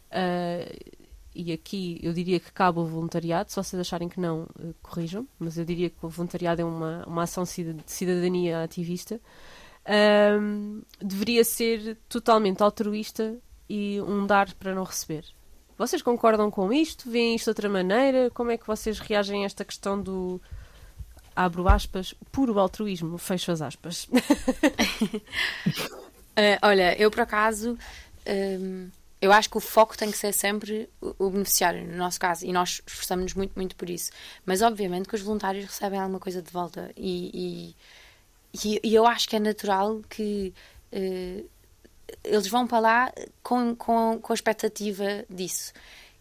uh, 0.09 0.93
e 1.35 1.53
aqui 1.53 1.99
eu 2.01 2.11
diria 2.11 2.39
que 2.39 2.51
cabe 2.51 2.79
o 2.79 2.87
voluntariado, 2.87 3.51
se 3.51 3.55
vocês 3.55 3.79
acharem 3.79 4.09
que 4.09 4.19
não, 4.19 4.47
corrijam, 4.81 5.27
mas 5.37 5.59
eu 5.59 5.65
diria 5.65 5.91
que 5.91 6.03
o 6.03 6.09
voluntariado 6.09 6.59
é 6.59 6.65
uma, 6.65 7.03
uma 7.05 7.23
ação 7.23 7.43
de 7.43 7.75
cidadania 7.85 8.63
ativista, 8.63 9.21
deveria 10.99 11.43
ser 11.43 11.97
totalmente 12.07 12.63
altruísta 12.63 13.37
e 13.73 13.99
um 14.01 14.27
dar 14.27 14.53
para 14.53 14.75
não 14.75 14.83
receber. 14.83 15.25
Vocês 15.75 16.03
concordam 16.03 16.51
com 16.51 16.71
isto? 16.71 17.09
Veem 17.09 17.33
isto 17.33 17.45
de 17.45 17.49
outra 17.49 17.67
maneira? 17.67 18.29
Como 18.29 18.51
é 18.51 18.57
que 18.57 18.67
vocês 18.67 18.99
reagem 18.99 19.41
a 19.41 19.47
esta 19.47 19.65
questão 19.65 19.99
do 19.99 20.39
abro 21.35 21.67
aspas, 21.67 22.13
puro 22.31 22.59
altruísmo, 22.59 23.17
fecho 23.17 23.51
as 23.51 23.63
aspas? 23.63 24.07
uh, 24.11 24.11
olha, 26.61 26.95
eu 27.01 27.09
por 27.09 27.21
acaso 27.21 27.75
um, 28.59 28.91
eu 29.19 29.31
acho 29.31 29.49
que 29.49 29.57
o 29.57 29.59
foco 29.59 29.97
tem 29.97 30.11
que 30.11 30.17
ser 30.19 30.33
sempre 30.33 30.87
o, 31.01 31.15
o 31.25 31.29
beneficiário, 31.31 31.83
no 31.87 31.97
nosso 31.97 32.19
caso, 32.19 32.45
e 32.45 32.53
nós 32.53 32.79
esforçamos-nos 32.85 33.33
muito, 33.33 33.53
muito 33.55 33.75
por 33.75 33.89
isso. 33.89 34.11
Mas 34.45 34.61
obviamente 34.61 35.09
que 35.09 35.15
os 35.15 35.21
voluntários 35.23 35.65
recebem 35.65 35.99
alguma 35.99 36.19
coisa 36.19 36.43
de 36.43 36.51
volta 36.51 36.91
e, 36.95 37.75
e, 38.63 38.79
e 38.83 38.93
eu 38.93 39.07
acho 39.07 39.27
que 39.27 39.35
é 39.35 39.39
natural 39.39 39.99
que 40.07 40.53
uh, 40.91 41.49
eles 42.23 42.47
vão 42.47 42.67
para 42.67 42.79
lá 42.79 43.13
com, 43.41 43.75
com, 43.75 44.19
com 44.21 44.33
a 44.33 44.35
expectativa 44.35 45.25
disso. 45.29 45.73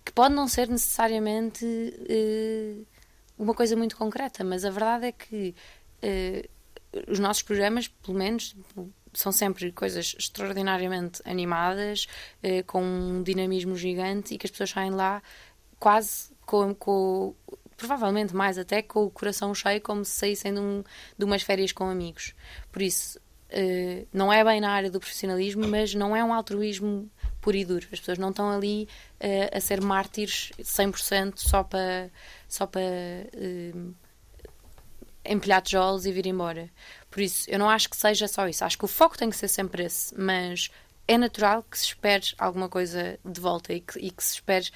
Que 0.05 0.13
pode 0.13 0.35
não 0.35 0.49
ser 0.49 0.69
necessariamente 0.69 1.65
uh, 1.65 2.87
uma 3.39 3.55
coisa 3.55 3.77
muito 3.77 3.97
concreta, 3.97 4.43
mas 4.45 4.65
a 4.65 4.71
verdade 4.71 5.07
é 5.07 5.13
que 5.13 5.55
uh, 6.03 7.11
os 7.11 7.19
nossos 7.19 7.43
programas, 7.43 7.89
pelo 7.89 8.19
menos, 8.19 8.57
são 9.13 9.31
sempre 9.31 9.71
coisas 9.73 10.15
extraordinariamente 10.19 11.23
animadas, 11.25 12.07
uh, 12.43 12.65
com 12.67 12.83
um 12.83 13.23
dinamismo 13.23 13.77
gigante 13.77 14.35
e 14.35 14.39
que 14.39 14.47
as 14.47 14.51
pessoas 14.51 14.71
saem 14.71 14.91
lá 14.91 15.23
quase 15.79 16.33
com, 16.45 16.75
com 16.75 17.35
provavelmente 17.77 18.35
mais 18.35 18.59
até 18.59 18.83
com 18.83 19.05
o 19.05 19.11
coração 19.11 19.55
cheio, 19.55 19.81
como 19.81 20.05
se 20.05 20.13
saíssem 20.13 20.55
de, 20.55 20.61
um, 20.61 20.85
de 21.19 21.25
umas 21.25 21.43
férias 21.43 21.73
com 21.73 21.85
amigos. 21.85 22.35
Por 22.71 22.83
isso, 22.83 23.19
uh, 23.53 24.09
não 24.13 24.33
é 24.33 24.45
bem 24.45 24.61
na 24.61 24.71
área 24.71 24.91
do 24.91 24.99
profissionalismo, 24.99 25.67
mas 25.69 25.95
não 25.95 26.17
é 26.17 26.25
um 26.25 26.33
altruísmo 26.33 27.11
puro 27.41 27.57
e 27.57 27.65
duro. 27.65 27.87
As 27.93 28.01
pessoas 28.01 28.19
não 28.19 28.31
estão 28.31 28.51
ali 28.51 28.89
uh, 29.21 29.57
a 29.57 29.61
ser 29.61 29.81
mártires 29.81 30.53
100% 30.61 31.35
só 31.37 31.63
para 31.63 32.11
só 32.49 32.67
para 32.67 32.81
uh, 32.81 33.95
empilhar 35.25 35.63
tijolos 35.63 36.07
e 36.07 36.13
vir 36.13 36.27
embora. 36.27 36.71
Por 37.11 37.21
isso, 37.21 37.49
eu 37.51 37.59
não 37.59 37.69
acho 37.69 37.89
que 37.89 37.97
seja 37.97 38.27
só 38.27 38.49
isso. 38.49 38.65
Acho 38.65 38.79
que 38.79 38.85
o 38.85 38.89
foco 38.89 39.17
tem 39.17 39.31
que 39.31 39.37
ser 39.37 39.49
sempre 39.49 39.85
esse, 39.85 40.15
mas 40.19 40.71
é 41.07 41.19
natural 41.19 41.63
que 41.63 41.79
se 41.79 41.87
espere 41.87 42.27
alguma 42.39 42.69
coisa 42.69 43.19
de 43.25 43.41
volta 43.41 43.73
e 43.73 43.81
que, 43.81 43.99
e 43.99 44.11
que 44.11 44.25
se 44.25 44.35
espere 44.35 44.71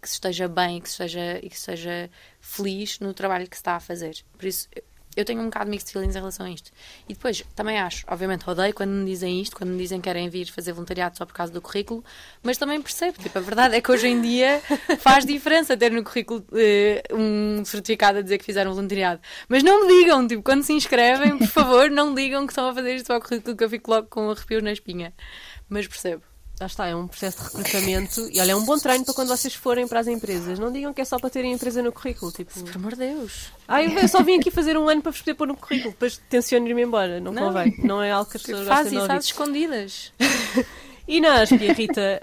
que 0.00 0.08
se 0.08 0.16
esteja 0.16 0.46
bem 0.46 0.76
e 0.76 0.80
que, 0.82 0.88
se 0.88 1.02
esteja, 1.02 1.38
e 1.42 1.48
que 1.48 1.56
esteja 1.56 2.10
feliz 2.38 2.98
no 2.98 3.14
trabalho 3.14 3.48
que 3.48 3.56
se 3.56 3.60
está 3.60 3.76
a 3.76 3.80
fazer. 3.80 4.22
Por 4.36 4.44
isso, 4.44 4.68
eu 5.16 5.24
tenho 5.24 5.40
um 5.40 5.44
bocado 5.44 5.66
de 5.66 5.70
mixed 5.70 5.92
feelings 5.92 6.14
em 6.14 6.18
relação 6.18 6.46
a 6.46 6.50
isto. 6.50 6.70
E 7.08 7.14
depois, 7.14 7.44
também 7.54 7.78
acho, 7.78 8.04
obviamente, 8.08 8.48
odeio 8.48 8.74
quando 8.74 8.90
me 8.90 9.04
dizem 9.04 9.40
isto, 9.40 9.56
quando 9.56 9.70
me 9.70 9.78
dizem 9.78 10.00
que 10.00 10.04
querem 10.04 10.28
vir 10.28 10.46
fazer 10.46 10.72
voluntariado 10.72 11.16
só 11.16 11.24
por 11.24 11.32
causa 11.32 11.52
do 11.52 11.60
currículo, 11.60 12.04
mas 12.42 12.58
também 12.58 12.80
percebo, 12.80 13.18
tipo, 13.22 13.36
a 13.38 13.40
verdade 13.40 13.74
é 13.76 13.80
que 13.80 13.90
hoje 13.90 14.06
em 14.08 14.20
dia 14.20 14.60
faz 15.00 15.24
diferença 15.24 15.76
ter 15.76 15.90
no 15.90 16.02
currículo 16.02 16.44
uh, 16.50 17.16
um 17.16 17.64
certificado 17.64 18.18
a 18.18 18.22
dizer 18.22 18.38
que 18.38 18.44
fizeram 18.44 18.74
voluntariado. 18.74 19.20
Mas 19.48 19.62
não 19.62 19.86
me 19.86 20.00
digam, 20.00 20.26
tipo, 20.26 20.42
quando 20.42 20.62
se 20.62 20.72
inscrevem, 20.72 21.38
por 21.38 21.48
favor, 21.48 21.90
não 21.90 22.14
digam 22.14 22.46
que 22.46 22.52
estão 22.52 22.68
a 22.68 22.74
fazer 22.74 22.96
isto 22.96 23.06
para 23.06 23.18
o 23.18 23.20
currículo 23.20 23.56
que 23.56 23.64
eu 23.64 23.70
fico 23.70 23.90
logo 23.90 24.08
com 24.08 24.30
arrepios 24.30 24.62
na 24.62 24.72
espinha. 24.72 25.12
Mas 25.68 25.86
percebo 25.86 26.22
lá 26.60 26.66
está, 26.66 26.86
é 26.86 26.94
um 26.94 27.06
processo 27.08 27.38
de 27.38 27.44
recrutamento 27.44 28.28
e 28.32 28.40
olha, 28.40 28.52
é 28.52 28.56
um 28.56 28.64
bom 28.64 28.78
treino 28.78 29.04
para 29.04 29.14
quando 29.14 29.28
vocês 29.28 29.54
forem 29.54 29.88
para 29.88 30.00
as 30.00 30.06
empresas. 30.06 30.58
Não 30.58 30.72
digam 30.72 30.92
que 30.92 31.00
é 31.00 31.04
só 31.04 31.18
para 31.18 31.30
terem 31.30 31.52
empresa 31.52 31.82
no 31.82 31.92
currículo. 31.92 32.30
Tipo, 32.30 32.60
por 32.60 32.76
amor 32.76 32.92
de 32.92 32.98
Deus. 32.98 33.48
Ah, 33.66 33.82
eu 33.82 34.08
só 34.08 34.22
vim 34.22 34.38
aqui 34.38 34.50
fazer 34.50 34.76
um 34.76 34.88
ano 34.88 35.02
para 35.02 35.10
vos 35.10 35.20
poder 35.20 35.34
pôr 35.34 35.48
no 35.48 35.56
currículo, 35.56 35.90
depois 35.90 36.20
tenciono 36.28 36.66
ir-me 36.68 36.82
embora. 36.82 37.20
Não, 37.20 37.32
não 37.32 37.48
convém. 37.48 37.74
Não 37.82 38.02
é 38.02 38.10
algo 38.12 38.30
que 38.30 38.36
as 38.36 38.42
pessoas 38.42 38.68
Faz 38.68 38.92
isso 38.92 39.12
às 39.12 39.24
escondidas. 39.24 40.12
e 41.08 41.20
na 41.20 41.42
Aspia, 41.42 41.72
Rita, 41.72 42.20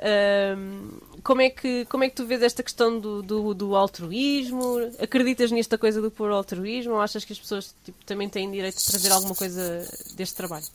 um, 0.58 0.90
como, 1.24 1.42
é 1.42 1.50
que, 1.50 1.86
como 1.86 2.06
é 2.06 2.10
que 2.10 2.16
tu 2.16 2.26
vês 2.26 2.42
esta 2.42 2.64
questão 2.64 3.00
do, 3.00 3.22
do, 3.22 3.54
do, 3.54 3.76
altruísmo? 3.76 4.78
Acreditas 4.98 5.52
nesta 5.52 5.78
coisa 5.78 6.02
do 6.02 6.10
puro 6.10 6.34
altruísmo 6.34 6.94
ou 6.94 7.02
achas 7.02 7.26
que 7.26 7.34
as 7.34 7.40
pessoas 7.40 7.76
tipo, 7.84 7.98
também 8.06 8.30
têm 8.30 8.50
direito 8.50 8.78
de 8.78 8.86
trazer 8.86 9.12
alguma 9.12 9.36
coisa 9.36 9.86
deste 10.16 10.36
trabalho? 10.36 10.66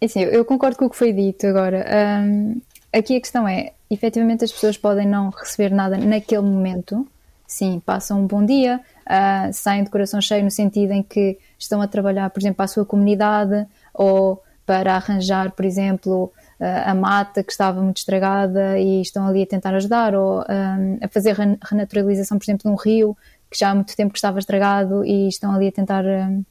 É 0.00 0.06
assim, 0.06 0.20
eu 0.20 0.44
concordo 0.44 0.78
com 0.78 0.86
o 0.86 0.90
que 0.90 0.96
foi 0.96 1.12
dito 1.12 1.46
agora. 1.46 1.84
Um, 2.24 2.60
aqui 2.90 3.16
a 3.16 3.20
questão 3.20 3.46
é, 3.46 3.72
efetivamente 3.90 4.42
as 4.42 4.50
pessoas 4.50 4.78
podem 4.78 5.06
não 5.06 5.28
receber 5.28 5.70
nada 5.70 5.98
naquele 5.98 6.42
momento. 6.42 7.06
Sim, 7.46 7.82
passam 7.84 8.22
um 8.22 8.26
bom 8.26 8.44
dia, 8.44 8.80
uh, 9.06 9.52
saem 9.52 9.84
de 9.84 9.90
coração 9.90 10.20
cheio 10.20 10.42
no 10.44 10.50
sentido 10.50 10.92
em 10.92 11.02
que 11.02 11.36
estão 11.58 11.82
a 11.82 11.86
trabalhar, 11.88 12.30
por 12.30 12.40
exemplo, 12.40 12.56
para 12.56 12.64
a 12.64 12.68
sua 12.68 12.86
comunidade 12.86 13.66
ou 13.92 14.42
para 14.64 14.94
arranjar, 14.94 15.50
por 15.50 15.64
exemplo, 15.64 16.32
uh, 16.60 16.88
a 16.88 16.94
mata 16.94 17.42
que 17.42 17.50
estava 17.50 17.82
muito 17.82 17.98
estragada 17.98 18.78
e 18.78 19.02
estão 19.02 19.26
ali 19.26 19.42
a 19.42 19.46
tentar 19.46 19.74
ajudar 19.74 20.14
ou 20.14 20.38
um, 20.38 20.98
a 21.02 21.08
fazer 21.08 21.36
renaturalização, 21.62 22.38
por 22.38 22.44
exemplo, 22.44 22.62
de 22.62 22.68
um 22.68 22.76
rio 22.76 23.16
que 23.50 23.58
já 23.58 23.70
há 23.70 23.74
muito 23.74 23.94
tempo 23.96 24.12
que 24.12 24.18
estava 24.18 24.38
estragado 24.38 25.04
e 25.04 25.28
estão 25.28 25.52
ali 25.52 25.68
a 25.68 25.72
tentar 25.72 26.04
um, 26.04 26.44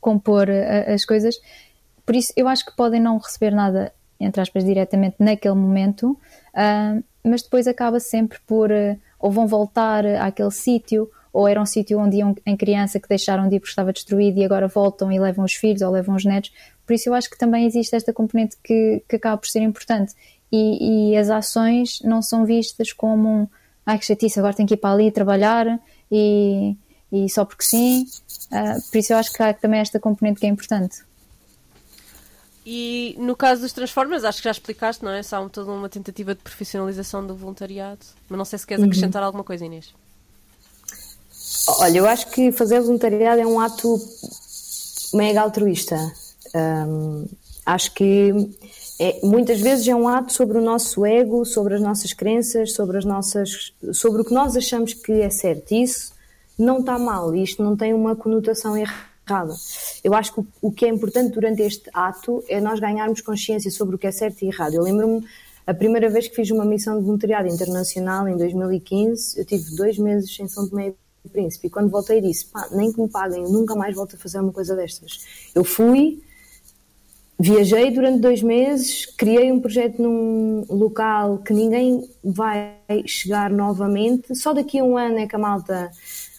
compor 0.00 0.48
uh, 0.48 0.92
as 0.92 1.04
coisas 1.04 1.36
por 2.10 2.16
isso, 2.16 2.32
eu 2.36 2.48
acho 2.48 2.66
que 2.66 2.74
podem 2.74 3.00
não 3.00 3.18
receber 3.18 3.52
nada, 3.52 3.92
entre 4.18 4.40
aspas, 4.40 4.64
diretamente 4.64 5.14
naquele 5.20 5.54
momento, 5.54 6.10
uh, 6.10 7.04
mas 7.22 7.40
depois 7.40 7.68
acaba 7.68 8.00
sempre 8.00 8.36
por, 8.48 8.68
uh, 8.68 8.98
ou 9.16 9.30
vão 9.30 9.46
voltar 9.46 10.04
àquele 10.04 10.50
sítio, 10.50 11.08
ou 11.32 11.46
era 11.46 11.62
um 11.62 11.64
sítio 11.64 12.00
onde 12.00 12.16
iam 12.16 12.34
em 12.44 12.56
criança 12.56 12.98
que 12.98 13.08
deixaram 13.08 13.48
de 13.48 13.54
ir 13.54 13.60
porque 13.60 13.70
estava 13.70 13.92
destruído 13.92 14.40
e 14.40 14.44
agora 14.44 14.66
voltam 14.66 15.12
e 15.12 15.20
levam 15.20 15.44
os 15.44 15.52
filhos 15.52 15.82
ou 15.82 15.92
levam 15.92 16.16
os 16.16 16.24
netos. 16.24 16.50
Por 16.84 16.94
isso, 16.94 17.08
eu 17.08 17.14
acho 17.14 17.30
que 17.30 17.38
também 17.38 17.64
existe 17.64 17.94
esta 17.94 18.12
componente 18.12 18.56
que, 18.60 19.04
que 19.08 19.14
acaba 19.14 19.38
por 19.38 19.46
ser 19.46 19.60
importante. 19.60 20.12
E, 20.50 21.12
e 21.12 21.16
as 21.16 21.30
ações 21.30 22.00
não 22.02 22.22
são 22.22 22.44
vistas 22.44 22.92
como 22.92 23.28
um, 23.28 23.48
ai 23.86 24.00
que 24.00 24.04
chatice, 24.04 24.36
agora 24.40 24.52
tenho 24.52 24.66
que 24.66 24.74
ir 24.74 24.78
para 24.78 24.94
ali 24.94 25.12
trabalhar 25.12 25.78
e, 26.10 26.76
e 27.12 27.30
só 27.30 27.44
porque 27.44 27.62
sim. 27.62 28.04
Uh, 28.50 28.90
por 28.90 28.98
isso, 28.98 29.12
eu 29.12 29.16
acho 29.16 29.32
que 29.32 29.40
há 29.40 29.54
também 29.54 29.78
esta 29.78 30.00
componente 30.00 30.40
que 30.40 30.46
é 30.46 30.48
importante. 30.48 31.08
E 32.64 33.16
no 33.18 33.34
caso 33.34 33.62
dos 33.62 33.72
Transformers, 33.72 34.22
acho 34.24 34.38
que 34.38 34.44
já 34.44 34.50
explicaste, 34.50 35.04
não 35.04 35.10
é? 35.10 35.22
Só 35.22 35.48
toda 35.48 35.72
uma 35.72 35.88
tentativa 35.88 36.34
de 36.34 36.42
profissionalização 36.42 37.26
do 37.26 37.34
voluntariado. 37.34 38.00
Mas 38.28 38.38
não 38.38 38.44
sei 38.44 38.58
se 38.58 38.66
queres 38.66 38.82
uhum. 38.82 38.90
acrescentar 38.90 39.22
alguma 39.22 39.42
coisa, 39.42 39.64
Inês. 39.64 39.94
Olha, 41.78 41.98
eu 41.98 42.06
acho 42.06 42.28
que 42.30 42.52
fazer 42.52 42.80
voluntariado 42.80 43.40
é 43.40 43.46
um 43.46 43.58
ato 43.58 43.98
mega 45.14 45.40
altruísta. 45.40 45.96
Um, 46.54 47.26
acho 47.64 47.92
que 47.92 48.32
é, 48.98 49.20
muitas 49.22 49.60
vezes 49.60 49.88
é 49.88 49.94
um 49.94 50.06
ato 50.06 50.32
sobre 50.32 50.58
o 50.58 50.60
nosso 50.60 51.06
ego, 51.06 51.44
sobre 51.44 51.74
as 51.74 51.80
nossas 51.80 52.12
crenças, 52.12 52.72
sobre 52.72 52.98
as 52.98 53.04
nossas, 53.04 53.72
sobre 53.92 54.20
o 54.20 54.24
que 54.24 54.34
nós 54.34 54.56
achamos 54.56 54.92
que 54.92 55.12
é 55.12 55.30
certo. 55.30 55.72
Isso 55.72 56.12
não 56.58 56.80
está 56.80 56.98
mal. 56.98 57.34
Isto 57.34 57.62
não 57.62 57.74
tem 57.74 57.94
uma 57.94 58.14
conotação 58.14 58.76
errada 58.76 59.09
Eu 60.02 60.14
acho 60.14 60.34
que 60.34 60.42
o 60.60 60.72
que 60.72 60.84
é 60.84 60.88
importante 60.88 61.32
durante 61.32 61.62
este 61.62 61.88
ato 61.92 62.42
é 62.48 62.60
nós 62.60 62.80
ganharmos 62.80 63.20
consciência 63.20 63.70
sobre 63.70 63.96
o 63.96 63.98
que 63.98 64.06
é 64.06 64.12
certo 64.12 64.42
e 64.42 64.48
errado. 64.48 64.74
Eu 64.74 64.82
lembro-me 64.82 65.24
a 65.70 65.74
primeira 65.74 66.08
vez 66.10 66.26
que 66.26 66.34
fiz 66.34 66.50
uma 66.50 66.64
missão 66.64 66.98
de 66.98 67.04
voluntariado 67.04 67.46
internacional 67.46 68.26
em 68.26 68.36
2015, 68.36 69.38
eu 69.38 69.44
tive 69.44 69.76
dois 69.76 69.98
meses 69.98 70.36
em 70.40 70.48
São 70.48 70.68
Tomé 70.68 70.94
e 71.24 71.28
Príncipe 71.28 71.68
e 71.68 71.70
quando 71.70 71.90
voltei 71.90 72.20
disse, 72.20 72.46
pá, 72.46 72.68
nem 72.72 72.92
que 72.92 73.00
me 73.00 73.08
paguem, 73.08 73.42
eu 73.42 73.50
nunca 73.50 73.76
mais 73.76 73.94
volto 73.94 74.16
a 74.16 74.18
fazer 74.18 74.40
uma 74.40 74.52
coisa 74.52 74.74
destas. 74.74 75.24
Eu 75.54 75.62
fui, 75.62 76.22
viajei 77.38 77.90
durante 77.92 78.20
dois 78.20 78.42
meses, 78.42 79.06
criei 79.06 79.52
um 79.52 79.60
projeto 79.60 80.02
num 80.02 80.64
local 80.68 81.38
que 81.38 81.52
ninguém 81.52 82.08
vai 82.24 82.76
chegar 83.06 83.50
novamente, 83.50 84.34
só 84.34 84.52
daqui 84.52 84.78
a 84.78 84.84
um 84.84 84.96
ano 84.96 85.18
é 85.18 85.26
que 85.28 85.36
a 85.36 85.38
malta 85.38 85.90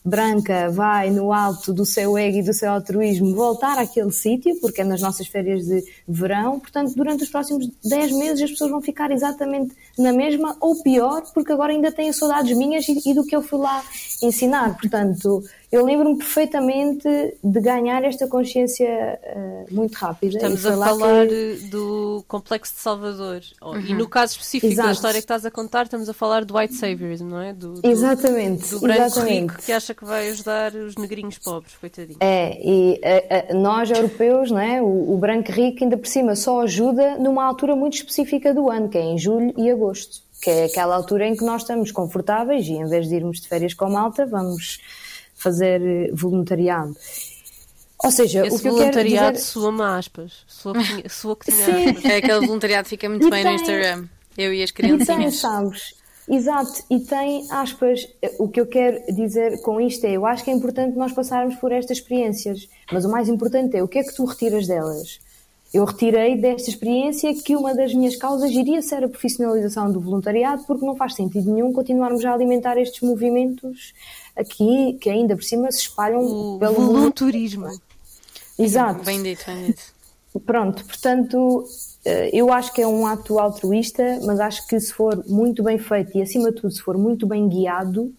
branca 0.04 0.70
vai 0.70 1.12
no 1.12 1.32
alto 1.32 1.72
do 1.72 1.86
seu 1.86 2.18
ego 2.18 2.38
e 2.38 2.44
do 2.44 2.54
seu 2.54 2.72
altruísmo 2.72 3.36
voltar 3.36 3.78
àquele 3.78 4.12
sítio, 4.12 4.60
porque 4.60 4.82
é 4.82 4.84
nas 4.84 5.02
nossas 5.02 5.28
férias 5.28 5.66
de 5.66 5.84
verão. 6.08 6.60
Portanto, 6.60 6.94
durante 6.96 7.24
os 7.24 7.30
próximos 7.30 7.70
10 7.84 8.12
meses 8.14 8.42
as 8.42 8.52
pessoas 8.52 8.72
vão 8.72 8.82
ficar 8.82 9.12
exatamente 9.12 9.76
na 9.98 10.12
mesma 10.12 10.58
ou 10.60 10.82
pior, 10.82 11.24
porque 11.34 11.52
agora 11.52 11.72
ainda 11.72 11.92
têm 11.92 12.12
saudades 12.12 12.58
minhas 12.58 12.88
e, 12.88 13.12
e 13.12 13.14
do 13.14 13.24
que 13.24 13.36
eu 13.36 13.42
fui 13.42 13.60
lá 13.60 13.84
ensinar. 14.24 14.76
Portanto, 14.78 15.44
eu 15.72 15.86
lembro-me 15.86 16.18
perfeitamente 16.18 17.08
de 17.42 17.62
ganhar 17.62 18.04
esta 18.04 18.28
consciência 18.28 19.18
uh, 19.24 19.74
muito 19.74 19.94
rápida. 19.94 20.36
Estamos 20.36 20.66
a 20.66 20.76
falar 20.76 21.28
que... 21.28 21.68
do 21.70 22.26
complexo 22.28 22.74
de 22.74 22.82
Salvador. 22.82 23.42
Uhum. 23.62 23.80
E 23.80 23.94
no 23.94 24.10
caso 24.10 24.34
específico 24.34 24.74
Exato. 24.74 24.88
da 24.90 24.94
história 24.94 25.14
que 25.20 25.24
estás 25.24 25.46
a 25.46 25.52
contar, 25.52 25.84
estamos 25.84 26.10
a 26.10 26.14
falar 26.14 26.44
do 26.44 26.58
white 26.58 26.74
saviorism, 26.74 27.28
não 27.30 27.40
é? 27.40 27.54
Do, 27.54 27.76
do, 27.76 27.90
exatamente. 27.90 28.70
Do 28.70 28.82
branco 28.82 29.02
exatamente. 29.02 29.52
rico 29.54 29.62
que 29.64 29.72
acha 29.72 29.94
que 29.94 30.04
vai 30.04 30.30
ajudar 30.32 30.76
os 30.76 30.98
negrinhos 30.98 31.38
pobres, 31.38 31.74
coitadinho. 31.80 32.18
É, 32.20 32.60
e 32.62 33.00
a, 33.04 33.54
a, 33.54 33.56
nós 33.56 33.90
europeus, 33.90 34.52
não 34.52 34.60
é? 34.60 34.82
O, 34.82 35.14
o 35.14 35.18
branco 35.18 35.54
rico 35.54 35.86
ainda 35.86 35.96
por 35.96 36.08
cima 36.08 36.36
só 36.36 36.62
ajuda 36.62 37.18
numa 37.18 37.46
altura 37.46 37.78
muito 37.78 37.94
específica 37.94 38.54
do 38.54 38.70
ano, 38.70 38.90
que 38.90 38.98
é 38.98 39.02
em 39.02 39.18
julho 39.18 39.54
e 39.56 39.72
agosto. 39.72 40.22
Que 40.42 40.50
é 40.50 40.66
aquela 40.66 40.96
altura 40.96 41.28
em 41.28 41.36
que 41.36 41.46
nós 41.46 41.62
estamos 41.62 41.92
confortáveis 41.92 42.68
e 42.68 42.74
em 42.74 42.90
vez 42.90 43.08
de 43.08 43.16
irmos 43.16 43.40
de 43.40 43.48
férias 43.48 43.74
com 43.74 43.90
malta, 43.90 44.26
vamos 44.26 44.80
fazer 45.42 46.12
voluntariado. 46.14 46.96
Ou 48.04 48.12
seja, 48.12 48.46
Esse 48.46 48.56
o 48.56 48.60
que 48.60 48.70
voluntariado 48.70 49.08
eu 49.08 49.20
quero 49.20 49.34
dizer... 49.34 49.46
soa-me 49.46 49.84
aspas. 49.84 50.44
Soa, 50.48 50.74
soa 51.10 51.36
que 51.36 51.52
tinha 51.52 51.66
aspas. 51.66 52.06
É 52.06 52.16
aquele 52.18 52.46
voluntariado 52.48 52.88
fica 52.88 53.08
muito 53.08 53.28
e 53.28 53.30
bem 53.30 53.44
tem... 53.44 53.54
no 53.54 53.62
Instagram. 53.62 54.06
Eu 54.38 54.54
e 54.54 54.64
as 54.64 54.72
criancinhas. 54.72 55.10
E 55.10 55.22
tem, 55.22 55.32
sabes? 55.32 56.02
Exato, 56.30 56.84
e 56.90 57.00
tem 57.00 57.46
aspas. 57.52 58.08
O 58.40 58.48
que 58.48 58.62
eu 58.62 58.66
quero 58.66 59.02
dizer 59.14 59.62
com 59.62 59.82
isto 59.82 60.06
é: 60.06 60.12
eu 60.14 60.26
acho 60.26 60.44
que 60.44 60.50
é 60.50 60.54
importante 60.54 60.98
nós 60.98 61.12
passarmos 61.12 61.56
por 61.56 61.72
estas 61.72 61.98
experiências, 61.98 62.68
mas 62.92 63.06
o 63.06 63.10
mais 63.10 63.28
importante 63.28 63.76
é 63.76 63.84
o 63.84 63.88
que 63.88 64.00
é 64.00 64.04
que 64.04 64.16
tu 64.16 64.26
retiras 64.26 64.68
delas. 64.68 65.20
Eu 65.74 65.86
retirei 65.86 66.36
desta 66.36 66.70
experiência 66.70 67.34
que 67.34 67.56
uma 67.56 67.74
das 67.74 67.94
minhas 67.94 68.18
causas 68.18 68.52
iria 68.52 68.82
ser 68.82 69.04
a 69.06 69.10
profissionalização 69.10 69.92
do 69.92 70.02
voluntariado, 70.02 70.64
porque 70.66 70.86
não 70.86 70.96
faz 70.96 71.16
sentido 71.16 71.54
nenhum 71.54 71.72
continuarmos 71.72 72.26
a 72.26 72.34
alimentar 72.34 72.78
estes 72.78 73.02
movimentos 73.02 73.94
aqui, 74.36 74.98
que 75.00 75.10
ainda 75.10 75.36
por 75.36 75.44
cima 75.44 75.72
se 75.72 75.80
espalham 75.80 76.22
o 76.22 76.60
pelo 76.60 76.76
volunturismo. 76.76 77.68
mundo. 77.68 77.82
Exato. 78.60 79.04
Bem 79.06 79.24
dito, 79.24 79.46
bem 79.46 79.68
dito. 79.68 79.82
Pronto, 80.46 80.86
portanto, 80.86 81.66
eh, 82.06 82.30
eu 82.34 82.52
acho 82.52 82.74
que 82.74 82.82
é 82.82 82.88
um 82.88 83.06
ato 83.06 83.40
altruísta, 83.40 84.20
mas 84.26 84.40
acho 84.40 84.68
que 84.68 84.80
se 84.80 84.94
for 84.94 85.24
muito 85.28 85.64
bem 85.64 85.78
feito 85.78 86.18
e, 86.18 86.22
acima 86.22 86.52
de 86.52 86.62
tudo, 86.62 86.72
se 86.72 86.82
for 86.82 86.98
muito 86.98 87.26
bem 87.26 87.48
guiado, 87.50 88.14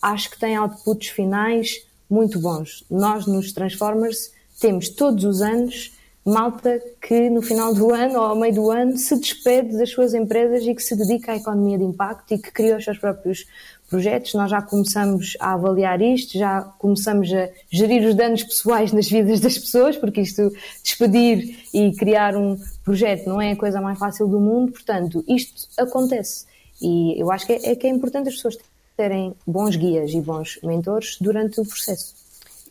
acho 0.00 0.30
que 0.30 0.38
tem 0.38 0.56
outputs 0.56 1.08
finais 1.08 1.76
muito 2.08 2.38
bons. 2.38 2.84
Nós, 2.90 3.26
nos 3.26 3.52
Transformers, 3.52 4.32
temos 4.58 4.88
todos 4.88 5.24
os 5.24 5.42
anos 5.42 5.92
malta 6.30 6.80
que 7.00 7.28
no 7.28 7.42
final 7.42 7.74
do 7.74 7.92
ano 7.92 8.18
ou 8.18 8.24
ao 8.24 8.36
meio 8.36 8.54
do 8.54 8.70
ano 8.70 8.96
se 8.96 9.18
despede 9.18 9.76
das 9.76 9.90
suas 9.90 10.14
empresas 10.14 10.64
e 10.64 10.74
que 10.74 10.82
se 10.82 10.96
dedica 10.96 11.32
à 11.32 11.36
economia 11.36 11.76
de 11.76 11.84
impacto 11.84 12.32
e 12.32 12.38
que 12.38 12.50
cria 12.50 12.76
os 12.76 12.84
seus 12.84 12.98
próprios 12.98 13.46
projetos. 13.88 14.32
Nós 14.34 14.50
já 14.50 14.62
começamos 14.62 15.36
a 15.40 15.54
avaliar 15.54 16.00
isto, 16.00 16.38
já 16.38 16.62
começamos 16.78 17.32
a 17.32 17.48
gerir 17.70 18.08
os 18.08 18.14
danos 18.14 18.44
pessoais 18.44 18.92
nas 18.92 19.08
vidas 19.08 19.40
das 19.40 19.58
pessoas, 19.58 19.96
porque 19.96 20.20
isto, 20.20 20.52
despedir 20.82 21.58
e 21.74 21.92
criar 21.92 22.36
um 22.36 22.56
projeto 22.84 23.26
não 23.26 23.40
é 23.40 23.52
a 23.52 23.56
coisa 23.56 23.80
mais 23.80 23.98
fácil 23.98 24.28
do 24.28 24.40
mundo, 24.40 24.72
portanto, 24.72 25.24
isto 25.28 25.68
acontece. 25.76 26.46
E 26.80 27.20
eu 27.20 27.30
acho 27.30 27.46
que 27.46 27.52
é, 27.52 27.72
é 27.72 27.76
que 27.76 27.86
é 27.86 27.90
importante 27.90 28.28
as 28.28 28.36
pessoas 28.36 28.56
terem 28.96 29.34
bons 29.46 29.76
guias 29.76 30.12
e 30.12 30.20
bons 30.20 30.58
mentores 30.62 31.16
durante 31.20 31.60
o 31.60 31.64
processo. 31.64 32.19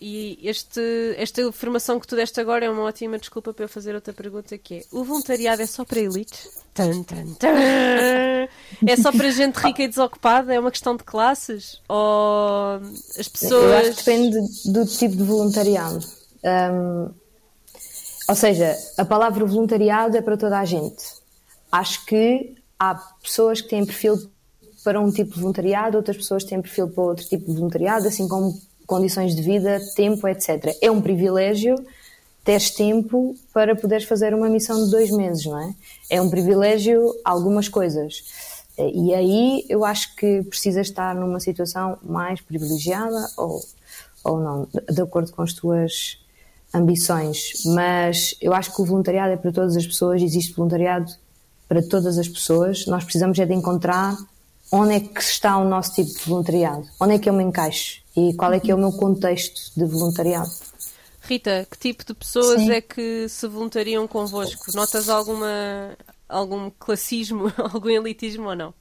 E 0.01 0.39
este, 0.43 0.81
esta 1.17 1.41
informação 1.41 1.99
que 1.99 2.07
tu 2.07 2.15
deste 2.15 2.39
agora 2.39 2.63
é 2.63 2.69
uma 2.69 2.83
ótima 2.83 3.19
desculpa 3.19 3.53
para 3.53 3.65
eu 3.65 3.69
fazer 3.69 3.93
outra 3.93 4.13
pergunta 4.13 4.57
que 4.57 4.75
é 4.75 4.83
o 4.93 5.03
voluntariado 5.03 5.61
é 5.61 5.65
só 5.65 5.83
para 5.83 5.99
elites? 5.99 6.49
Tan, 6.73 7.03
tan, 7.03 7.33
tan. 7.33 7.49
É 8.87 8.95
só 9.01 9.11
para 9.11 9.29
gente 9.29 9.57
rica 9.57 9.83
e 9.83 9.87
desocupada? 9.89 10.53
É 10.53 10.59
uma 10.59 10.71
questão 10.71 10.95
de 10.95 11.03
classes? 11.03 11.81
Ou 11.89 12.79
as 13.17 13.27
pessoas... 13.27 13.63
Eu 13.63 13.73
acho 13.73 13.89
que 13.89 13.95
depende 13.97 14.37
do 14.71 14.85
tipo 14.85 15.17
de 15.17 15.23
voluntariado. 15.23 15.99
Um, 16.45 17.11
ou 18.29 18.35
seja, 18.35 18.77
a 18.97 19.03
palavra 19.03 19.43
voluntariado 19.45 20.15
é 20.15 20.21
para 20.21 20.37
toda 20.37 20.59
a 20.59 20.63
gente. 20.63 21.03
Acho 21.69 22.05
que 22.05 22.55
há 22.79 22.95
pessoas 23.21 23.59
que 23.59 23.67
têm 23.67 23.85
perfil 23.85 24.31
para 24.83 25.01
um 25.01 25.11
tipo 25.11 25.33
de 25.33 25.41
voluntariado, 25.41 25.97
outras 25.97 26.15
pessoas 26.15 26.45
têm 26.45 26.61
perfil 26.61 26.87
para 26.89 27.03
outro 27.03 27.25
tipo 27.25 27.45
de 27.45 27.57
voluntariado, 27.57 28.07
assim 28.07 28.27
como 28.27 28.57
condições 28.89 29.35
de 29.35 29.41
vida, 29.43 29.79
tempo, 29.95 30.27
etc. 30.27 30.75
É 30.81 30.89
um 30.89 30.99
privilégio 30.99 31.75
teres 32.43 32.71
tempo 32.71 33.35
para 33.53 33.75
poderes 33.75 34.05
fazer 34.05 34.33
uma 34.33 34.49
missão 34.49 34.83
de 34.83 34.89
dois 34.89 35.11
meses, 35.11 35.45
não 35.45 35.59
é? 35.59 35.75
É 36.09 36.19
um 36.19 36.29
privilégio 36.29 37.13
algumas 37.23 37.69
coisas. 37.69 38.23
E 38.75 39.13
aí 39.13 39.63
eu 39.69 39.85
acho 39.85 40.15
que 40.15 40.41
precisas 40.43 40.87
estar 40.87 41.13
numa 41.13 41.39
situação 41.39 41.99
mais 42.01 42.41
privilegiada 42.41 43.29
ou, 43.37 43.61
ou 44.23 44.39
não, 44.39 44.67
de 44.89 45.01
acordo 45.01 45.31
com 45.31 45.43
as 45.43 45.53
tuas 45.53 46.17
ambições. 46.73 47.61
Mas 47.65 48.33
eu 48.41 48.53
acho 48.53 48.73
que 48.73 48.81
o 48.81 48.85
voluntariado 48.85 49.33
é 49.33 49.37
para 49.37 49.51
todas 49.51 49.77
as 49.77 49.85
pessoas, 49.85 50.21
existe 50.23 50.53
voluntariado 50.53 51.13
para 51.67 51.83
todas 51.83 52.17
as 52.17 52.27
pessoas. 52.27 52.87
Nós 52.87 53.03
precisamos 53.03 53.37
é 53.37 53.45
de 53.45 53.53
encontrar 53.53 54.17
onde 54.71 54.95
é 54.95 54.99
que 54.99 55.21
está 55.21 55.57
o 55.57 55.67
nosso 55.67 55.93
tipo 55.93 56.09
de 56.09 56.25
voluntariado, 56.25 56.87
onde 56.99 57.13
é 57.13 57.19
que 57.19 57.29
eu 57.29 57.33
me 57.33 57.43
encaixo 57.43 58.01
e 58.27 58.33
qual 58.35 58.51
é 58.53 58.59
que 58.59 58.71
é 58.71 58.75
o 58.75 58.77
meu 58.77 58.91
contexto 58.91 59.71
de 59.77 59.85
voluntariado. 59.85 60.49
Rita, 61.21 61.67
que 61.69 61.77
tipo 61.77 62.03
de 62.03 62.13
pessoas 62.13 62.61
Sim. 62.61 62.71
é 62.71 62.81
que 62.81 63.29
se 63.29 63.47
voluntariam 63.47 64.07
convosco? 64.07 64.71
Notas 64.73 65.09
alguma, 65.09 65.95
algum 66.27 66.71
classismo, 66.79 67.51
algum 67.71 67.89
elitismo 67.89 68.49
ou 68.49 68.55
não? 68.55 68.73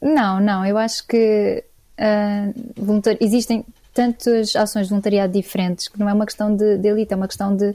Não, 0.00 0.40
não. 0.40 0.64
Eu 0.64 0.78
acho 0.78 1.06
que 1.06 1.64
uh, 1.98 3.16
existem 3.20 3.64
tantas 3.92 4.56
ações 4.56 4.84
de 4.84 4.90
voluntariado 4.90 5.32
diferentes 5.32 5.88
que 5.88 5.98
não 5.98 6.08
é 6.08 6.12
uma 6.12 6.26
questão 6.26 6.54
de, 6.54 6.78
de 6.78 6.88
elite, 6.88 7.12
é 7.12 7.16
uma 7.16 7.28
questão 7.28 7.54
de 7.54 7.74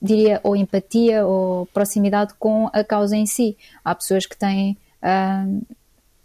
diria, 0.00 0.40
ou 0.42 0.54
empatia 0.54 1.26
ou 1.26 1.66
proximidade 1.66 2.34
com 2.38 2.70
a 2.72 2.84
causa 2.84 3.16
em 3.16 3.26
si. 3.26 3.56
Há 3.84 3.94
pessoas 3.94 4.26
que 4.26 4.36
têm 4.36 4.76
uh, 5.02 5.62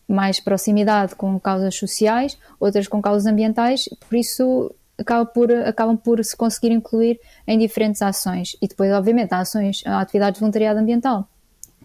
mais 0.08 0.40
proximidade 0.40 1.16
com 1.16 1.40
causas 1.40 1.76
sociais, 1.76 2.38
outras 2.60 2.88
com 2.88 3.02
causas 3.02 3.26
ambientais, 3.26 3.90
por 4.08 4.16
isso 4.16 4.74
por, 5.34 5.52
acabam 5.52 5.98
por 5.98 6.24
se 6.24 6.36
conseguir 6.36 6.72
incluir 6.72 7.20
em 7.48 7.58
diferentes 7.58 8.02
ações. 8.02 8.56
E 8.62 8.68
depois, 8.68 8.92
obviamente, 8.92 9.34
há 9.34 9.40
ações, 9.40 9.82
há 9.86 10.00
atividades 10.00 10.36
de 10.36 10.40
voluntariado 10.42 10.80
ambiental 10.80 11.28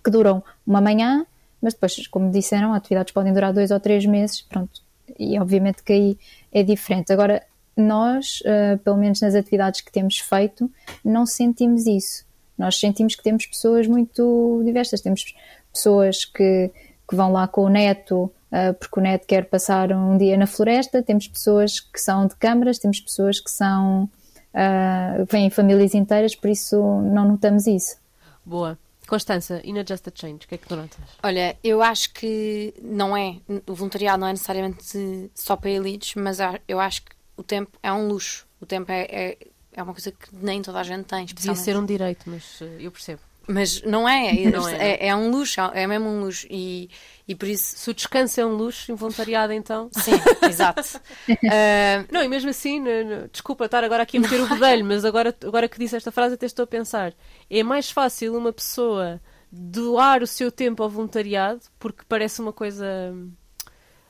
que 0.05 0.11
duram 0.11 0.43
uma 0.66 0.81
manhã, 0.81 1.27
mas 1.61 1.75
depois, 1.75 2.07
como 2.07 2.31
disseram, 2.31 2.73
atividades 2.73 3.12
podem 3.12 3.33
durar 3.33 3.53
dois 3.53 3.71
ou 3.71 3.81
três 3.81 4.05
meses, 4.07 4.43
pronto. 4.43 4.81
E 5.19 5.39
obviamente 5.39 5.83
que 5.83 5.93
aí 5.93 6.19
é 6.53 6.62
diferente. 6.62 7.12
Agora, 7.12 7.43
nós, 7.77 8.41
uh, 8.41 8.79
pelo 8.79 8.97
menos 8.97 9.21
nas 9.21 9.35
atividades 9.35 9.81
que 9.81 9.91
temos 9.91 10.19
feito, 10.19 10.71
não 11.05 11.27
sentimos 11.27 11.87
isso. 11.87 12.25
Nós 12.57 12.79
sentimos 12.79 13.14
que 13.14 13.23
temos 13.23 13.47
pessoas 13.47 13.87
muito 13.87 14.62
diversas. 14.64 15.01
Temos 15.01 15.35
pessoas 15.73 16.25
que 16.25 16.71
que 17.09 17.17
vão 17.17 17.33
lá 17.33 17.49
com 17.49 17.63
o 17.63 17.69
neto, 17.69 18.25
uh, 18.25 18.75
porque 18.79 19.01
o 19.01 19.03
neto 19.03 19.27
quer 19.27 19.47
passar 19.47 19.93
um 19.93 20.19
dia 20.19 20.37
na 20.37 20.47
floresta, 20.47 21.03
temos 21.03 21.27
pessoas 21.27 21.81
que 21.81 22.01
são 22.01 22.27
de 22.27 22.37
câmaras, 22.37 22.79
temos 22.79 23.01
pessoas 23.01 23.41
que 23.41 23.51
são. 23.51 24.11
Uh, 24.49 25.25
vêm 25.31 25.51
famílias 25.51 25.95
inteiras, 25.95 26.35
por 26.35 26.51
isso 26.51 26.77
não 27.03 27.29
notamos 27.29 27.67
isso. 27.67 27.97
Boa. 28.45 28.79
Constança, 29.07 29.61
e 29.65 29.73
na 29.73 29.85
Just 29.89 30.07
a 30.07 30.13
Change, 30.15 30.45
o 30.45 30.49
que 30.49 30.55
é 30.55 30.59
que 30.59 30.69
tu 30.69 30.77
notas? 30.77 30.99
Olha, 31.23 31.57
eu 31.65 31.81
acho 31.81 32.13
que 32.13 32.75
não 32.83 33.17
é, 33.17 33.37
o 33.67 33.75
voluntariado 33.75 34.21
não 34.21 34.29
é 34.29 34.33
necessariamente 34.33 35.31
só 35.35 35.57
para 35.57 35.71
elites, 35.71 36.15
mas 36.15 36.39
eu 36.67 36.79
acho 36.79 37.03
que 37.03 37.13
o 37.35 37.43
tempo 37.43 37.71
é 37.83 37.91
um 37.91 38.09
luxo. 38.09 38.47
O 38.61 38.67
tempo 38.67 38.93
é, 38.93 39.07
é, 39.11 39.39
é 39.73 39.83
uma 39.83 39.95
coisa 39.95 40.11
que 40.11 40.29
nem 40.33 40.61
toda 40.61 40.81
a 40.81 40.83
gente 40.83 41.05
tem. 41.05 41.25
Devia 41.25 41.55
ser 41.55 41.77
um 41.79 41.87
direito, 41.87 42.29
mas 42.29 42.61
eh, 42.61 42.79
eu 42.81 42.91
percebo. 42.91 43.21
Mas 43.49 43.83
não 43.83 44.07
é, 44.07 44.33
não 44.51 44.69
é, 44.69 44.91
é, 44.91 45.09
é, 45.09 45.17
um 45.17 45.31
luxo, 45.31 45.59
é 45.73 45.87
mesmo 45.87 46.07
um 46.07 46.21
luxo. 46.21 46.47
E, 46.51 46.91
e 47.27 47.35
por 47.35 47.49
isso. 47.49 47.79
Se 47.79 47.91
o 47.91 47.95
descanso 47.95 48.39
é 48.41 48.45
um 48.45 48.55
luxo, 48.55 48.93
involuntariado 48.93 49.55
então. 49.55 49.89
Sim, 49.93 50.13
exato. 50.47 51.01
uh... 51.29 52.07
Não, 52.13 52.23
e 52.23 52.29
mesmo 52.29 52.51
assim, 52.51 52.85
desculpa 53.33 53.65
estar 53.65 53.83
agora 53.83 54.03
aqui 54.03 54.19
a 54.19 54.21
meter 54.21 54.41
o 54.41 54.49
bedelho, 54.49 54.85
mas 54.85 55.05
agora, 55.05 55.35
agora 55.45 55.69
que 55.69 55.79
disse 55.79 55.97
esta 55.97 56.13
frase, 56.13 56.35
até 56.35 56.45
estou 56.45 56.65
a 56.65 56.67
pensar. 56.67 57.15
É 57.49 57.63
mais 57.63 57.91
fácil 57.91 58.37
uma 58.37 58.53
pessoa 58.53 59.21
doar 59.51 60.23
o 60.23 60.27
seu 60.27 60.53
tempo 60.53 60.83
ao 60.83 60.91
voluntariado, 60.91 61.61
porque 61.79 62.05
parece 62.07 62.41
uma 62.43 62.53
coisa 62.53 62.87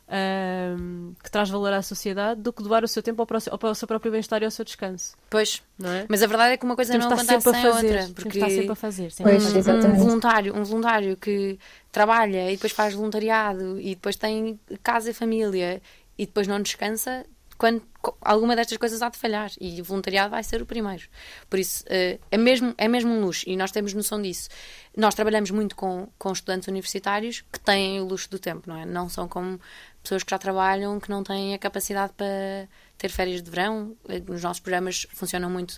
um, 0.09 1.13
que 1.23 1.31
traz 1.31 1.51
valor 1.51 1.73
à 1.73 1.83
sociedade 1.83 2.41
do 2.41 2.53
que 2.53 2.63
doar 2.63 2.83
o 2.83 2.89
seu 2.89 3.03
tempo 3.03 3.21
ao, 3.21 3.27
próximo, 3.27 3.59
ao 3.61 3.75
seu 3.75 3.87
próprio 3.87 4.11
bem-estar 4.11 4.41
e 4.43 4.45
ao 4.45 4.51
seu 4.51 4.65
descanso. 4.65 5.15
Pois, 5.29 5.63
não 5.79 5.91
é? 5.91 6.07
Mas 6.09 6.23
a 6.23 6.27
verdade 6.27 6.55
é 6.55 6.57
que 6.57 6.65
uma 6.65 6.75
coisa 6.75 6.93
Temos 6.93 7.07
não 7.07 7.13
acontece 7.13 7.51
sem 7.51 7.65
a 7.65 7.69
outra. 7.69 8.11
Porque 8.15 8.39
está 8.39 8.49
sempre 8.49 8.73
a 8.73 8.75
fazer. 8.75 9.13
Pois, 9.23 9.67
um, 9.67 9.71
um, 9.71 9.95
voluntário, 9.95 10.57
um 10.57 10.65
voluntário 10.65 11.17
que 11.17 11.59
trabalha 11.93 12.51
e 12.51 12.55
depois 12.55 12.73
faz 12.73 12.95
voluntariado 12.95 13.79
e 13.81 13.95
depois 13.95 14.17
tem 14.17 14.59
casa 14.83 15.11
e 15.11 15.15
família 15.15 15.83
e 16.17 16.27
depois 16.27 16.47
não 16.47 16.61
descansa, 16.61 17.25
quando 17.59 17.83
alguma 18.21 18.55
destas 18.55 18.79
coisas 18.79 19.03
há 19.03 19.09
de 19.09 19.19
falhar 19.19 19.51
e 19.61 19.81
o 19.81 19.85
voluntariado 19.85 20.31
vai 20.31 20.43
ser 20.45 20.63
o 20.63 20.67
primeiro. 20.67 21.03
Por 21.51 21.59
isso, 21.59 21.85
uh, 21.85 22.19
é, 22.31 22.39
mesmo, 22.39 22.73
é 22.79 22.87
mesmo 22.87 23.13
um 23.13 23.21
luxo 23.21 23.45
e 23.49 23.57
nós 23.57 23.73
temos 23.73 23.93
noção 23.93 24.23
disso. 24.23 24.49
Nós 24.97 25.15
trabalhamos 25.15 25.51
muito 25.51 25.75
com, 25.75 26.09
com 26.17 26.33
estudantes 26.33 26.69
universitários 26.69 27.43
que 27.53 27.59
têm 27.59 28.01
o 28.01 28.05
luxo 28.05 28.31
do 28.31 28.39
tempo, 28.39 28.69
não 28.69 28.77
é? 28.77 28.87
Não 28.87 29.09
são 29.09 29.27
como 29.27 29.61
pessoas 30.03 30.23
que 30.23 30.31
já 30.31 30.39
trabalham 30.39 30.99
que 31.01 31.11
não 31.11 31.23
têm 31.23 31.53
a 31.53 31.59
capacidade 31.59 32.13
para 32.17 32.69
ter 32.97 33.11
férias 33.11 33.43
de 33.43 33.51
verão. 33.51 33.97
Os 34.29 34.43
nossos 34.43 34.61
programas 34.61 35.07
funcionam 35.11 35.51
muito 35.51 35.77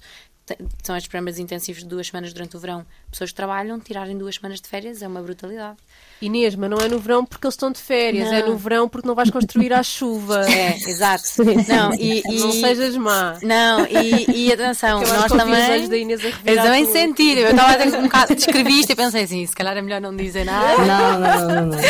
são 0.82 0.96
estes 0.96 1.08
programas 1.08 1.38
intensivos 1.38 1.82
de 1.82 1.88
duas 1.88 2.06
semanas 2.06 2.32
durante 2.32 2.56
o 2.56 2.60
verão. 2.60 2.84
Pessoas 3.10 3.30
que 3.30 3.36
trabalham, 3.36 3.78
tirarem 3.80 4.16
duas 4.16 4.36
semanas 4.36 4.60
de 4.60 4.68
férias 4.68 5.02
é 5.02 5.08
uma 5.08 5.22
brutalidade. 5.22 5.76
Inês, 6.20 6.54
mas 6.54 6.68
não 6.68 6.78
é 6.78 6.88
no 6.88 6.98
verão 6.98 7.24
porque 7.24 7.46
eles 7.46 7.54
estão 7.54 7.72
de 7.72 7.78
férias, 7.78 8.28
não. 8.28 8.36
é 8.36 8.42
no 8.42 8.56
verão 8.56 8.88
porque 8.88 9.08
não 9.08 9.14
vais 9.14 9.30
construir 9.30 9.72
à 9.72 9.82
chuva. 9.82 10.46
É, 10.60 10.76
exato. 10.90 11.24
Não, 11.68 11.94
e, 11.94 12.22
e, 12.28 12.40
não 12.40 12.52
sejas 12.52 12.96
má. 12.96 13.38
Não, 13.40 13.86
e, 13.86 14.46
e 14.48 14.52
atenção, 14.52 15.00
eu 15.02 15.08
nós 15.08 15.30
também. 15.32 15.88
Da 15.88 15.96
Inês 15.96 16.20
a 16.24 16.28
eu 16.50 16.56
também 16.56 16.86
senti, 16.86 17.38
eu 17.38 17.50
estava 17.50 17.72
a 17.72 17.76
ter 17.76 17.96
um 17.96 18.02
bocado, 18.02 18.34
descrevi 18.34 18.80
isto 18.80 18.92
e 18.92 18.96
pensei 18.96 19.22
assim, 19.22 19.46
se 19.46 19.54
calhar 19.54 19.76
é 19.76 19.80
melhor 19.80 20.00
não 20.00 20.14
dizer 20.14 20.44
nada. 20.44 20.84
Não, 20.84 21.20
não, 21.20 21.48
não, 21.48 21.66
não. 21.66 21.80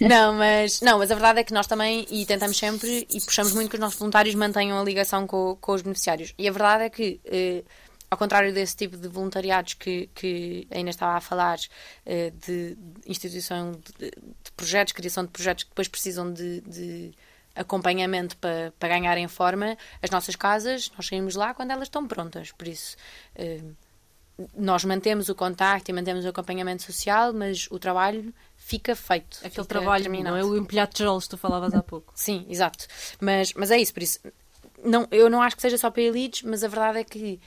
Não, 0.08 0.34
mas, 0.34 0.80
não, 0.80 0.98
mas 0.98 1.10
a 1.10 1.14
verdade 1.14 1.40
é 1.40 1.44
que 1.44 1.52
nós 1.52 1.66
também, 1.66 2.06
e 2.10 2.24
tentamos 2.24 2.56
sempre, 2.56 3.06
e 3.10 3.20
puxamos 3.20 3.52
muito 3.52 3.68
que 3.68 3.76
os 3.76 3.80
nossos 3.80 3.98
voluntários 3.98 4.34
mantenham 4.34 4.80
a 4.80 4.84
ligação 4.84 5.26
com, 5.26 5.56
com 5.60 5.72
os 5.72 5.82
beneficiários. 5.82 6.32
E 6.38 6.48
a 6.48 6.52
verdade 6.52 6.84
é 6.84 6.90
que. 6.90 7.20
Eh, 7.24 7.62
ao 8.10 8.16
contrário 8.16 8.52
desse 8.52 8.76
tipo 8.76 8.96
de 8.96 9.08
voluntariados 9.08 9.74
que, 9.74 10.08
que 10.14 10.66
ainda 10.70 10.90
estava 10.90 11.16
a 11.16 11.20
falar, 11.20 11.58
eh, 12.06 12.30
de, 12.30 12.76
instituição 13.06 13.72
de, 13.72 14.10
de, 14.10 14.52
projetos, 14.56 14.92
criação 14.92 15.24
de 15.24 15.30
projetos 15.30 15.64
que 15.64 15.70
depois 15.70 15.88
precisam 15.88 16.32
de, 16.32 16.60
de 16.62 17.14
acompanhamento 17.54 18.36
para, 18.36 18.72
para 18.78 18.88
ganharem 18.88 19.28
forma, 19.28 19.76
as 20.02 20.10
nossas 20.10 20.36
casas, 20.36 20.90
nós 20.96 21.06
saímos 21.06 21.34
lá 21.34 21.52
quando 21.52 21.70
elas 21.70 21.84
estão 21.84 22.06
prontas. 22.06 22.52
Por 22.52 22.68
isso, 22.68 22.96
eh, 23.34 23.60
nós 24.56 24.84
mantemos 24.84 25.28
o 25.28 25.34
contacto 25.34 25.90
e 25.90 25.94
mantemos 25.94 26.24
o 26.24 26.28
acompanhamento 26.28 26.82
social, 26.82 27.32
mas 27.32 27.66
o 27.70 27.78
trabalho 27.78 28.32
fica 28.56 28.94
feito. 28.94 29.38
Aquele 29.38 29.50
fica 29.50 29.64
trabalho, 29.64 30.04
terminado. 30.04 30.36
não 30.36 30.42
é 30.42 30.44
o 30.44 30.56
empilhado 30.56 30.90
de 30.90 30.96
tijolos 30.96 31.24
que 31.24 31.30
tu 31.30 31.36
falavas 31.36 31.74
há 31.74 31.82
pouco. 31.82 32.12
Sim, 32.14 32.46
exato. 32.48 32.86
Mas, 33.20 33.52
mas 33.54 33.70
é 33.70 33.78
isso, 33.78 33.92
por 33.92 34.02
isso. 34.02 34.20
Não, 34.84 35.08
eu 35.10 35.28
não 35.28 35.42
acho 35.42 35.56
que 35.56 35.62
seja 35.62 35.76
só 35.76 35.90
para 35.90 36.02
elites, 36.02 36.42
mas 36.42 36.62
a 36.62 36.68
verdade 36.68 36.98
é 37.00 37.04
que 37.04 37.40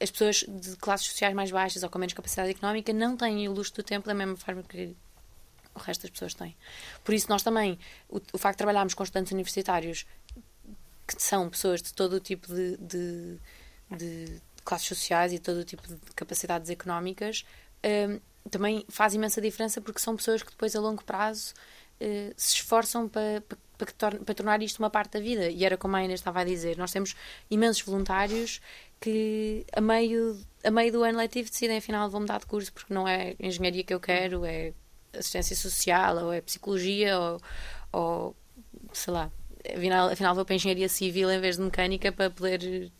as 0.00 0.10
pessoas 0.10 0.44
de 0.48 0.76
classes 0.76 1.06
sociais 1.06 1.34
mais 1.34 1.50
baixas 1.50 1.82
ou 1.82 1.90
com 1.90 1.98
menos 1.98 2.14
capacidade 2.14 2.50
económica 2.50 2.92
não 2.92 3.16
têm 3.16 3.48
o 3.48 3.52
luxo 3.52 3.74
do 3.74 3.82
tempo 3.82 4.06
da 4.06 4.14
mesma 4.14 4.36
forma 4.36 4.62
que 4.62 4.96
o 5.74 5.78
resto 5.78 6.02
das 6.02 6.10
pessoas 6.10 6.34
têm. 6.34 6.56
Por 7.04 7.14
isso, 7.14 7.28
nós 7.28 7.42
também, 7.42 7.78
o, 8.08 8.20
o 8.32 8.38
facto 8.38 8.54
de 8.54 8.58
trabalharmos 8.58 8.94
com 8.94 9.02
estudantes 9.02 9.32
universitários 9.32 10.06
que 11.06 11.22
são 11.22 11.50
pessoas 11.50 11.82
de 11.82 11.92
todo 11.92 12.14
o 12.14 12.20
tipo 12.20 12.46
de, 12.46 12.76
de, 12.78 13.38
de 13.90 14.42
classes 14.64 14.86
sociais 14.88 15.32
e 15.32 15.38
todo 15.38 15.58
o 15.58 15.64
tipo 15.64 15.86
de 15.86 15.96
capacidades 16.14 16.70
económicas, 16.70 17.44
um, 17.84 18.20
também 18.48 18.84
faz 18.88 19.14
imensa 19.14 19.40
diferença 19.40 19.80
porque 19.80 20.00
são 20.00 20.16
pessoas 20.16 20.42
que 20.42 20.50
depois 20.50 20.74
a 20.74 20.80
longo 20.80 21.04
prazo 21.04 21.52
uh, 22.00 22.32
se 22.36 22.54
esforçam 22.54 23.08
para, 23.08 23.42
para 23.42 23.58
para, 23.84 24.18
para, 24.18 24.34
tornar 24.34 24.62
isto 24.62 24.78
uma 24.78 24.90
parte 24.90 25.12
da 25.12 25.20
vida. 25.20 25.48
E 25.48 25.64
era 25.64 25.76
como 25.76 25.96
a 25.96 26.04
Inês 26.04 26.20
estava 26.20 26.40
a 26.40 26.44
dizer, 26.44 26.76
nós 26.76 26.92
temos 26.92 27.14
imensos 27.50 27.82
voluntários 27.82 28.60
que 29.00 29.64
a 29.72 29.80
meio, 29.80 30.38
a 30.62 30.70
meio 30.70 30.92
do 30.92 31.02
ano 31.02 31.18
letivo 31.18 31.50
decidem 31.50 31.78
afinal 31.78 32.10
vou 32.10 32.20
mudar 32.20 32.38
de 32.38 32.46
curso 32.46 32.72
porque 32.72 32.92
não 32.92 33.08
é 33.08 33.34
engenharia 33.40 33.82
que 33.82 33.94
eu 33.94 34.00
quero, 34.00 34.44
é 34.44 34.74
assistência 35.12 35.56
social 35.56 36.16
ou 36.24 36.32
é 36.32 36.40
psicologia 36.40 37.18
ou, 37.18 37.40
ou 37.92 38.36
sei 38.92 39.12
lá, 39.12 39.32
afinal, 39.74 40.08
afinal 40.10 40.34
vou 40.34 40.44
para 40.44 40.54
engenharia 40.54 40.88
civil 40.88 41.30
em 41.30 41.40
vez 41.40 41.56
de 41.56 41.62
mecânica 41.62 42.12
para 42.12 42.30
poder 42.30 42.92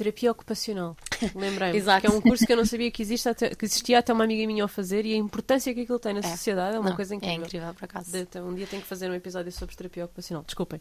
Terapia 0.00 0.30
ocupacional. 0.30 0.96
Lembrei-me. 1.34 2.00
que 2.00 2.06
é 2.06 2.10
um 2.10 2.22
curso 2.22 2.46
que 2.46 2.50
eu 2.50 2.56
não 2.56 2.64
sabia 2.64 2.90
que, 2.90 3.02
existe 3.02 3.28
até, 3.28 3.54
que 3.54 3.66
existia 3.66 3.98
até 3.98 4.14
uma 4.14 4.24
amiga 4.24 4.46
minha 4.46 4.64
a 4.64 4.68
fazer 4.68 5.04
e 5.04 5.12
a 5.12 5.16
importância 5.18 5.74
que 5.74 5.82
aquilo 5.82 5.98
tem 5.98 6.14
na 6.14 6.20
é. 6.20 6.22
sociedade 6.22 6.76
é 6.76 6.80
uma 6.80 6.88
não, 6.88 6.96
coisa 6.96 7.14
incrível. 7.14 7.42
É 7.42 7.46
incrível, 7.46 7.74
por 7.74 7.84
acaso. 7.84 8.10
De, 8.10 8.40
um 8.40 8.54
dia 8.54 8.66
tenho 8.66 8.80
que 8.80 8.88
fazer 8.88 9.10
um 9.10 9.14
episódio 9.14 9.52
sobre 9.52 9.76
terapia 9.76 10.06
ocupacional. 10.06 10.42
Desculpem. 10.42 10.80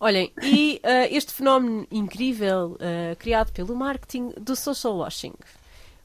Olhem, 0.00 0.32
e 0.42 0.80
uh, 0.82 0.88
este 1.14 1.34
fenómeno 1.34 1.86
incrível 1.90 2.78
uh, 2.80 3.14
criado 3.18 3.52
pelo 3.52 3.76
marketing 3.76 4.32
do 4.40 4.56
social 4.56 4.96
washing. 4.96 5.34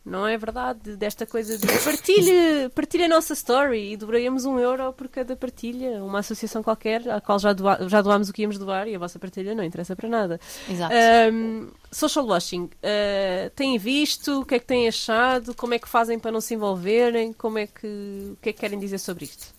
Não 0.04 0.28
é 0.28 0.36
verdade? 0.36 0.96
Desta 0.96 1.28
coisa 1.28 1.60
de 1.60 1.68
partilhe, 1.68 2.70
partilhe 2.74 3.04
a 3.04 3.08
nossa 3.08 3.34
story 3.34 3.94
e 3.94 3.98
doaremos 3.98 4.46
um 4.46 4.58
euro 4.58 4.92
por 4.94 5.08
cada 5.08 5.36
partilha. 5.36 6.04
Uma 6.04 6.20
associação 6.20 6.64
qualquer, 6.64 7.08
à 7.08 7.22
qual 7.22 7.38
já, 7.38 7.54
doa, 7.54 7.88
já 7.88 8.02
doámos 8.02 8.28
o 8.28 8.34
que 8.34 8.42
íamos 8.42 8.58
doar 8.58 8.88
e 8.88 8.96
a 8.96 9.00
vossa 9.00 9.20
partilha 9.20 9.54
não 9.54 9.64
interessa 9.64 9.96
para 9.96 10.10
nada. 10.10 10.40
Exato. 10.68 10.96
Um, 11.32 11.70
social 11.92 12.26
washing, 12.26 12.64
uh, 12.64 13.50
têm 13.56 13.78
visto? 13.78 14.42
O 14.42 14.46
que 14.46 14.56
é 14.56 14.60
que 14.60 14.66
têm 14.66 14.88
achado? 14.88 15.54
Como 15.54 15.76
é 15.76 15.80
que 15.80 15.88
fazem 15.88 16.18
para 16.18 16.32
não 16.32 16.42
se 16.42 16.56
envolverem? 16.56 17.32
Como 17.34 17.60
é 17.60 17.68
que, 17.68 18.32
o 18.32 18.38
que 18.42 18.50
é 18.50 18.54
que 18.54 18.60
querem 18.60 18.80
dizer 18.80 18.98
sobre 18.98 19.26
isto? 19.26 19.54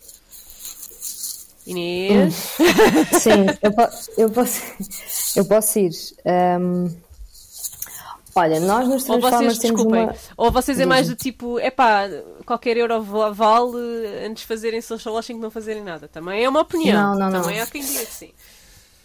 Inês? 1.65 2.35
Sim, 3.17 3.45
eu, 3.61 3.71
po 3.71 3.87
eu, 4.17 4.29
posso, 4.29 4.61
eu 5.37 5.45
posso 5.45 5.79
ir. 5.79 5.91
Um 6.25 7.12
Olha, 8.35 8.59
nós 8.59 8.87
nos 8.87 9.03
Transformers 9.03 9.63
ou 9.63 9.71
vocês, 9.71 9.85
uma... 9.85 10.15
Ou 10.37 10.51
vocês 10.51 10.79
é 10.79 10.85
mais 10.85 11.07
do 11.07 11.15
tipo, 11.15 11.59
é 11.59 11.69
pá, 11.69 12.09
qualquer 12.45 12.77
euro 12.77 13.01
vale 13.01 14.25
antes 14.25 14.41
de 14.41 14.47
fazerem 14.47 14.81
social 14.81 15.13
washing 15.15 15.35
que 15.35 15.41
não 15.41 15.51
fazerem 15.51 15.83
nada. 15.83 16.07
Também 16.07 16.43
é 16.43 16.49
uma 16.49 16.61
opinião. 16.61 17.15
Não, 17.15 17.29
não, 17.29 17.41
Também 17.41 17.57
não. 17.57 17.63
há 17.63 17.67
quem 17.67 17.83
diga 17.83 18.05
que 18.05 18.13
sim. 18.13 18.31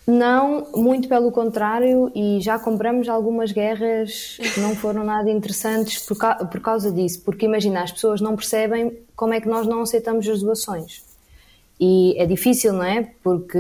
Não, 0.07 0.67
muito 0.75 1.07
pelo 1.07 1.31
contrário, 1.31 2.11
e 2.15 2.41
já 2.41 2.59
compramos 2.59 3.11
algumas 3.11 3.53
guerras 3.53 4.39
que 4.55 4.59
não 4.59 4.75
foram 4.75 5.05
nada 5.05 5.31
interessantes 5.31 5.99
por, 6.07 6.17
ca 6.17 6.37
por 6.37 6.61
causa 6.61 6.91
disso. 6.91 7.21
Porque 7.21 7.45
imagina, 7.45 7.83
as 7.83 7.93
pessoas 7.93 8.19
não 8.19 8.35
percebem 8.35 8.99
como 9.15 9.35
é 9.35 9.41
que 9.43 9.47
nós 9.47 9.67
não 9.67 9.83
aceitamos 9.83 10.27
as 10.27 10.41
doações. 10.41 11.08
E 11.81 12.17
é 12.19 12.27
difícil, 12.27 12.73
não 12.73 12.83
é? 12.83 13.09
Porque 13.23 13.59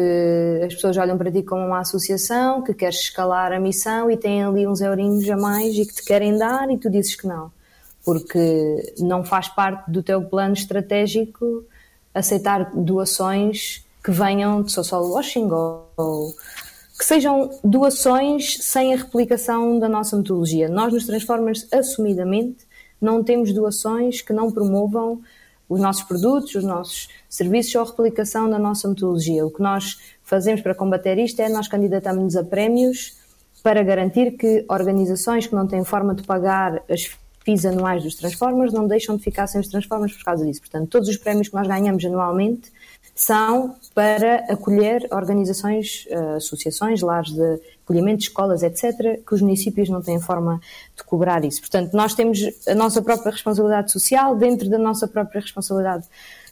as 0.66 0.74
pessoas 0.74 0.96
olham 0.96 1.16
para 1.16 1.30
ti 1.30 1.42
como 1.42 1.64
uma 1.64 1.80
associação 1.80 2.62
que 2.62 2.74
queres 2.74 2.96
escalar 2.96 3.52
a 3.52 3.60
missão 3.60 4.10
e 4.10 4.16
têm 4.16 4.42
ali 4.42 4.66
uns 4.66 4.80
eurinhos 4.80 5.28
a 5.30 5.36
mais 5.36 5.76
e 5.76 5.86
que 5.86 5.94
te 5.94 6.04
querem 6.04 6.36
dar 6.36 6.68
e 6.70 6.76
tu 6.76 6.90
dizes 6.90 7.14
que 7.14 7.26
não. 7.28 7.52
Porque 8.04 8.94
não 8.98 9.24
faz 9.24 9.48
parte 9.48 9.88
do 9.90 10.02
teu 10.02 10.22
plano 10.22 10.54
estratégico 10.54 11.64
aceitar 12.12 12.72
doações 12.74 13.84
que 14.02 14.10
venham 14.10 14.62
de 14.62 14.72
social 14.72 15.06
washing 15.08 15.48
ou, 15.50 16.34
que 16.98 17.04
sejam 17.04 17.50
doações 17.62 18.58
sem 18.64 18.92
a 18.92 18.96
replicação 18.96 19.78
da 19.78 19.88
nossa 19.88 20.16
metodologia. 20.16 20.68
Nós 20.68 20.92
nos 20.92 21.06
Transformers, 21.06 21.68
assumidamente, 21.72 22.66
não 23.00 23.22
temos 23.22 23.52
doações 23.52 24.20
que 24.20 24.32
não 24.32 24.50
promovam 24.50 25.20
os 25.68 25.80
nossos 25.80 26.02
produtos, 26.02 26.54
os 26.54 26.64
nossos 26.64 27.08
serviços 27.28 27.74
ou 27.74 27.84
replicação 27.84 28.48
da 28.48 28.58
nossa 28.58 28.88
metodologia. 28.88 29.44
O 29.44 29.50
que 29.50 29.62
nós 29.62 30.00
fazemos 30.22 30.60
para 30.60 30.74
combater 30.74 31.18
isto 31.18 31.40
é 31.40 31.48
nós 31.48 31.68
candidatamos-nos 31.68 32.36
a 32.36 32.44
prémios 32.44 33.16
para 33.62 33.82
garantir 33.82 34.32
que 34.32 34.64
organizações 34.68 35.46
que 35.46 35.54
não 35.54 35.66
têm 35.66 35.84
forma 35.84 36.14
de 36.14 36.22
pagar 36.22 36.82
as 36.88 37.10
FIIs 37.44 37.66
anuais 37.66 38.02
dos 38.02 38.14
Transformers 38.14 38.72
não 38.72 38.86
deixam 38.86 39.16
de 39.16 39.22
ficar 39.22 39.46
sem 39.46 39.60
os 39.60 39.68
Transformers 39.68 40.12
por 40.14 40.24
causa 40.24 40.44
disso. 40.46 40.60
Portanto, 40.60 40.88
todos 40.88 41.08
os 41.08 41.16
prémios 41.16 41.48
que 41.48 41.54
nós 41.54 41.66
ganhamos 41.66 42.04
anualmente 42.04 42.72
são 43.18 43.74
para 43.92 44.44
acolher 44.48 45.08
organizações, 45.10 46.06
eh, 46.08 46.36
associações, 46.36 47.00
lares 47.02 47.32
de 47.32 47.60
acolhimento, 47.82 48.22
escolas, 48.22 48.62
etc., 48.62 49.20
que 49.26 49.34
os 49.34 49.42
municípios 49.42 49.88
não 49.88 50.00
têm 50.00 50.20
forma 50.20 50.60
de 50.96 51.02
cobrar 51.02 51.44
isso. 51.44 51.60
Portanto, 51.60 51.94
nós 51.94 52.14
temos 52.14 52.38
a 52.68 52.76
nossa 52.76 53.02
própria 53.02 53.32
responsabilidade 53.32 53.90
social 53.90 54.36
dentro 54.36 54.70
da 54.70 54.78
nossa 54.78 55.08
própria 55.08 55.40
responsabilidade 55.40 56.06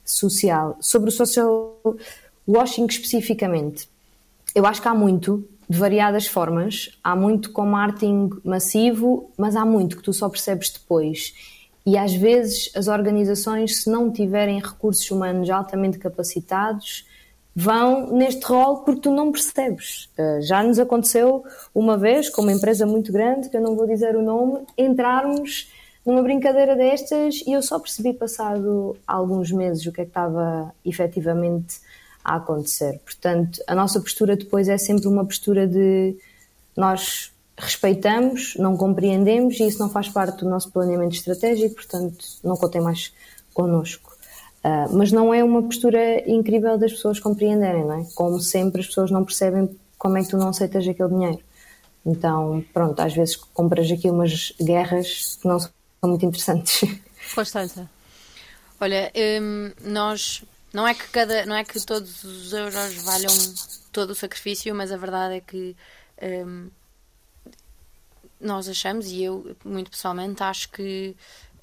social. 0.04 0.76
Sobre 0.80 1.08
o 1.08 1.12
social 1.12 1.78
washing 2.48 2.86
especificamente, 2.86 3.88
eu 4.52 4.66
acho 4.66 4.82
que 4.82 4.88
há 4.88 4.94
muito, 4.94 5.48
de 5.70 5.78
variadas 5.78 6.26
formas, 6.26 6.98
há 7.02 7.14
muito 7.14 7.52
com 7.52 7.64
marketing 7.64 8.30
massivo, 8.44 9.30
mas 9.38 9.54
há 9.54 9.64
muito 9.64 9.98
que 9.98 10.02
tu 10.02 10.12
só 10.12 10.28
percebes 10.28 10.70
depois. 10.70 11.32
E 11.86 11.96
às 11.96 12.12
vezes 12.12 12.70
as 12.74 12.88
organizações, 12.88 13.82
se 13.82 13.88
não 13.88 14.10
tiverem 14.10 14.60
recursos 14.60 15.08
humanos 15.08 15.48
altamente 15.48 15.98
capacitados, 15.98 17.06
vão 17.54 18.12
neste 18.12 18.44
rol 18.44 18.78
porque 18.78 19.02
tu 19.02 19.10
não 19.10 19.30
percebes. 19.30 20.10
Uh, 20.18 20.42
já 20.42 20.64
nos 20.64 20.80
aconteceu 20.80 21.44
uma 21.72 21.96
vez, 21.96 22.28
com 22.28 22.42
uma 22.42 22.52
empresa 22.52 22.84
muito 22.84 23.12
grande, 23.12 23.48
que 23.48 23.56
eu 23.56 23.62
não 23.62 23.76
vou 23.76 23.86
dizer 23.86 24.16
o 24.16 24.22
nome, 24.22 24.66
entrarmos 24.76 25.70
numa 26.04 26.22
brincadeira 26.22 26.76
destas 26.76 27.42
e 27.46 27.52
eu 27.52 27.62
só 27.62 27.78
percebi 27.78 28.12
passado 28.12 28.96
alguns 29.06 29.50
meses 29.52 29.86
o 29.86 29.92
que 29.92 30.00
é 30.00 30.04
que 30.04 30.10
estava 30.10 30.72
efetivamente 30.84 31.80
a 32.24 32.36
acontecer. 32.36 33.00
Portanto, 33.04 33.62
a 33.66 33.74
nossa 33.74 34.00
postura 34.00 34.36
depois 34.36 34.68
é 34.68 34.76
sempre 34.76 35.06
uma 35.06 35.24
postura 35.24 35.66
de 35.66 36.16
nós 36.76 37.32
respeitamos, 37.58 38.54
não 38.56 38.76
compreendemos 38.76 39.58
e 39.58 39.66
isso 39.66 39.78
não 39.78 39.88
faz 39.88 40.08
parte 40.08 40.44
do 40.44 40.50
nosso 40.50 40.70
planeamento 40.70 41.14
estratégico, 41.14 41.76
portanto, 41.76 42.24
não 42.44 42.56
contem 42.56 42.80
mais 42.80 43.12
connosco. 43.54 44.14
Uh, 44.64 44.96
mas 44.96 45.12
não 45.12 45.32
é 45.32 45.42
uma 45.42 45.62
postura 45.62 46.28
incrível 46.28 46.76
das 46.76 46.92
pessoas 46.92 47.20
compreenderem, 47.20 47.84
não 47.84 48.00
é? 48.00 48.06
Como 48.14 48.40
sempre, 48.40 48.80
as 48.80 48.88
pessoas 48.88 49.10
não 49.10 49.24
percebem 49.24 49.70
como 49.96 50.18
é 50.18 50.22
que 50.22 50.28
tu 50.28 50.36
não 50.36 50.48
aceitas 50.48 50.86
aquele 50.86 51.08
dinheiro? 51.08 51.40
Então, 52.04 52.64
pronto, 52.72 53.00
às 53.00 53.14
vezes 53.14 53.36
compras 53.36 53.90
aqui 53.90 54.10
umas 54.10 54.52
guerras 54.60 55.38
que 55.40 55.48
não 55.48 55.58
são 55.58 55.70
muito 56.04 56.26
interessantes. 56.26 56.82
Constança. 57.34 57.88
Olha, 58.80 59.10
hum, 59.40 59.72
nós 59.82 60.44
não 60.72 60.86
é 60.86 60.94
que 60.94 61.08
cada, 61.08 61.46
não 61.46 61.56
é 61.56 61.64
que 61.64 61.84
todos 61.84 62.22
os 62.22 62.52
euros 62.52 62.94
valham 63.02 63.32
todo 63.90 64.10
o 64.10 64.14
sacrifício, 64.14 64.74
mas 64.74 64.92
a 64.92 64.96
verdade 64.96 65.36
é 65.36 65.40
que 65.40 65.74
hum, 66.22 66.68
nós 68.40 68.68
achamos 68.68 69.08
e 69.08 69.22
eu 69.22 69.56
muito 69.64 69.90
pessoalmente 69.90 70.42
acho 70.42 70.70
que 70.70 71.16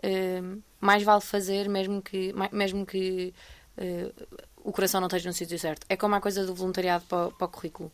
hum, 0.03 0.61
mais 0.79 1.03
vale 1.03 1.21
fazer 1.21 1.69
mesmo 1.69 2.01
que 2.01 2.33
mesmo 2.51 2.85
que 2.85 3.33
uh, 3.77 4.37
o 4.63 4.71
coração 4.71 5.01
não 5.01 5.07
esteja 5.07 5.29
no 5.29 5.33
sítio 5.33 5.59
certo. 5.59 5.85
É 5.89 5.95
como 5.95 6.15
a 6.15 6.21
coisa 6.21 6.45
do 6.45 6.55
voluntariado 6.55 7.05
para, 7.05 7.31
para 7.31 7.45
o 7.45 7.49
currículo. 7.49 7.91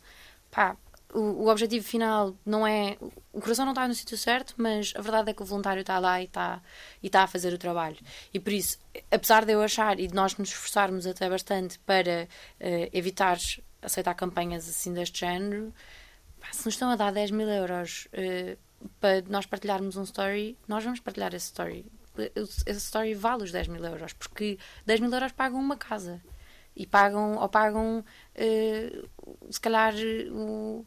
Pá, 0.52 0.78
o, 1.14 1.20
o, 1.20 1.48
objetivo 1.50 1.86
final 1.86 2.36
não 2.46 2.66
é. 2.66 2.98
O 3.34 3.42
coração 3.42 3.66
não 3.66 3.72
está 3.72 3.88
no 3.88 3.96
sítio 3.96 4.18
certo, 4.18 4.54
mas 4.58 4.94
a 4.96 5.02
verdade 5.02 5.32
é 5.32 5.34
que 5.34 5.42
o 5.42 5.46
voluntário 5.46 5.82
está 5.82 5.98
lá 6.00 6.22
e 6.22 6.26
está, 6.26 6.62
e 7.02 7.08
está 7.08 7.24
a 7.24 7.28
fazer 7.28 7.54
o 7.54 7.58
trabalho. 7.58 7.98
E 8.34 8.40
por 8.40 8.54
isso, 8.54 8.78
apesar 9.12 9.46
de 9.46 9.54
eu 9.54 9.62
achar 9.62 10.00
e 10.00 10.08
de 10.08 10.14
nós 10.14 10.38
nos 10.38 10.50
esforçarmos 10.50 11.08
até 11.08 11.30
bastante 11.30 11.80
para 11.80 12.28
uh, 12.60 12.90
evitar 12.94 13.38
aceitar 13.82 14.14
campanhas 14.14 14.68
assim 14.68 14.94
deste 14.94 15.22
género, 15.22 15.74
pá, 16.40 16.48
se 16.52 16.66
nos 16.66 16.76
estão 16.76 16.90
a 16.90 16.96
dar 16.96 17.12
10 17.12 17.32
mil 17.32 17.50
euros 17.50 18.08
uh, 18.14 18.58
para 19.00 19.22
nós 19.28 19.46
partilharmos 19.46 19.98
um 19.98 20.04
story, 20.04 20.58
nós 20.68 20.84
vamos 20.84 21.00
partilhar 21.00 21.34
esse 21.34 21.48
story. 21.48 21.86
Esse 22.36 22.80
story 22.80 23.14
vale 23.14 23.44
os 23.44 23.52
10 23.52 23.68
mil 23.70 23.84
euros, 23.84 24.14
porque 24.14 24.58
10 24.86 25.00
mil 25.00 25.12
euros 25.12 25.32
pagam 25.32 25.60
uma 25.60 25.78
casa 25.78 26.22
e 26.76 26.86
pagam 26.86 27.38
ou 27.38 27.50
pagam 27.50 28.00
uh, 28.00 29.10
se 29.52 29.60
calhar 29.60 29.94
o, 30.32 30.86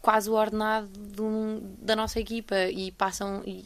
quase 0.00 0.28
o 0.28 0.34
ordenado 0.34 0.90
um, 1.24 1.76
da 1.78 1.94
nossa 1.94 2.18
equipa 2.18 2.56
e 2.66 2.90
passam 2.92 3.42
e, 3.46 3.64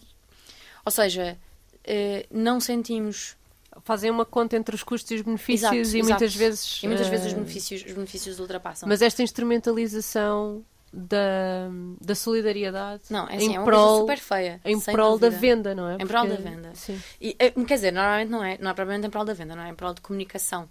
ou 0.84 0.92
seja 0.92 1.38
uh, 1.86 2.26
não 2.30 2.61
sentimos 2.61 3.36
fazem 3.82 4.11
uma 4.11 4.26
conta 4.26 4.57
entre 4.57 4.74
os 4.74 4.82
custos 4.82 5.11
e 5.12 5.14
os 5.14 5.22
benefícios 5.22 5.70
exato, 5.70 5.96
e 5.96 6.01
exato. 6.01 6.09
muitas 6.09 6.34
vezes 6.34 6.82
e 6.82 6.88
muitas 6.88 7.07
uh, 7.07 7.11
vezes 7.11 7.26
os 7.26 7.32
benefícios 7.32 7.84
os 7.86 7.92
benefícios 7.92 8.40
ultrapassam 8.40 8.88
mas 8.88 9.01
esta 9.01 9.22
instrumentalização 9.22 10.64
da, 10.93 11.68
da 12.01 12.14
solidariedade 12.14 13.03
não, 13.11 13.28
é 13.28 13.36
assim, 13.36 13.53
em 13.53 13.57
é 13.57 13.62
prol, 13.62 14.01
super 14.01 14.18
feia 14.18 14.61
em 14.64 14.80
prol 14.80 15.18
dúvida. 15.18 15.30
da 15.30 15.36
venda, 15.39 15.74
não 15.74 15.89
é? 15.89 15.97
Em 15.97 16.07
prol 16.07 16.26
da 16.26 16.36
venda. 16.36 16.70
Sim. 16.74 17.01
E, 17.20 17.34
quer 17.34 17.74
dizer, 17.74 17.93
normalmente 17.93 18.30
não 18.30 18.45
é, 18.45 18.59
não 18.59 18.70
é 18.70 18.74
propriamente 18.74 19.07
em 19.07 19.11
prol 19.11 19.24
da 19.24 19.34
venda, 19.34 19.55
não 19.55 19.62
é 19.62 19.70
em 19.70 19.74
prol 19.74 19.95
de 19.95 20.01
comunicação 20.01 20.68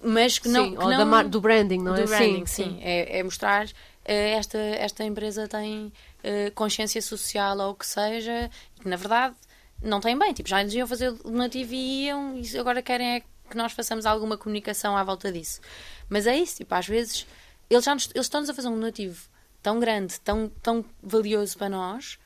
mas 0.00 0.38
que 0.38 0.48
não. 0.48 0.64
Sim, 0.64 0.76
que 0.76 0.84
ou 0.84 0.90
não, 0.90 1.28
do 1.28 1.40
branding, 1.40 1.78
não 1.78 1.94
do 1.94 2.00
é? 2.00 2.04
branding, 2.04 2.46
sim. 2.46 2.64
sim. 2.64 2.78
É, 2.82 3.18
é, 3.18 3.22
mostrar 3.22 3.66
uh, 3.66 3.70
esta, 4.06 4.58
esta 4.58 5.04
empresa 5.04 5.48
tem 5.48 5.86
uh, 5.86 6.52
consciência 6.54 7.02
social 7.02 7.58
ou 7.58 7.70
o 7.72 7.74
que 7.74 7.86
seja, 7.86 8.50
que 8.80 8.88
na 8.88 8.96
verdade 8.96 9.34
não 9.82 10.00
tem 10.00 10.16
bem. 10.16 10.32
Tipo, 10.32 10.48
já 10.48 10.62
nos 10.62 10.74
iam 10.74 10.86
fazer 10.86 11.12
donativo 11.12 11.74
e 11.74 12.06
iam, 12.06 12.38
e 12.38 12.58
agora 12.58 12.80
querem 12.80 13.16
é 13.16 13.20
que 13.20 13.56
nós 13.56 13.72
façamos 13.72 14.06
alguma 14.06 14.36
comunicação 14.36 14.96
à 14.96 15.02
volta 15.02 15.32
disso. 15.32 15.60
Mas 16.08 16.26
é 16.26 16.36
isso, 16.36 16.56
tipo, 16.56 16.74
às 16.74 16.86
vezes 16.86 17.26
eles, 17.68 17.84
já 17.84 17.94
nos, 17.94 18.10
eles 18.14 18.26
estão-nos 18.26 18.50
a 18.50 18.54
fazer 18.54 18.68
um 18.68 18.74
donativo 18.74 19.28
tão 19.68 19.78
grande, 19.78 20.18
tão, 20.20 20.48
tão 20.62 20.82
valioso 21.02 21.58
para 21.58 21.68
nós 21.68 22.18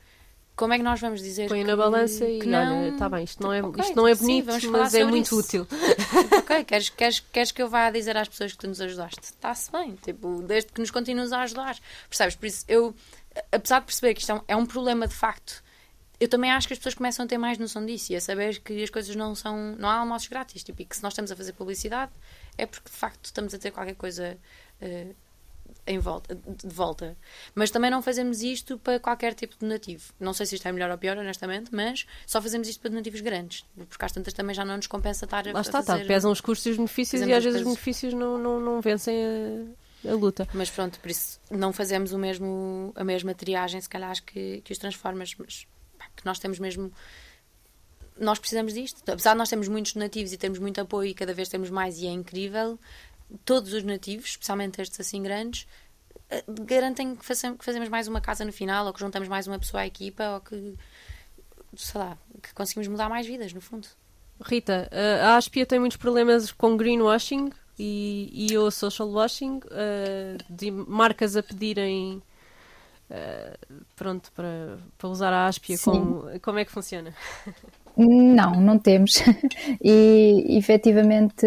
como 0.55 0.71
é 0.71 0.77
que 0.77 0.83
nós 0.83 1.01
vamos 1.01 1.21
dizer 1.21 1.49
Põe 1.49 1.61
que, 1.61 1.67
na 1.67 1.75
balança 1.75 2.25
e 2.25 2.45
não... 2.45 2.79
olha, 2.79 2.93
está 2.93 3.09
bem, 3.09 3.23
isto 3.23 3.43
não 3.43 3.51
é, 3.51 3.61
okay, 3.61 3.83
isto 3.83 3.95
não 3.95 4.07
é 4.07 4.15
bonito, 4.15 4.51
sim, 4.61 4.67
mas 4.67 4.93
é 4.93 5.03
muito 5.03 5.25
isso. 5.25 5.39
útil. 5.39 5.67
ok, 6.37 6.63
queres, 6.63 6.89
queres, 6.89 7.19
queres 7.19 7.51
que 7.51 7.61
eu 7.61 7.67
vá 7.67 7.89
dizer 7.89 8.15
às 8.15 8.29
pessoas 8.29 8.51
que 8.53 8.59
tu 8.59 8.67
nos 8.67 8.79
ajudaste? 8.79 9.19
Está-se 9.19 9.71
bem, 9.71 9.95
tipo, 9.95 10.43
desde 10.43 10.71
que 10.71 10.79
nos 10.79 10.91
continues 10.91 11.33
a 11.33 11.41
ajudar. 11.41 11.75
Percebes? 12.07 12.35
Por 12.35 12.45
isso, 12.45 12.63
eu, 12.67 12.95
apesar 13.51 13.79
de 13.79 13.87
perceber 13.87 14.13
que 14.13 14.21
isto 14.21 14.31
é 14.31 14.35
um, 14.35 14.41
é 14.49 14.55
um 14.55 14.65
problema 14.65 15.07
de 15.07 15.15
facto, 15.15 15.63
eu 16.19 16.29
também 16.29 16.51
acho 16.51 16.67
que 16.67 16.73
as 16.73 16.77
pessoas 16.77 16.93
começam 16.93 17.25
a 17.25 17.27
ter 17.27 17.39
mais 17.39 17.57
noção 17.57 17.83
disso 17.83 18.13
e 18.13 18.15
a 18.15 18.21
saber 18.21 18.59
que 18.59 18.83
as 18.83 18.91
coisas 18.91 19.15
não 19.15 19.33
são. 19.33 19.75
não 19.75 19.89
há 19.89 19.95
almoços 19.95 20.27
grátis, 20.27 20.63
tipo, 20.63 20.81
e 20.83 20.85
que 20.85 20.95
se 20.95 21.01
nós 21.01 21.13
estamos 21.13 21.31
a 21.31 21.35
fazer 21.35 21.53
publicidade 21.53 22.11
é 22.59 22.67
porque 22.67 22.89
de 22.89 22.95
facto 22.95 23.25
estamos 23.25 23.55
a 23.55 23.57
ter 23.57 23.71
qualquer 23.71 23.95
coisa. 23.95 24.37
Uh, 24.79 25.15
em 25.85 25.99
volta, 25.99 26.35
de 26.35 26.67
volta. 26.67 27.17
Mas 27.53 27.69
também 27.69 27.91
não 27.91 28.01
fazemos 28.01 28.41
isto 28.41 28.77
para 28.79 28.99
qualquer 28.99 29.33
tipo 29.33 29.53
de 29.55 29.59
donativo. 29.59 30.13
Não 30.19 30.33
sei 30.33 30.45
se 30.45 30.55
isto 30.55 30.67
é 30.67 30.71
melhor 30.71 30.89
ou 30.89 30.97
pior, 30.97 31.17
honestamente, 31.17 31.73
mas 31.73 32.05
só 32.25 32.41
fazemos 32.41 32.67
isto 32.67 32.79
para 32.79 32.89
donativos 32.89 33.21
grandes. 33.21 33.65
Porque 33.89 34.05
às 34.05 34.11
tantas 34.11 34.33
também 34.33 34.55
já 34.55 34.63
não 34.63 34.77
nos 34.77 34.87
compensa 34.87 35.25
estar 35.25 35.45
Lá 35.45 35.61
está, 35.61 35.79
a 35.79 35.83
tá, 35.83 35.93
fazer... 35.93 36.03
Tá. 36.03 36.07
pesam 36.07 36.31
os 36.31 36.39
custos 36.41 36.65
e 36.67 36.69
os 36.71 36.77
benefícios 36.77 37.21
e 37.21 37.33
às 37.33 37.43
vezes 37.43 37.59
os 37.59 37.65
benefícios 37.65 38.13
não, 38.13 38.37
não, 38.37 38.59
não 38.59 38.81
vencem 38.81 39.15
a, 40.05 40.11
a, 40.11 40.15
luta. 40.15 40.47
Mas 40.53 40.69
pronto, 40.69 40.99
por 40.99 41.11
isso 41.11 41.39
não 41.51 41.73
fazemos 41.73 42.13
o 42.13 42.17
mesmo, 42.17 42.93
a 42.95 43.03
mesma 43.03 43.33
triagem, 43.33 43.81
se 43.81 43.89
calhar, 43.89 44.15
que, 44.23 44.61
que 44.61 44.71
os 44.71 44.77
Transformers, 44.77 45.35
mas 45.37 45.67
pá, 45.97 46.05
que 46.15 46.25
nós 46.25 46.39
temos 46.39 46.59
mesmo 46.59 46.91
nós 48.19 48.39
precisamos 48.39 48.73
disto. 48.73 49.01
Apesar 49.09 49.31
de 49.31 49.39
nós 49.39 49.49
termos 49.49 49.67
muitos 49.67 49.93
donativos 49.93 50.31
e 50.33 50.37
termos 50.37 50.59
muito 50.59 50.79
apoio 50.79 51.09
e 51.09 51.13
cada 51.13 51.33
vez 51.33 51.49
temos 51.49 51.69
mais 51.69 51.99
e 51.99 52.07
é 52.07 52.11
incrível, 52.11 52.79
todos 53.45 53.73
os 53.73 53.83
nativos, 53.83 54.29
especialmente 54.29 54.81
estes 54.81 54.99
assim 54.99 55.21
grandes, 55.21 55.67
eh, 56.29 56.43
garantem 56.47 57.15
que, 57.15 57.21
que 57.25 57.65
fazemos 57.65 57.89
mais 57.89 58.07
uma 58.07 58.21
casa 58.21 58.45
no 58.45 58.53
final, 58.53 58.85
ou 58.85 58.93
que 58.93 58.99
juntamos 58.99 59.27
mais 59.27 59.47
uma 59.47 59.59
pessoa 59.59 59.81
à 59.81 59.87
equipa, 59.87 60.35
ou 60.35 60.41
que, 60.41 60.75
sei 61.75 61.99
lá, 61.99 62.17
que 62.41 62.53
conseguimos 62.53 62.87
mudar 62.87 63.09
mais 63.09 63.25
vidas, 63.27 63.53
no 63.53 63.61
fundo. 63.61 63.87
Rita, 64.41 64.87
eh, 64.91 65.21
a 65.21 65.37
Aspia 65.37 65.65
tem 65.65 65.79
muitos 65.79 65.97
problemas 65.97 66.51
com 66.51 66.75
greenwashing 66.75 67.51
e, 67.77 68.29
e 68.51 68.57
o 68.57 68.69
social 68.69 69.09
washing, 69.09 69.57
uh, 69.57 70.37
de 70.49 70.69
marcas 70.69 71.35
a 71.35 71.41
pedirem 71.41 72.21
pronto, 73.95 74.31
para, 74.31 74.79
para 74.97 75.07
usar 75.07 75.31
a 75.31 75.47
Aspia, 75.47 75.77
como, 75.77 76.23
como 76.41 76.57
é 76.57 76.65
que 76.65 76.71
funciona? 76.71 77.13
Não, 77.95 78.59
não 78.59 78.79
temos. 78.79 79.21
e 79.79 80.57
efetivamente 80.57 81.45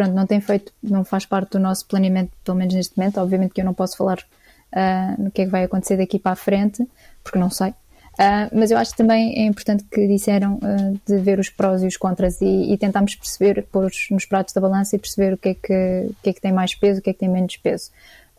pronto, 0.00 0.14
não 0.14 0.26
tem 0.26 0.40
feito, 0.40 0.72
não 0.82 1.04
faz 1.04 1.26
parte 1.26 1.50
do 1.52 1.58
nosso 1.58 1.86
planeamento, 1.86 2.32
pelo 2.42 2.56
menos 2.56 2.74
neste 2.74 2.96
momento. 2.96 3.20
Obviamente 3.20 3.52
que 3.52 3.60
eu 3.60 3.64
não 3.66 3.74
posso 3.74 3.98
falar 3.98 4.18
uh, 4.18 5.22
no 5.22 5.30
que 5.30 5.42
é 5.42 5.44
que 5.44 5.50
vai 5.50 5.64
acontecer 5.64 5.98
daqui 5.98 6.18
para 6.18 6.32
a 6.32 6.36
frente, 6.36 6.88
porque 7.22 7.38
não 7.38 7.50
sei. 7.50 7.70
Uh, 7.70 8.48
mas 8.52 8.70
eu 8.70 8.78
acho 8.78 8.92
que 8.92 8.96
também 8.96 9.38
é 9.38 9.44
importante 9.44 9.84
que 9.84 10.06
disseram 10.08 10.54
uh, 10.54 11.00
de 11.06 11.18
ver 11.18 11.38
os 11.38 11.50
prós 11.50 11.82
e 11.82 11.86
os 11.86 11.98
contras 11.98 12.40
e, 12.40 12.72
e 12.72 12.78
tentarmos 12.78 13.14
perceber, 13.14 13.66
pôr 13.70 13.90
nos 14.10 14.24
pratos 14.24 14.54
da 14.54 14.60
balança 14.60 14.96
e 14.96 14.98
perceber 14.98 15.34
o 15.34 15.36
que, 15.36 15.50
é 15.50 15.54
que, 15.54 16.06
o 16.08 16.14
que 16.22 16.30
é 16.30 16.32
que 16.32 16.40
tem 16.40 16.52
mais 16.52 16.74
peso, 16.74 17.00
o 17.00 17.02
que 17.02 17.10
é 17.10 17.12
que 17.12 17.18
tem 17.18 17.28
menos 17.28 17.56
peso. 17.58 17.90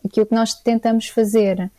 Aquilo 0.04 0.26
que 0.26 0.34
nós 0.34 0.54
tentamos 0.54 1.08
fazer 1.08 1.70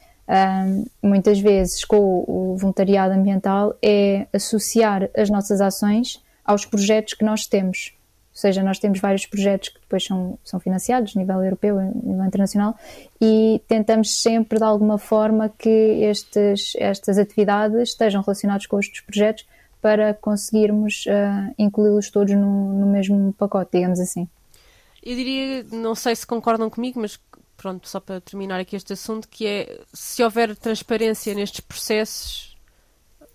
muitas 1.01 1.37
vezes 1.37 1.83
com 1.83 2.23
o 2.25 2.55
voluntariado 2.57 3.13
ambiental 3.13 3.75
é 3.81 4.25
associar 4.31 5.09
as 5.15 5.29
nossas 5.29 5.59
ações 5.59 6.23
aos 6.45 6.65
projetos 6.65 7.13
que 7.13 7.25
nós 7.25 7.45
temos. 7.45 7.93
Ou 8.33 8.39
seja, 8.39 8.63
nós 8.63 8.79
temos 8.79 8.99
vários 8.99 9.27
projetos 9.27 9.69
que 9.69 9.79
depois 9.79 10.03
são, 10.03 10.39
são 10.43 10.59
financiados 10.59 11.15
a 11.15 11.19
nível 11.19 11.43
europeu, 11.43 11.77
a 11.77 11.83
nível 11.83 12.25
internacional, 12.25 12.75
e 13.21 13.61
tentamos 13.67 14.19
sempre, 14.19 14.57
de 14.57 14.65
alguma 14.65 14.97
forma, 14.97 15.49
que 15.49 15.69
estes, 15.69 16.73
estas 16.77 17.19
atividades 17.19 17.89
estejam 17.89 18.23
relacionadas 18.23 18.65
com 18.65 18.79
estes 18.79 19.01
projetos 19.01 19.45
para 19.79 20.15
conseguirmos 20.15 21.05
uh, 21.05 21.53
incluí-los 21.59 22.09
todos 22.09 22.33
no, 22.33 22.73
no 22.73 22.87
mesmo 22.87 23.33
pacote, 23.33 23.71
digamos 23.73 23.99
assim. 23.99 24.27
Eu 25.03 25.15
diria, 25.15 25.63
não 25.71 25.93
sei 25.93 26.15
se 26.15 26.25
concordam 26.25 26.71
comigo, 26.71 26.99
mas 26.99 27.19
pronto, 27.55 27.87
só 27.87 27.99
para 27.99 28.19
terminar 28.19 28.59
aqui 28.59 28.75
este 28.75 28.93
assunto, 28.93 29.27
que 29.27 29.45
é 29.45 29.79
se 29.93 30.23
houver 30.23 30.55
transparência 30.55 31.35
nestes 31.35 31.59
processos, 31.59 32.57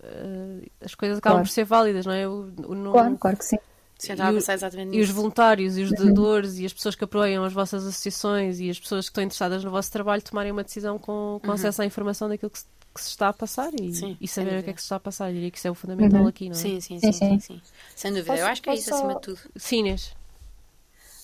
uh, 0.01 0.69
as 0.83 0.93
coisas 0.93 1.19
acabam 1.19 1.37
claro. 1.37 1.47
por 1.47 1.53
ser 1.53 1.63
válidas, 1.63 2.05
não 2.05 2.13
é? 2.13 2.27
O, 2.27 2.51
o, 2.57 2.91
claro, 2.91 3.17
claro 3.17 3.37
que 3.37 3.45
sim. 3.45 3.57
Sim, 3.99 4.13
e, 4.13 4.97
e 4.97 5.01
os 5.01 5.09
voluntários 5.09 5.77
e 5.77 5.83
os 5.83 5.91
doadores 5.91 6.57
e 6.57 6.65
as 6.65 6.71
pessoas 6.71 6.95
que 6.95 7.03
apoiam 7.03 7.43
as 7.43 7.51
vossas 7.51 7.85
associações 7.85 8.57
e 8.61 8.69
as 8.69 8.79
pessoas 8.79 9.05
que 9.05 9.11
estão 9.11 9.21
interessadas 9.21 9.61
no 9.61 9.69
vosso 9.69 9.91
trabalho 9.91 10.21
tomarem 10.21 10.53
uma 10.53 10.63
decisão 10.63 10.97
com, 10.97 11.37
com 11.41 11.47
uhum. 11.49 11.53
acesso 11.53 11.81
à 11.81 11.85
informação 11.85 12.29
daquilo 12.29 12.49
que 12.49 12.59
se, 12.59 12.65
que 12.95 13.01
se 13.01 13.09
está 13.09 13.27
a 13.27 13.33
passar 13.33 13.73
e, 13.73 13.93
sim, 13.93 14.17
e 14.19 14.25
saber 14.25 14.61
o 14.61 14.63
que 14.63 14.69
é 14.69 14.73
que 14.73 14.79
se 14.79 14.85
está 14.85 14.95
a 14.95 14.99
passar. 15.01 15.27
Eu 15.27 15.33
diria 15.33 15.51
que 15.51 15.57
isso 15.57 15.67
é 15.67 15.71
o 15.71 15.75
fundamental 15.75 16.21
uhum. 16.21 16.27
aqui, 16.29 16.45
não 16.45 16.55
é? 16.55 16.59
Sim, 16.59 16.79
sim, 16.79 16.97
sim, 16.97 17.11
sim, 17.11 17.39
sim. 17.41 17.61
Sem 17.93 18.11
dúvida. 18.11 18.31
Posso, 18.31 18.41
eu 18.41 18.47
acho 18.47 18.61
que 18.61 18.69
é 18.69 18.75
isso 18.75 18.89
só... 18.89 18.95
acima 18.95 19.15
de 19.15 19.21
tudo. 19.21 19.39
Sim, 19.57 19.79
Inês. 19.79 20.15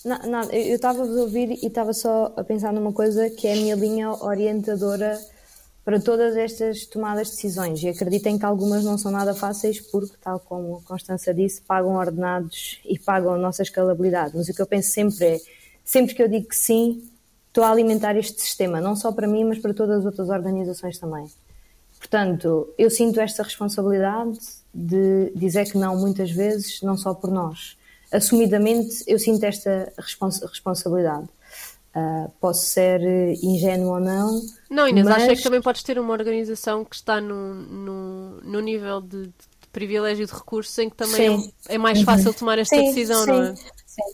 Não, 0.04 0.18
não, 0.18 0.42
eu 0.50 0.76
estava 0.76 1.02
a 1.02 1.06
ouvir 1.06 1.52
e 1.52 1.66
estava 1.66 1.94
só 1.94 2.32
a 2.36 2.44
pensar 2.44 2.74
numa 2.74 2.92
coisa 2.92 3.30
que 3.30 3.48
é 3.48 3.54
a 3.54 3.56
minha 3.56 3.74
linha 3.74 4.10
orientadora 4.10 5.18
para 5.86 6.00
todas 6.00 6.36
estas 6.36 6.84
tomadas 6.84 7.28
de 7.28 7.36
decisões 7.36 7.80
e 7.80 7.88
acreditem 7.88 8.36
que 8.36 8.44
algumas 8.44 8.82
não 8.82 8.98
são 8.98 9.12
nada 9.12 9.32
fáceis 9.32 9.80
porque, 9.80 10.16
tal 10.20 10.40
como 10.40 10.78
a 10.78 10.80
Constança 10.88 11.32
disse, 11.32 11.62
pagam 11.62 11.94
ordenados 11.94 12.80
e 12.84 12.98
pagam 12.98 13.32
a 13.32 13.38
nossa 13.38 13.62
escalabilidade. 13.62 14.32
Mas 14.34 14.48
o 14.48 14.52
que 14.52 14.60
eu 14.60 14.66
penso 14.66 14.90
sempre 14.90 15.24
é, 15.24 15.40
sempre 15.84 16.12
que 16.12 16.20
eu 16.20 16.26
digo 16.26 16.48
que 16.48 16.56
sim, 16.56 17.08
estou 17.46 17.62
a 17.62 17.70
alimentar 17.70 18.16
este 18.16 18.42
sistema, 18.42 18.80
não 18.80 18.96
só 18.96 19.12
para 19.12 19.28
mim, 19.28 19.44
mas 19.44 19.60
para 19.60 19.72
todas 19.72 20.00
as 20.00 20.04
outras 20.04 20.28
organizações 20.28 20.98
também. 20.98 21.30
Portanto, 22.00 22.68
eu 22.76 22.90
sinto 22.90 23.20
esta 23.20 23.44
responsabilidade 23.44 24.40
de 24.74 25.30
dizer 25.36 25.70
que 25.70 25.78
não 25.78 25.96
muitas 25.96 26.32
vezes, 26.32 26.82
não 26.82 26.96
só 26.96 27.14
por 27.14 27.30
nós. 27.30 27.78
Assumidamente, 28.10 29.04
eu 29.06 29.20
sinto 29.20 29.44
esta 29.44 29.92
respons 29.96 30.40
responsabilidade. 30.40 31.28
Uh, 31.96 32.30
posso 32.38 32.66
ser 32.66 33.00
ingênuo 33.42 33.94
ou 33.94 34.00
não. 34.00 34.42
Não, 34.68 34.86
Inês, 34.86 35.06
mas... 35.06 35.22
acho 35.22 35.36
que 35.36 35.42
também 35.42 35.62
podes 35.62 35.82
ter 35.82 35.98
uma 35.98 36.12
organização 36.12 36.84
que 36.84 36.94
está 36.94 37.22
no, 37.22 37.54
no, 37.54 38.40
no 38.42 38.60
nível 38.60 39.00
de, 39.00 39.28
de, 39.28 39.32
privilégio 39.72 40.26
de 40.26 40.32
recursos 40.34 40.76
em 40.78 40.90
que 40.90 40.96
também 40.96 41.50
é, 41.66 41.76
é, 41.76 41.78
mais 41.78 42.02
fácil 42.02 42.34
tomar 42.34 42.58
esta 42.58 42.76
sim, 42.76 42.84
decisão, 42.84 43.24
sim. 43.24 43.30
não 43.30 43.42
é? 43.44 43.54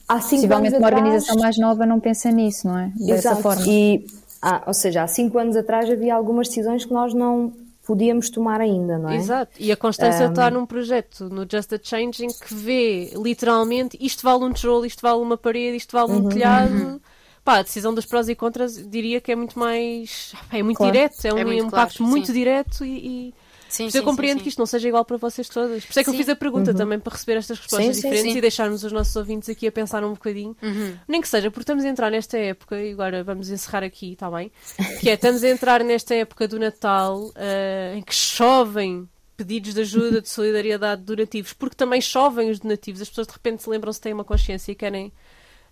Há 0.08 0.14
Possivelmente 0.14 0.76
uma 0.76 0.86
atrás... 0.86 1.02
organização 1.02 1.36
mais 1.40 1.58
nova 1.58 1.84
não 1.84 1.98
pensa 1.98 2.30
nisso, 2.30 2.68
não 2.68 2.78
é? 2.78 2.92
Dessa 2.94 3.30
Exato. 3.30 3.42
forma. 3.42 3.64
E, 3.66 4.06
ah, 4.40 4.62
ou 4.64 4.74
seja, 4.74 5.02
há 5.02 5.08
cinco 5.08 5.38
anos 5.38 5.56
atrás 5.56 5.90
havia 5.90 6.14
algumas 6.14 6.46
decisões 6.46 6.84
que 6.84 6.92
nós 6.92 7.12
não 7.12 7.52
podíamos 7.84 8.30
tomar 8.30 8.60
ainda, 8.60 8.96
não 8.96 9.10
é? 9.10 9.16
Exato. 9.16 9.52
E 9.58 9.72
a 9.72 9.76
Constância 9.76 10.28
um... 10.28 10.30
está 10.30 10.48
num 10.52 10.64
projeto, 10.64 11.28
no 11.28 11.44
Just 11.50 11.72
a 11.72 11.80
Change, 11.82 12.24
em 12.24 12.28
que 12.28 12.54
vê 12.54 13.10
literalmente 13.16 13.98
isto 14.00 14.22
vale 14.22 14.44
um 14.44 14.52
tijolo, 14.52 14.86
isto 14.86 15.02
vale 15.02 15.20
uma 15.20 15.36
parede, 15.36 15.78
isto 15.78 15.92
vale 15.92 16.12
um 16.12 16.22
uhum, 16.22 16.28
telhado. 16.28 16.72
Uhum. 16.72 17.00
Pá, 17.44 17.58
a 17.58 17.62
decisão 17.62 17.92
dos 17.92 18.06
prós 18.06 18.28
e 18.28 18.34
contras 18.34 18.76
diria 18.88 19.20
que 19.20 19.32
é 19.32 19.36
muito 19.36 19.58
mais. 19.58 20.32
É 20.52 20.62
muito 20.62 20.76
claro. 20.76 20.92
direto, 20.92 21.24
é 21.24 21.34
um, 21.34 21.38
é 21.38 21.44
muito 21.44 21.66
impacto 21.66 21.98
claro, 21.98 22.10
muito 22.10 22.32
direto 22.32 22.84
e, 22.84 23.28
e 23.28 23.34
Sim, 23.72 23.88
sim, 23.88 23.96
eu 23.96 24.04
compreendo 24.04 24.36
sim, 24.36 24.42
que 24.42 24.48
isto 24.50 24.58
não 24.58 24.66
seja 24.66 24.86
igual 24.86 25.02
para 25.02 25.16
vocês 25.16 25.48
todas. 25.48 25.82
Por 25.82 25.90
isso 25.90 26.00
é 26.00 26.04
que 26.04 26.10
eu 26.10 26.14
fiz 26.14 26.28
a 26.28 26.36
pergunta 26.36 26.72
uhum. 26.72 26.76
também 26.76 27.00
para 27.00 27.14
receber 27.14 27.38
estas 27.38 27.58
respostas 27.58 27.96
diferentes 27.96 28.36
e 28.36 28.40
deixarmos 28.40 28.84
os 28.84 28.92
nossos 28.92 29.16
ouvintes 29.16 29.48
aqui 29.48 29.66
a 29.66 29.72
pensar 29.72 30.04
um 30.04 30.10
bocadinho. 30.10 30.54
Uhum. 30.62 30.94
Nem 31.08 31.22
que 31.22 31.28
seja, 31.28 31.50
porque 31.50 31.62
estamos 31.62 31.82
a 31.82 31.88
entrar 31.88 32.10
nesta 32.10 32.36
época, 32.36 32.78
e 32.78 32.92
agora 32.92 33.24
vamos 33.24 33.48
encerrar 33.48 33.82
aqui, 33.82 34.12
está 34.12 34.30
bem? 34.30 34.52
Que 35.00 35.08
é, 35.08 35.14
estamos 35.14 35.42
a 35.42 35.48
entrar 35.48 35.82
nesta 35.82 36.14
época 36.14 36.46
do 36.46 36.58
Natal 36.58 37.18
uh, 37.18 37.96
em 37.96 38.02
que 38.02 38.14
chovem 38.14 39.08
pedidos 39.38 39.72
de 39.72 39.80
ajuda, 39.80 40.20
de 40.20 40.28
solidariedade, 40.28 41.02
donativos, 41.02 41.54
porque 41.54 41.74
também 41.74 42.00
chovem 42.00 42.50
os 42.50 42.60
donativos. 42.60 43.00
As 43.00 43.08
pessoas 43.08 43.26
de 43.26 43.32
repente 43.32 43.62
se 43.62 43.70
lembram 43.70 43.90
se 43.90 44.00
têm 44.02 44.12
uma 44.12 44.22
consciência 44.22 44.70
e 44.70 44.74
querem 44.74 45.10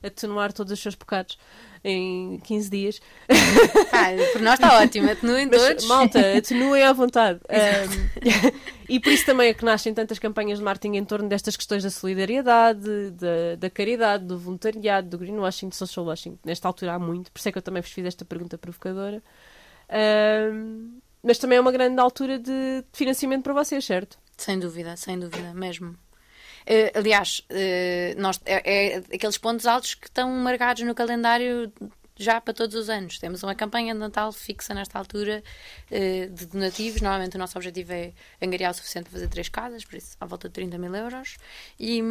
atenuar 0.03 0.53
todos 0.53 0.73
os 0.73 0.81
seus 0.81 0.95
pecados 0.95 1.39
em 1.85 2.39
15 2.41 2.71
dias. 2.71 3.01
Ah, 3.93 4.13
por 4.33 4.41
nós 4.41 4.55
está 4.55 4.81
ótimo, 4.81 5.11
atenuem 5.11 5.49
todos. 5.49 5.85
Malta, 5.87 6.39
atenuem 6.39 6.83
à 6.83 6.93
vontade. 6.93 7.41
Um, 7.51 8.51
e 8.89 8.99
por 9.01 9.13
isso 9.13 9.27
também 9.27 9.49
é 9.49 9.55
que 9.55 9.65
nascem 9.65 9.93
tantas 9.93 10.19
campanhas 10.19 10.59
de 10.59 10.65
marketing 10.65 10.97
em 10.97 11.05
torno 11.05 11.29
destas 11.29 11.57
questões 11.57 11.83
da 11.83 11.91
solidariedade, 11.91 13.11
da, 13.11 13.57
da 13.59 13.71
caridade, 13.71 14.25
do 14.25 14.39
voluntariado, 14.39 15.09
do 15.09 15.19
greenwashing, 15.19 15.69
do 15.69 15.75
social 15.75 16.07
washing. 16.07 16.39
Nesta 16.45 16.69
altura 16.69 16.95
há 16.95 16.99
muito, 16.99 17.31
por 17.31 17.39
isso 17.39 17.49
é 17.49 17.53
que 17.53 17.59
eu 17.59 17.63
também 17.63 17.83
vos 17.83 17.91
fiz 17.91 18.07
esta 18.07 18.25
pergunta 18.25 18.57
provocadora. 18.57 19.23
Um, 20.53 20.99
mas 21.23 21.39
também 21.39 21.59
é 21.59 21.61
uma 21.61 21.73
grande 21.73 22.01
altura 22.01 22.39
de 22.39 22.85
financiamento 22.93 23.43
para 23.43 23.53
vocês, 23.53 23.85
certo? 23.85 24.19
Sem 24.37 24.59
dúvida, 24.59 24.97
sem 24.97 25.19
dúvida, 25.19 25.53
mesmo. 25.53 25.97
Uh, 26.63 26.99
aliás, 26.99 27.43
uh, 27.51 28.21
nós, 28.21 28.41
é, 28.45 28.95
é, 28.95 28.97
aqueles 29.15 29.39
pontos 29.39 29.67
altos 29.67 29.95
que 29.95 30.07
estão 30.07 30.31
marcados 30.31 30.83
no 30.83 30.95
calendário 30.95 31.73
já 32.17 32.41
para 32.41 32.53
todos 32.53 32.77
os 32.77 32.91
anos. 32.91 33.19
Temos 33.19 33.43
uma 33.43 33.55
campanha 33.55 33.95
de 33.95 34.01
Natal 34.01 34.31
fixa 34.31 34.75
nesta 34.75 34.99
altura 34.99 35.43
uh, 35.91 36.31
de 36.31 36.47
donativos. 36.47 37.01
Normalmente 37.01 37.37
o 37.37 37.39
nosso 37.39 37.57
objetivo 37.57 37.93
é 37.93 38.13
angariar 38.43 38.73
o 38.73 38.75
suficiente 38.75 39.05
para 39.05 39.13
fazer 39.13 39.29
três 39.29 39.49
casas, 39.49 39.85
por 39.85 39.97
isso 39.97 40.17
à 40.21 40.27
volta 40.27 40.49
de 40.49 40.55
30 40.55 40.79
mil 40.79 40.95
euros. 40.95 41.37
E. 41.79 42.03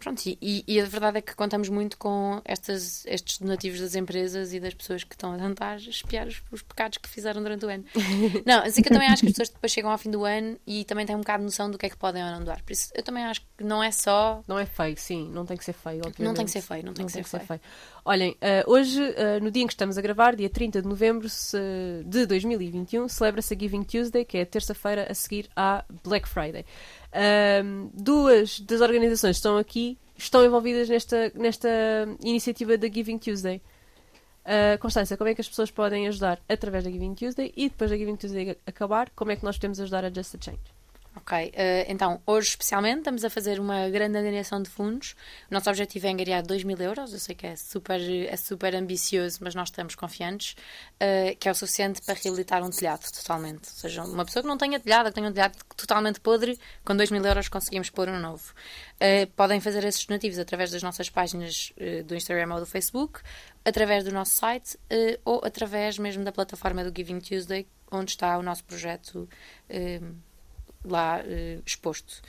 Pronto, 0.00 0.22
e, 0.26 0.64
e, 0.66 0.80
a 0.80 0.84
verdade 0.86 1.18
é 1.18 1.20
que 1.20 1.34
contamos 1.34 1.68
muito 1.68 1.98
com 1.98 2.40
estas, 2.46 3.04
estes 3.04 3.36
donativos 3.36 3.80
das 3.80 3.94
empresas 3.94 4.54
e 4.54 4.58
das 4.58 4.72
pessoas 4.72 5.04
que 5.04 5.14
estão 5.14 5.34
a 5.34 5.36
tentar 5.36 5.76
espiar 5.76 6.26
os, 6.26 6.42
os 6.50 6.62
pecados 6.62 6.96
que 6.96 7.06
fizeram 7.06 7.42
durante 7.42 7.66
o 7.66 7.68
ano. 7.68 7.84
não, 8.46 8.62
assim 8.62 8.80
que 8.80 8.88
eu 8.88 8.94
também 8.94 9.08
acho 9.08 9.20
que 9.20 9.26
as 9.26 9.32
pessoas 9.32 9.50
depois 9.50 9.70
chegam 9.70 9.90
ao 9.90 9.98
fim 9.98 10.10
do 10.10 10.24
ano 10.24 10.58
e 10.66 10.86
também 10.86 11.04
têm 11.04 11.14
um 11.14 11.18
bocado 11.18 11.40
de 11.40 11.44
noção 11.44 11.70
do 11.70 11.76
que 11.76 11.84
é 11.84 11.90
que 11.90 11.98
podem 11.98 12.24
ou 12.24 12.30
não 12.30 12.42
doar. 12.42 12.62
Por 12.62 12.72
isso, 12.72 12.90
eu 12.94 13.02
também 13.02 13.24
acho 13.24 13.42
que 13.42 13.62
não 13.62 13.82
é 13.82 13.90
só. 13.90 14.42
Não 14.48 14.58
é 14.58 14.64
feio, 14.64 14.96
sim, 14.96 15.28
não 15.28 15.44
tem 15.44 15.58
que 15.58 15.64
ser 15.66 15.74
feio, 15.74 15.98
obviamente. 15.98 16.22
Não 16.22 16.34
tem 16.34 16.46
que 16.46 16.50
ser 16.50 16.62
feio, 16.62 16.82
não 16.82 16.94
tem, 16.94 17.02
não 17.02 17.06
que, 17.06 17.12
tem 17.12 17.22
ser 17.22 17.38
que, 17.38 17.44
ser 17.44 17.46
feio. 17.46 17.60
Olhem, 18.02 18.30
uh, 18.30 18.70
hoje, 18.70 19.02
uh, 19.02 19.42
no 19.42 19.50
dia 19.50 19.64
em 19.64 19.66
que 19.66 19.74
estamos 19.74 19.98
a 19.98 20.00
gravar, 20.00 20.34
dia 20.34 20.48
30 20.48 20.80
de 20.80 20.88
novembro 20.88 21.28
de 22.06 22.24
2021, 22.24 23.06
celebra-se 23.06 23.52
a 23.52 23.58
Giving 23.58 23.82
Tuesday, 23.82 24.24
que 24.24 24.38
é 24.38 24.42
a 24.42 24.46
terça-feira 24.46 25.06
a 25.10 25.14
seguir 25.14 25.50
à 25.54 25.84
Black 26.02 26.26
Friday. 26.26 26.64
Duas 27.92 28.60
das 28.60 28.80
organizações 28.80 29.36
estão 29.36 29.56
aqui 29.56 29.98
estão 30.24 30.44
envolvidas 30.44 30.88
nesta, 30.88 31.32
nesta 31.34 31.68
iniciativa 32.22 32.76
da 32.76 32.88
Giving 32.88 33.18
Tuesday. 33.18 33.60
Uh, 34.44 34.78
Constância, 34.78 35.16
como 35.16 35.28
é 35.28 35.34
que 35.34 35.40
as 35.40 35.48
pessoas 35.48 35.70
podem 35.70 36.08
ajudar 36.08 36.40
através 36.48 36.84
da 36.84 36.90
Giving 36.90 37.14
Tuesday 37.14 37.52
e 37.56 37.68
depois 37.68 37.90
da 37.90 37.96
Giving 37.96 38.16
Tuesday 38.16 38.56
acabar, 38.66 39.10
como 39.10 39.30
é 39.30 39.36
que 39.36 39.44
nós 39.44 39.56
podemos 39.56 39.80
ajudar 39.80 40.04
a 40.04 40.10
Just 40.10 40.34
a 40.34 40.38
Change? 40.40 40.79
Ok, 41.16 41.48
uh, 41.48 41.52
então 41.88 42.22
hoje 42.24 42.50
especialmente 42.50 42.98
estamos 42.98 43.24
a 43.24 43.30
fazer 43.30 43.58
uma 43.58 43.88
grande 43.88 44.16
angariação 44.16 44.62
de 44.62 44.70
fundos. 44.70 45.16
O 45.50 45.54
nosso 45.54 45.68
objetivo 45.68 46.06
é 46.06 46.10
angariar 46.10 46.40
2 46.40 46.62
mil 46.62 46.76
euros. 46.78 47.12
Eu 47.12 47.18
sei 47.18 47.34
que 47.34 47.48
é 47.48 47.56
super, 47.56 48.00
é 48.00 48.36
super 48.36 48.76
ambicioso, 48.76 49.38
mas 49.40 49.52
nós 49.52 49.68
estamos 49.70 49.96
confiantes 49.96 50.54
uh, 51.02 51.36
que 51.36 51.48
é 51.48 51.50
o 51.50 51.54
suficiente 51.54 52.00
para 52.02 52.14
reabilitar 52.14 52.62
um 52.62 52.70
telhado 52.70 53.10
totalmente. 53.10 53.68
Ou 53.70 53.74
seja, 53.74 54.04
uma 54.04 54.24
pessoa 54.24 54.44
que 54.44 54.48
não 54.48 54.56
tenha 54.56 54.78
telhado, 54.78 55.06
que 55.06 55.14
tenha 55.14 55.28
um 55.28 55.32
telhado 55.32 55.58
totalmente 55.76 56.20
podre, 56.20 56.56
com 56.84 56.96
2 56.96 57.10
mil 57.10 57.24
euros 57.24 57.48
conseguimos 57.48 57.90
pôr 57.90 58.08
um 58.08 58.20
novo. 58.20 58.54
Uh, 58.94 59.26
podem 59.34 59.60
fazer 59.60 59.82
esses 59.84 60.06
donativos 60.06 60.38
através 60.38 60.70
das 60.70 60.82
nossas 60.82 61.10
páginas 61.10 61.72
do 62.06 62.14
Instagram 62.14 62.54
ou 62.54 62.60
do 62.60 62.66
Facebook, 62.66 63.20
através 63.64 64.04
do 64.04 64.12
nosso 64.12 64.36
site 64.36 64.78
ou 65.24 65.40
através 65.44 65.98
mesmo 65.98 66.24
da 66.24 66.30
plataforma 66.30 66.84
do 66.84 66.92
Giving 66.94 67.20
Tuesday, 67.20 67.66
onde 67.90 68.12
está 68.12 68.38
o 68.38 68.42
nosso 68.42 68.64
projeto 68.64 69.28
lá 70.84 71.20
uh, 71.20 71.62
exposto. 71.64 72.20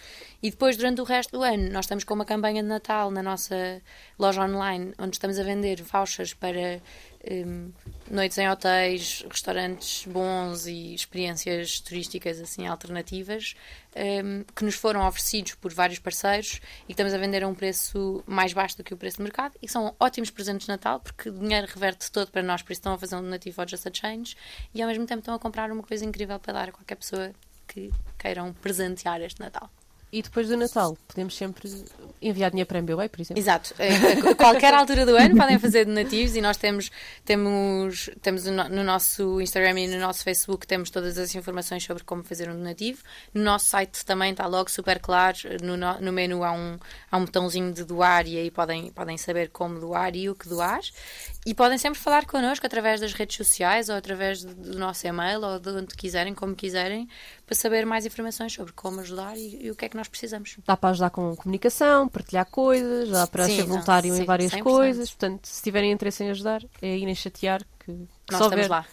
E 0.41 0.49
depois, 0.49 0.75
durante 0.75 1.01
o 1.01 1.03
resto 1.03 1.31
do 1.37 1.43
ano, 1.43 1.71
nós 1.71 1.85
estamos 1.85 2.03
com 2.03 2.13
uma 2.13 2.25
campanha 2.25 2.61
de 2.61 2.69
Natal 2.69 3.11
na 3.11 3.23
nossa 3.23 3.81
loja 4.17 4.43
online, 4.43 4.93
onde 4.97 5.15
estamos 5.15 5.39
a 5.39 5.43
vender 5.43 5.81
vouchers 5.81 6.33
para 6.33 6.81
um, 7.29 7.71
noites 8.09 8.37
em 8.37 8.49
hotéis, 8.49 9.23
restaurantes 9.29 10.05
bons 10.07 10.65
e 10.65 10.93
experiências 10.93 11.79
turísticas 11.79 12.39
assim 12.39 12.67
alternativas, 12.67 13.55
um, 13.95 14.43
que 14.55 14.65
nos 14.65 14.75
foram 14.75 15.07
oferecidos 15.07 15.55
por 15.55 15.73
vários 15.73 15.99
parceiros 15.99 16.59
e 16.83 16.87
que 16.87 16.93
estamos 16.93 17.13
a 17.13 17.17
vender 17.17 17.43
a 17.43 17.47
um 17.47 17.53
preço 17.53 18.23
mais 18.25 18.53
baixo 18.53 18.77
do 18.77 18.83
que 18.83 18.93
o 18.93 18.97
preço 18.97 19.17
de 19.17 19.23
mercado 19.23 19.55
e 19.61 19.67
são 19.67 19.95
ótimos 19.99 20.29
presentes 20.29 20.65
de 20.65 20.71
Natal 20.71 20.99
porque 20.99 21.29
o 21.29 21.33
dinheiro 21.33 21.67
reverte 21.67 22.11
todo 22.11 22.31
para 22.31 22.41
nós, 22.41 22.61
por 22.61 22.71
isso 22.71 22.79
estão 22.79 22.93
a 22.93 22.97
fazer 22.97 23.15
um 23.15 23.21
donativo 23.21 23.61
ao 23.61 23.67
Just 23.67 23.87
a 23.87 23.91
Change 23.93 24.35
e 24.73 24.81
ao 24.81 24.87
mesmo 24.87 25.05
tempo 25.05 25.19
estão 25.19 25.35
a 25.35 25.39
comprar 25.39 25.71
uma 25.71 25.83
coisa 25.83 26.03
incrível 26.03 26.39
para 26.39 26.53
dar 26.53 26.69
a 26.69 26.71
qualquer 26.71 26.95
pessoa 26.95 27.31
que 27.71 27.89
queiram 28.17 28.53
presentear 28.53 29.21
este 29.21 29.39
Natal. 29.39 29.69
E 30.13 30.21
depois 30.21 30.49
do 30.49 30.57
Natal, 30.57 30.97
podemos 31.07 31.33
sempre 31.37 31.69
enviar 32.21 32.51
dinheiro 32.51 32.67
para 32.67 32.79
a 32.79 32.81
MBWay, 32.81 33.07
por 33.07 33.21
exemplo? 33.21 33.41
Exato. 33.41 33.73
A 34.29 34.35
qualquer 34.35 34.73
altura 34.73 35.05
do 35.05 35.15
ano 35.15 35.37
podem 35.37 35.57
fazer 35.57 35.85
donativos 35.85 36.35
e 36.35 36.41
nós 36.41 36.57
temos, 36.57 36.91
temos, 37.23 38.09
temos 38.21 38.45
no 38.45 38.83
nosso 38.83 39.39
Instagram 39.39 39.79
e 39.79 39.87
no 39.87 39.97
nosso 39.99 40.21
Facebook 40.25 40.67
temos 40.67 40.89
todas 40.89 41.17
as 41.17 41.33
informações 41.33 41.85
sobre 41.85 42.03
como 42.03 42.25
fazer 42.25 42.49
um 42.49 42.57
donativo. 42.57 43.01
No 43.33 43.41
nosso 43.41 43.69
site 43.69 44.03
também 44.05 44.31
está 44.31 44.45
logo 44.47 44.69
super 44.69 44.99
claro. 44.99 45.37
No, 45.63 45.77
no 45.77 46.11
menu 46.11 46.43
há 46.43 46.51
um, 46.51 46.77
há 47.09 47.17
um 47.17 47.23
botãozinho 47.23 47.71
de 47.71 47.85
doar 47.85 48.27
e 48.27 48.37
aí 48.37 48.51
podem, 48.51 48.91
podem 48.91 49.17
saber 49.17 49.49
como 49.49 49.79
doar 49.79 50.13
e 50.13 50.29
o 50.29 50.35
que 50.35 50.49
doar. 50.49 50.81
E 51.45 51.55
podem 51.55 51.77
sempre 51.77 51.99
falar 51.99 52.25
connosco 52.25 52.65
através 52.65 52.99
das 52.99 53.13
redes 53.13 53.37
sociais 53.37 53.87
ou 53.87 53.95
através 53.95 54.43
do 54.43 54.77
nosso 54.77 55.07
e-mail 55.07 55.41
ou 55.41 55.57
de 55.57 55.69
onde 55.69 55.95
quiserem, 55.95 56.35
como 56.35 56.53
quiserem, 56.53 57.07
para 57.51 57.55
saber 57.57 57.85
mais 57.85 58.05
informações 58.05 58.53
sobre 58.53 58.71
como 58.71 59.01
ajudar 59.01 59.35
e, 59.35 59.65
e 59.65 59.71
o 59.71 59.75
que 59.75 59.83
é 59.83 59.89
que 59.89 59.97
nós 59.97 60.07
precisamos. 60.07 60.55
Dá 60.65 60.77
para 60.77 60.91
ajudar 60.91 61.09
com 61.09 61.35
comunicação, 61.35 62.07
partilhar 62.07 62.45
coisas, 62.49 63.09
dá 63.09 63.27
para 63.27 63.43
sim, 63.43 63.57
ser 63.57 63.63
voluntário 63.63 64.07
não, 64.07 64.15
sim, 64.15 64.23
em 64.23 64.25
várias 64.25 64.53
100%. 64.53 64.63
coisas. 64.63 65.09
Portanto, 65.09 65.45
se 65.45 65.61
tiverem 65.61 65.91
interesse 65.91 66.23
em 66.23 66.29
ajudar, 66.29 66.63
é 66.81 66.97
ir 66.97 67.05
nem 67.05 67.13
chatear 67.13 67.61
que, 67.77 67.87
que 67.87 68.31
nós 68.31 68.41
estamos 68.41 68.69
lá. 68.69 68.85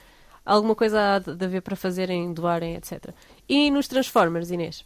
Alguma 0.45 0.75
coisa 0.75 0.99
há 1.15 1.19
de 1.21 1.45
haver 1.45 1.63
para 1.63 1.77
fazerem, 1.77 2.33
doarem, 2.35 2.75
etc. 2.75 3.15
E 3.49 3.71
nos 3.71 3.87
Transformers, 3.87 4.51
Inês? 4.51 4.85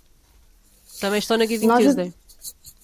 Também 1.00 1.18
estão 1.18 1.38
na 1.38 1.46
Giving 1.46 1.66
nós, 1.66 1.82
Tuesday. 1.82 2.12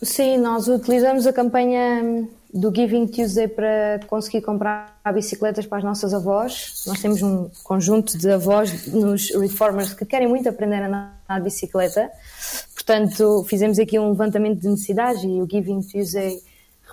Sim, 0.01 0.39
nós 0.39 0.69
utilizamos 0.69 1.27
a 1.27 1.33
campanha 1.33 2.29
do 2.55 2.73
Giving 2.73 3.09
Tuesday 3.09 3.49
para 3.49 3.99
conseguir 4.07 4.43
comprar 4.43 4.97
bicicletas 5.13 5.67
para 5.67 5.79
as 5.79 5.85
nossas 5.85 6.15
avós. 6.15 6.85
Nós 6.87 7.01
temos 7.01 7.21
um 7.21 7.51
conjunto 7.65 8.17
de 8.17 8.31
avós 8.31 8.87
nos 8.87 9.35
Reformers 9.35 9.93
que 9.93 10.05
querem 10.05 10.29
muito 10.29 10.49
aprender 10.49 10.77
a 10.77 10.87
andar 10.87 11.39
de 11.39 11.43
bicicleta. 11.43 12.09
Portanto, 12.75 13.45
fizemos 13.49 13.77
aqui 13.81 13.99
um 13.99 14.11
levantamento 14.11 14.61
de 14.61 14.69
necessidades 14.69 15.25
e 15.25 15.43
o 15.43 15.49
Giving 15.51 15.81
Tuesday 15.81 16.41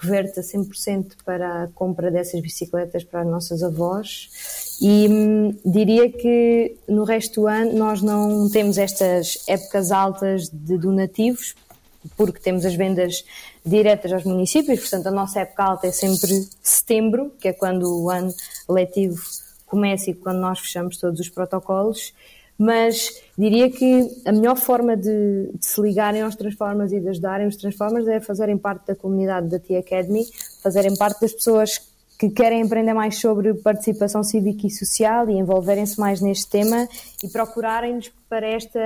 reverte 0.01 0.39
a 0.39 0.43
100% 0.43 1.13
para 1.23 1.63
a 1.63 1.67
compra 1.67 2.09
dessas 2.09 2.41
bicicletas 2.41 3.03
para 3.03 3.21
as 3.21 3.27
nossas 3.27 3.61
avós. 3.61 4.77
E 4.81 5.07
hum, 5.07 5.55
diria 5.63 6.11
que 6.11 6.75
no 6.87 7.03
resto 7.03 7.41
do 7.41 7.47
ano 7.47 7.71
nós 7.77 8.01
não 8.01 8.49
temos 8.49 8.79
estas 8.79 9.43
épocas 9.47 9.91
altas 9.91 10.49
de 10.49 10.77
donativos, 10.77 11.55
porque 12.15 12.39
temos 12.39 12.65
as 12.65 12.75
vendas 12.75 13.25
diretas 13.65 14.11
aos 14.13 14.23
municípios, 14.23 14.81
portanto 14.81 15.07
a 15.07 15.11
nossa 15.11 15.39
época 15.39 15.63
alta 15.63 15.87
é 15.87 15.91
sempre 15.91 16.47
setembro, 16.61 17.31
que 17.39 17.47
é 17.47 17.53
quando 17.53 18.03
o 18.03 18.09
ano 18.09 18.33
letivo 18.69 19.21
começa 19.65 20.09
e 20.09 20.13
quando 20.13 20.39
nós 20.39 20.59
fechamos 20.59 20.97
todos 20.97 21.19
os 21.19 21.29
protocolos, 21.29 22.13
mas 22.57 23.21
diria 23.37 23.69
que 23.69 24.21
a 24.25 24.31
melhor 24.31 24.55
forma 24.55 24.95
de, 24.95 25.49
de 25.53 25.65
se 25.65 25.81
ligarem 25.81 26.21
aos 26.21 26.35
Transformers 26.35 26.91
e 26.91 26.99
de 26.99 27.09
ajudarem 27.09 27.47
os 27.47 27.57
Transformers 27.57 28.07
é 28.07 28.19
fazerem 28.21 28.57
parte 28.57 28.87
da 28.87 28.95
comunidade 28.95 29.49
da 29.49 29.59
T 29.59 29.75
Academy, 29.75 30.23
fazerem 30.63 30.95
parte 30.95 31.19
das 31.21 31.33
pessoas 31.33 31.81
que 32.17 32.29
querem 32.29 32.63
aprender 32.63 32.93
mais 32.93 33.19
sobre 33.19 33.53
participação 33.55 34.23
cívica 34.23 34.67
e 34.67 34.71
social 34.71 35.29
e 35.29 35.33
envolverem-se 35.33 35.99
mais 35.99 36.21
neste 36.21 36.49
tema 36.49 36.87
e 37.21 37.27
procurarem-nos 37.27 38.09
para 38.29 38.47
esta, 38.47 38.79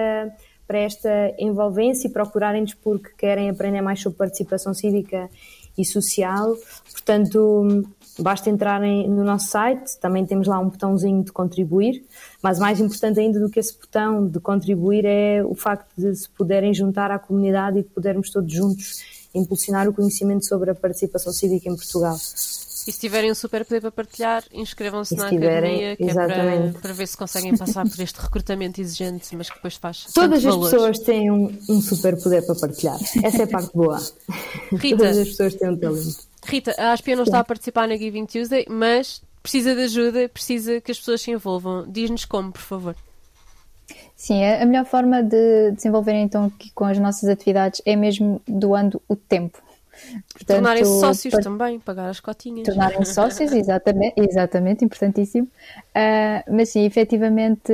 para 0.69 0.77
esta 0.77 1.33
envolvência 1.39 2.07
e 2.07 2.11
procurarem-nos 2.11 2.75
porque 2.75 3.09
querem 3.17 3.49
aprender 3.49 3.81
mais 3.81 3.99
sobre 3.99 4.19
participação 4.19 4.71
cívica 4.71 5.27
e 5.75 5.83
social. 5.83 6.55
Portanto, 6.91 7.87
basta 8.19 8.51
entrarem 8.51 9.09
no 9.09 9.23
nosso 9.23 9.47
site, 9.47 9.97
também 9.99 10.27
temos 10.27 10.47
lá 10.47 10.59
um 10.59 10.69
botãozinho 10.69 11.23
de 11.23 11.31
contribuir, 11.31 12.05
mas 12.39 12.59
mais 12.59 12.79
importante 12.79 13.19
ainda 13.19 13.39
do 13.39 13.49
que 13.49 13.59
esse 13.59 13.75
botão 13.79 14.27
de 14.27 14.39
contribuir 14.39 15.05
é 15.05 15.43
o 15.43 15.55
facto 15.55 15.89
de 15.97 16.15
se 16.15 16.29
puderem 16.29 16.71
juntar 16.71 17.09
à 17.09 17.17
comunidade 17.17 17.79
e 17.79 17.81
de 17.81 17.89
podermos 17.89 18.29
todos 18.29 18.53
juntos 18.53 19.01
impulsionar 19.33 19.89
o 19.89 19.93
conhecimento 19.93 20.45
sobre 20.45 20.69
a 20.69 20.75
participação 20.75 21.33
cívica 21.33 21.67
em 21.67 21.75
Portugal. 21.75 22.15
E 22.87 22.91
se 22.91 22.99
tiverem 22.99 23.31
um 23.31 23.35
super 23.35 23.65
poder 23.65 23.81
para 23.81 23.91
partilhar, 23.91 24.43
inscrevam-se 24.51 25.15
na 25.15 25.29
tiverem, 25.29 25.91
academia, 25.91 25.95
que 25.95 26.03
exatamente. 26.03 26.67
é 26.67 26.71
para, 26.71 26.81
para, 26.81 26.93
ver 26.93 27.07
se 27.07 27.17
conseguem 27.17 27.57
passar 27.57 27.87
por 27.87 27.99
este 27.99 28.19
recrutamento 28.19 28.81
exigente, 28.81 29.35
mas 29.35 29.49
que 29.49 29.55
depois 29.55 29.75
faz. 29.75 30.05
Todas 30.13 30.39
as 30.39 30.43
valores. 30.43 30.71
pessoas 30.71 30.99
têm 30.99 31.31
um, 31.31 31.57
um, 31.69 31.81
super 31.81 32.21
poder 32.21 32.45
para 32.45 32.55
partilhar. 32.55 32.99
Essa 33.23 33.41
é 33.41 33.43
a 33.43 33.47
parte 33.47 33.71
boa. 33.73 33.99
Rita, 34.71 34.97
Todas 34.97 35.17
as 35.17 35.27
pessoas 35.29 35.55
têm 35.55 35.69
um 35.69 35.77
talento. 35.77 36.17
Rita, 36.45 36.75
a 36.77 36.93
Aspia 36.93 37.15
não 37.15 37.25
Sim. 37.25 37.29
está 37.29 37.39
a 37.39 37.43
participar 37.43 37.87
na 37.87 37.97
Giving 37.97 38.25
Tuesday, 38.25 38.65
mas 38.69 39.21
precisa 39.43 39.75
de 39.75 39.81
ajuda, 39.81 40.29
precisa 40.29 40.81
que 40.81 40.91
as 40.91 40.99
pessoas 40.99 41.21
se 41.21 41.31
envolvam. 41.31 41.85
Diz-nos 41.87 42.25
como, 42.25 42.51
por 42.51 42.61
favor. 42.61 42.95
Sim, 44.15 44.43
a 44.43 44.65
melhor 44.65 44.85
forma 44.85 45.23
de 45.23 45.71
desenvolver 45.71 46.13
então 46.13 46.45
aqui 46.45 46.71
com 46.71 46.83
as 46.85 46.99
nossas 46.99 47.29
atividades 47.29 47.81
é 47.85 47.95
mesmo 47.95 48.41
doando 48.47 49.01
o 49.07 49.15
tempo. 49.15 49.57
Tornarem-se 50.45 50.99
sócios 50.99 51.33
para... 51.33 51.43
também, 51.43 51.79
pagar 51.79 52.09
as 52.09 52.19
cotinhas. 52.19 52.65
Tornarem-se 52.65 53.13
sócios, 53.13 53.51
exatamente, 53.51 54.13
exatamente, 54.17 54.85
importantíssimo. 54.85 55.47
Uh, 55.47 56.55
mas 56.55 56.69
sim, 56.69 56.85
efetivamente, 56.85 57.71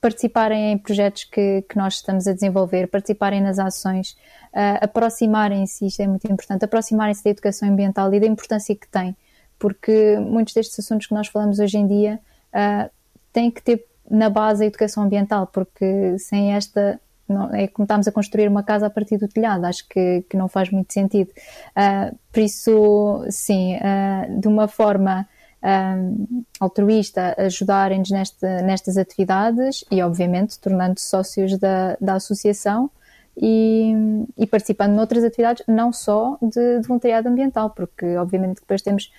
participarem 0.00 0.72
em 0.72 0.78
projetos 0.78 1.24
que, 1.24 1.62
que 1.62 1.76
nós 1.76 1.94
estamos 1.94 2.26
a 2.26 2.32
desenvolver, 2.32 2.86
participarem 2.88 3.40
nas 3.40 3.58
ações, 3.58 4.12
uh, 4.52 4.78
aproximarem-se, 4.82 5.86
isto 5.86 6.00
é 6.00 6.06
muito 6.06 6.30
importante, 6.30 6.64
aproximarem-se 6.64 7.24
da 7.24 7.30
educação 7.30 7.68
ambiental 7.68 8.12
e 8.14 8.20
da 8.20 8.26
importância 8.26 8.74
que 8.74 8.86
tem, 8.88 9.16
porque 9.58 10.18
muitos 10.18 10.54
destes 10.54 10.78
assuntos 10.78 11.06
que 11.06 11.14
nós 11.14 11.28
falamos 11.28 11.58
hoje 11.58 11.78
em 11.78 11.86
dia 11.86 12.20
uh, 12.52 12.90
têm 13.32 13.50
que 13.50 13.62
ter 13.62 13.84
na 14.08 14.30
base 14.30 14.62
a 14.62 14.66
educação 14.66 15.02
ambiental, 15.02 15.46
porque 15.48 16.18
sem 16.18 16.54
esta 16.54 17.00
não, 17.28 17.52
é 17.54 17.66
como 17.66 17.84
estamos 17.84 18.06
a 18.06 18.12
construir 18.12 18.48
uma 18.48 18.62
casa 18.62 18.86
a 18.86 18.90
partir 18.90 19.18
do 19.18 19.28
telhado, 19.28 19.64
acho 19.64 19.88
que, 19.88 20.24
que 20.28 20.36
não 20.36 20.48
faz 20.48 20.70
muito 20.70 20.92
sentido. 20.92 21.30
Uh, 21.70 22.16
por 22.32 22.40
isso, 22.40 23.24
sim, 23.30 23.76
uh, 23.76 24.40
de 24.40 24.48
uma 24.48 24.68
forma 24.68 25.26
uh, 25.62 26.38
altruísta, 26.60 27.34
ajudarem-nos 27.38 28.10
nesta, 28.10 28.62
nestas 28.62 28.96
atividades 28.96 29.84
e, 29.90 30.02
obviamente, 30.02 30.58
tornando-se 30.58 31.08
sócios 31.08 31.58
da, 31.58 31.96
da 32.00 32.14
associação 32.14 32.90
e, 33.36 33.92
e, 34.38 34.46
participando 34.46 34.94
noutras 34.94 35.22
atividades, 35.22 35.62
não 35.68 35.92
só 35.92 36.38
de, 36.40 36.80
de, 36.80 36.86
voluntariado 36.86 37.28
ambiental, 37.28 37.68
porque, 37.68 38.16
obviamente, 38.16 38.60
depois 38.60 38.80
temos 38.80 39.12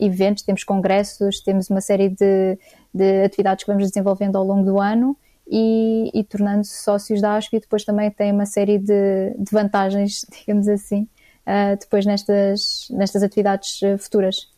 eventos, 0.00 0.42
temos 0.42 0.64
congressos, 0.64 1.40
temos 1.40 1.70
uma 1.70 1.80
série 1.80 2.08
de, 2.08 2.58
de 2.92 3.24
atividades 3.24 3.64
que 3.64 3.70
vamos 3.70 3.86
desenvolvendo 3.86 4.34
ao 4.34 4.42
longo 4.42 4.64
do 4.64 4.80
ano 4.80 5.16
e, 5.48 6.10
e 6.12 6.24
tornando-se 6.24 6.82
sócios 6.82 7.20
da 7.20 7.36
ASP 7.36 7.56
e 7.56 7.60
depois 7.60 7.84
também 7.84 8.10
tem 8.10 8.32
uma 8.32 8.46
série 8.46 8.78
de, 8.78 9.34
de 9.38 9.50
vantagens, 9.50 10.26
digamos 10.40 10.68
assim, 10.68 11.02
uh, 11.46 11.78
depois 11.78 12.04
nestas, 12.04 12.88
nestas 12.90 13.22
atividades 13.22 13.80
uh, 13.82 13.96
futuras. 13.98 14.50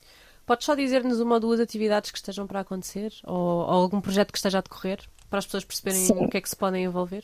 Podes 0.46 0.64
só 0.64 0.74
dizer-nos 0.74 1.20
uma 1.20 1.34
ou 1.34 1.40
duas 1.40 1.60
atividades 1.60 2.10
que 2.10 2.16
estejam 2.16 2.46
para 2.46 2.60
acontecer 2.60 3.12
ou, 3.24 3.36
ou, 3.36 3.70
algum 3.70 4.00
projeto 4.00 4.32
que 4.32 4.38
esteja 4.38 4.58
a 4.58 4.62
decorrer 4.62 4.98
para 5.28 5.40
as 5.40 5.44
pessoas 5.44 5.64
perceberem 5.64 6.00
Sim. 6.00 6.24
o 6.24 6.28
que 6.28 6.38
é 6.38 6.40
que 6.40 6.48
se 6.48 6.56
podem 6.56 6.84
envolver? 6.84 7.22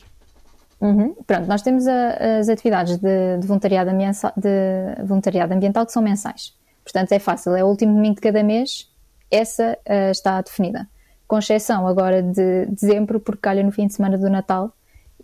Uhum. 0.79 1.15
Pronto, 1.25 1.47
nós 1.47 1.63
temos 1.63 1.87
a, 1.87 2.39
as 2.39 2.49
atividades 2.49 2.97
de, 2.97 3.37
de, 3.39 3.47
voluntariado 3.47 3.89
de 4.37 5.03
voluntariado 5.05 5.53
ambiental 5.55 5.87
que 5.87 5.91
são 5.91 6.03
mensais. 6.03 6.53
Portanto, 6.83 7.13
é 7.13 7.17
fácil, 7.17 7.55
é 7.55 7.63
o 7.63 7.67
último 7.67 7.95
domingo 7.95 8.15
de 8.15 8.21
cada 8.21 8.43
mês, 8.43 8.87
essa 9.31 9.75
uh, 9.89 10.11
está 10.11 10.39
definida 10.41 10.87
com 11.27 11.37
exceção 11.37 11.87
agora 11.87 12.21
de 12.21 12.65
dezembro, 12.67 13.19
porque 13.19 13.41
calha 13.41 13.63
no 13.63 13.71
fim 13.71 13.87
de 13.87 13.93
semana 13.93 14.17
do 14.17 14.29
Natal 14.29 14.71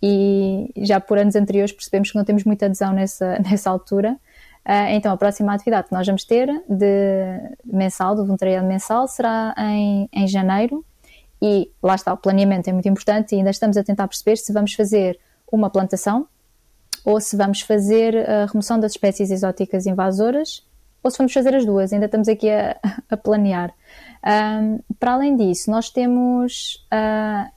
e 0.01 0.71
já 0.77 0.99
por 0.99 1.17
anos 1.17 1.35
anteriores 1.35 1.71
percebemos 1.71 2.11
que 2.11 2.17
não 2.17 2.25
temos 2.25 2.43
muita 2.43 2.65
adesão 2.65 2.91
nessa, 2.91 3.37
nessa 3.49 3.69
altura. 3.69 4.17
Uh, 4.65 4.89
então, 4.91 5.11
a 5.11 5.17
próxima 5.17 5.53
atividade 5.53 5.87
que 5.87 5.93
nós 5.93 6.05
vamos 6.05 6.23
ter 6.23 6.47
de 6.69 7.39
mensal, 7.65 8.15
do 8.15 8.25
voluntariado 8.25 8.67
mensal, 8.67 9.07
será 9.07 9.55
em, 9.57 10.09
em 10.13 10.27
janeiro 10.27 10.85
e 11.41 11.71
lá 11.81 11.95
está, 11.95 12.13
o 12.13 12.17
planeamento 12.17 12.69
é 12.69 12.73
muito 12.73 12.87
importante 12.87 13.33
e 13.33 13.39
ainda 13.39 13.49
estamos 13.49 13.75
a 13.75 13.83
tentar 13.83 14.07
perceber 14.07 14.37
se 14.37 14.53
vamos 14.53 14.73
fazer 14.73 15.19
uma 15.51 15.69
plantação 15.69 16.27
ou 17.03 17.19
se 17.19 17.35
vamos 17.35 17.61
fazer 17.61 18.15
a 18.29 18.45
remoção 18.45 18.79
das 18.79 18.91
espécies 18.91 19.31
exóticas 19.31 19.87
invasoras 19.87 20.63
ou 21.03 21.09
se 21.09 21.17
vamos 21.17 21.33
fazer 21.33 21.55
as 21.55 21.65
duas, 21.65 21.91
ainda 21.91 22.05
estamos 22.05 22.27
aqui 22.27 22.49
a, 22.49 22.77
a 23.09 23.17
planear. 23.17 23.73
Um, 24.23 24.79
para 24.99 25.13
além 25.13 25.35
disso, 25.35 25.71
nós 25.71 25.89
temos, 25.89 26.85
uh, 26.93 27.51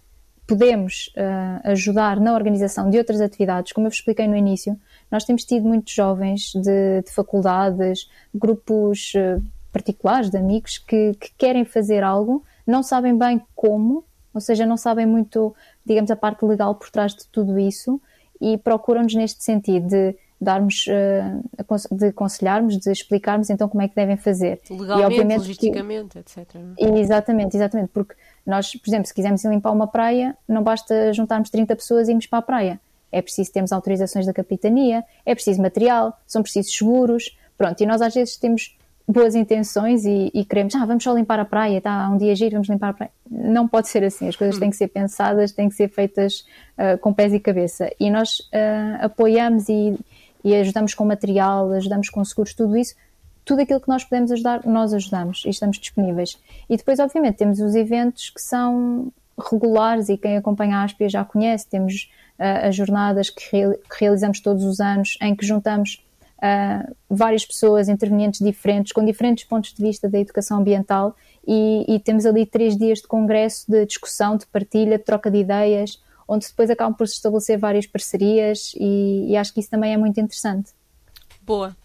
podemos 0.47 1.13
uh, 1.17 1.71
ajudar 1.71 2.19
na 2.21 2.35
organização 2.35 2.89
de 2.89 2.99
outras 2.99 3.21
atividades, 3.21 3.73
como 3.73 3.87
eu 3.87 3.91
vos 3.91 3.99
expliquei 3.99 4.27
no 4.27 4.37
início, 4.37 4.79
nós 5.11 5.25
temos 5.25 5.45
tido 5.45 5.67
muitos 5.67 5.93
jovens 5.93 6.53
de, 6.55 7.03
de 7.03 7.13
faculdades, 7.13 8.09
grupos 8.35 9.13
uh, 9.15 9.43
particulares 9.73 10.31
de 10.31 10.39
amigos 10.39 10.79
que, 10.79 11.15
que 11.15 11.33
querem 11.37 11.65
fazer 11.65 12.03
algo, 12.03 12.45
não 12.67 12.83
sabem 12.83 13.17
bem 13.17 13.43
como, 13.55 14.05
ou 14.33 14.41
seja, 14.41 14.65
não 14.65 14.77
sabem 14.77 15.05
muito, 15.05 15.55
digamos, 15.85 16.11
a 16.11 16.17
parte 16.17 16.45
legal 16.45 16.75
por 16.75 16.91
trás 16.91 17.13
de 17.15 17.27
tudo 17.29 17.59
isso 17.59 18.01
e 18.41 18.59
procuram-nos 18.59 19.15
neste 19.15 19.45
sentido 19.45 19.87
de 19.87 20.17
darmos, 20.45 20.87
uh, 20.87 21.97
de 21.97 22.07
aconselharmos, 22.07 22.79
de 22.79 22.91
explicarmos 22.91 23.51
então 23.51 23.69
como 23.69 23.83
é 23.83 23.89
que 23.89 23.97
devem 23.97 24.17
fazer. 24.17 24.61
Legalmente, 24.71 25.33
e, 25.33 25.39
logisticamente, 25.39 26.11
que, 26.11 26.19
etc. 26.19 26.55
Exatamente, 26.79 27.57
exatamente, 27.57 27.91
porque 27.93 28.15
nós, 28.47 28.73
por 28.77 28.89
exemplo, 28.89 29.07
se 29.07 29.15
quisermos 29.15 29.45
limpar 29.45 29.73
uma 29.73 29.87
praia, 29.87 30.37
não 30.47 30.63
basta 30.63 31.13
juntarmos 31.13 31.51
30 31.51 31.75
pessoas 31.75 32.09
e 32.09 32.13
irmos 32.13 32.27
para 32.27 32.39
a 32.39 32.43
praia. 32.43 32.81
É 33.11 33.23
preciso 33.23 33.53
termos 33.53 33.73
autorizações 33.73 34.27
da 34.27 34.33
capitania, 34.33 35.05
é 35.25 35.35
preciso 35.35 35.63
material, 35.63 36.19
são 36.27 36.43
precisos 36.43 36.77
seguros, 36.77 37.37
pronto, 37.57 37.81
e 37.81 37.87
nós 37.87 38.03
às 38.03 38.13
vezes 38.13 38.37
temos 38.37 38.77
boas 39.07 39.35
intenções 39.35 40.05
e, 40.05 40.31
e, 40.33 40.45
queremos, 40.45 40.75
ah, 40.75 40.85
vamos 40.85 41.05
só 41.05 41.15
limpar 41.15 41.39
a 41.39 41.45
praia, 41.45 41.81
tá, 41.81 42.09
um 42.09 42.17
dia 42.17 42.35
giro, 42.35 42.53
vamos 42.53 42.69
limpar 42.69 42.91
a 42.91 42.93
praia. 42.95 43.11
Não 43.31 43.69
pode 43.69 43.89
ser 43.89 44.03
assim, 44.03 44.29
as 44.29 44.37
coisas 44.37 44.59
têm 44.59 44.71
que 44.71 44.77
ser 44.77 44.89
pensadas, 44.89 45.53
têm 45.53 45.69
que 45.69 45.75
ser 45.75 45.89
feitas 45.89 46.47
uh, 46.79 46.99
com 46.99 47.13
pés 47.13 47.33
e 47.35 47.39
cabeça. 47.39 47.91
E 48.01 48.11
nós 48.11 48.41
uh, 48.41 49.05
apoiamos 49.05 49.69
e, 49.69 49.95
e 50.45 50.55
ajudamos 50.55 50.95
com 50.95 51.05
material, 51.05 51.73
ajudamos 51.73 52.11
com 52.11 52.25
seguros, 52.25 52.55
tudo 52.55 52.77
isso, 52.77 52.95
tudo 53.45 53.61
aquilo 53.61 53.81
que 53.81 53.89
nós 53.89 54.05
podemos 54.05 54.31
ajudar, 54.31 54.65
nós 54.67 54.93
ajudamos 54.93 55.43
e 55.45 55.51
estamos 55.51 55.79
disponíveis. 55.79 56.39
E 56.69 56.77
depois, 56.77 56.99
obviamente, 56.99 57.37
temos 57.37 57.61
os 57.61 57.75
eventos 57.75 58.31
que 58.31 58.41
são 58.41 59.13
regulares 59.51 60.09
e 60.09 60.17
quem 60.17 60.37
acompanha 60.37 60.79
a 60.79 60.85
ASPIA 60.85 61.09
já 61.09 61.25
conhece, 61.25 61.69
temos 61.69 62.11
uh, 62.39 62.69
as 62.69 62.77
jornadas 62.77 63.31
que, 63.31 63.51
que, 63.51 64.01
realizamos 64.01 64.41
todos 64.41 64.65
os 64.65 64.81
anos 64.81 65.19
em 65.21 65.35
que 65.35 65.45
juntamos 65.45 66.05
uh, 66.39 66.95
várias 67.11 67.45
pessoas, 67.45 67.89
intervenientes 67.89 68.41
diferentes, 68.41 68.93
com 68.93 69.05
diferentes 69.05 69.45
pontos 69.45 69.75
de 69.75 69.83
vista 69.83 70.09
da 70.09 70.19
educação 70.19 70.59
ambiental 70.59 71.17
e, 71.47 71.85
e 71.89 71.99
temos 71.99 72.25
ali 72.25 72.47
três 72.47 72.77
dias 72.77 73.01
de 73.01 73.09
congresso, 73.09 73.71
de 73.71 73.85
discussão, 73.87 74.37
de 74.37 74.47
partilha, 74.47 74.99
de 74.99 75.05
troca 75.05 75.31
de 75.31 75.39
ideias, 75.39 76.01
onde 76.27 76.47
depois 76.47 76.71
acabam 76.71 76.95
por 76.95 77.07
se 77.07 77.15
estabelecer 77.15 77.59
várias 77.59 77.87
parcerias 77.87 78.73
e, 78.77 79.31
e 79.31 79.37
acho 79.37 79.53
que 79.53 79.61
isso 79.61 79.71
também 79.71 79.93
é 79.93 79.97
muito 79.97 80.21
interessante. 80.21 80.73
Boa. 81.43 81.77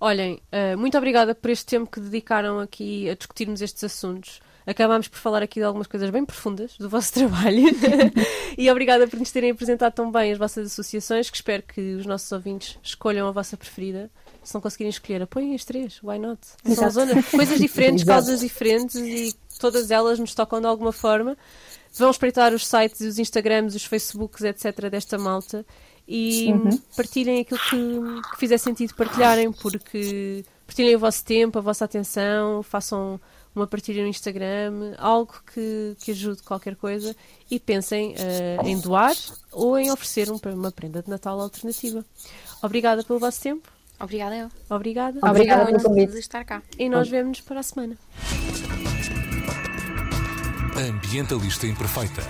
Olhem, 0.00 0.40
uh, 0.52 0.78
muito 0.78 0.96
obrigada 0.96 1.34
por 1.34 1.50
este 1.50 1.66
tempo 1.66 1.90
que 1.90 2.00
dedicaram 2.00 2.58
aqui 2.58 3.10
a 3.10 3.14
discutirmos 3.14 3.60
estes 3.60 3.84
assuntos. 3.84 4.40
Acabámos 4.66 5.08
por 5.08 5.18
falar 5.18 5.42
aqui 5.42 5.58
de 5.58 5.64
algumas 5.64 5.86
coisas 5.86 6.08
bem 6.10 6.24
profundas 6.24 6.76
do 6.78 6.88
vosso 6.88 7.12
trabalho 7.14 7.64
e 8.56 8.70
obrigada 8.70 9.06
por 9.06 9.18
nos 9.18 9.30
terem 9.30 9.50
apresentado 9.50 9.92
tão 9.92 10.10
bem 10.10 10.32
as 10.32 10.38
vossas 10.38 10.66
associações, 10.68 11.28
que 11.28 11.36
espero 11.36 11.62
que 11.62 11.94
os 11.96 12.06
nossos 12.06 12.30
ouvintes 12.32 12.78
escolham 12.82 13.26
a 13.26 13.30
vossa 13.30 13.56
preferida. 13.56 14.10
Se 14.42 14.54
não 14.54 14.60
conseguirem 14.60 14.90
escolher, 14.90 15.22
apoiem 15.22 15.54
as 15.54 15.64
três, 15.64 16.00
why 16.02 16.18
not? 16.18 16.40
São 16.74 16.88
zonas, 16.88 17.26
coisas 17.26 17.58
diferentes, 17.60 18.04
causas 18.04 18.40
diferentes 18.40 18.96
e 18.96 19.34
todas 19.58 19.90
elas 19.90 20.18
nos 20.18 20.34
tocam 20.34 20.60
de 20.60 20.66
alguma 20.66 20.92
forma. 20.92 21.36
Vão 21.94 22.10
espreitar 22.10 22.52
os 22.52 22.66
sites, 22.66 23.00
os 23.00 23.18
Instagrams, 23.18 23.74
os 23.74 23.84
Facebooks, 23.84 24.42
etc. 24.42 24.88
desta 24.90 25.18
malta 25.18 25.64
e 26.06 26.52
uhum. 26.52 26.76
partilhem 26.96 27.40
aquilo 27.40 27.60
que, 27.60 28.30
que, 28.30 28.38
fizer 28.38 28.58
sentido 28.58 28.94
partilharem, 28.94 29.52
porque 29.52 30.44
partilhem 30.66 30.96
o 30.96 30.98
vosso 30.98 31.24
tempo, 31.24 31.58
a 31.58 31.62
vossa 31.62 31.84
atenção, 31.84 32.62
façam 32.62 33.20
uma 33.54 33.66
partilha 33.66 34.02
no 34.02 34.08
Instagram, 34.08 34.94
algo 34.98 35.34
que, 35.52 35.96
que 36.00 36.10
ajude 36.12 36.42
qualquer 36.42 36.74
coisa 36.76 37.14
e 37.50 37.60
pensem 37.60 38.14
uh, 38.14 38.66
em 38.66 38.78
doar 38.80 39.14
ou 39.52 39.78
em 39.78 39.90
oferecer 39.90 40.30
um, 40.30 40.38
uma 40.52 40.72
prenda 40.72 41.02
de 41.02 41.10
Natal 41.10 41.40
alternativa. 41.40 42.04
Obrigada 42.62 43.04
pelo 43.04 43.18
vosso 43.18 43.40
tempo 43.40 43.70
Obrigada, 44.00 44.34
eu. 44.34 44.48
Obrigada. 44.70 45.20
Obrigada 45.22 45.82
convite. 45.82 46.12
de 46.12 46.18
estar 46.18 46.42
cá. 46.42 46.62
E 46.78 46.88
nós 46.88 47.08
vemos-nos 47.08 47.42
para 47.42 47.60
a 47.60 47.62
semana. 47.62 47.98
Ambientalista 50.88 51.66
Imperfeita. 51.66 52.22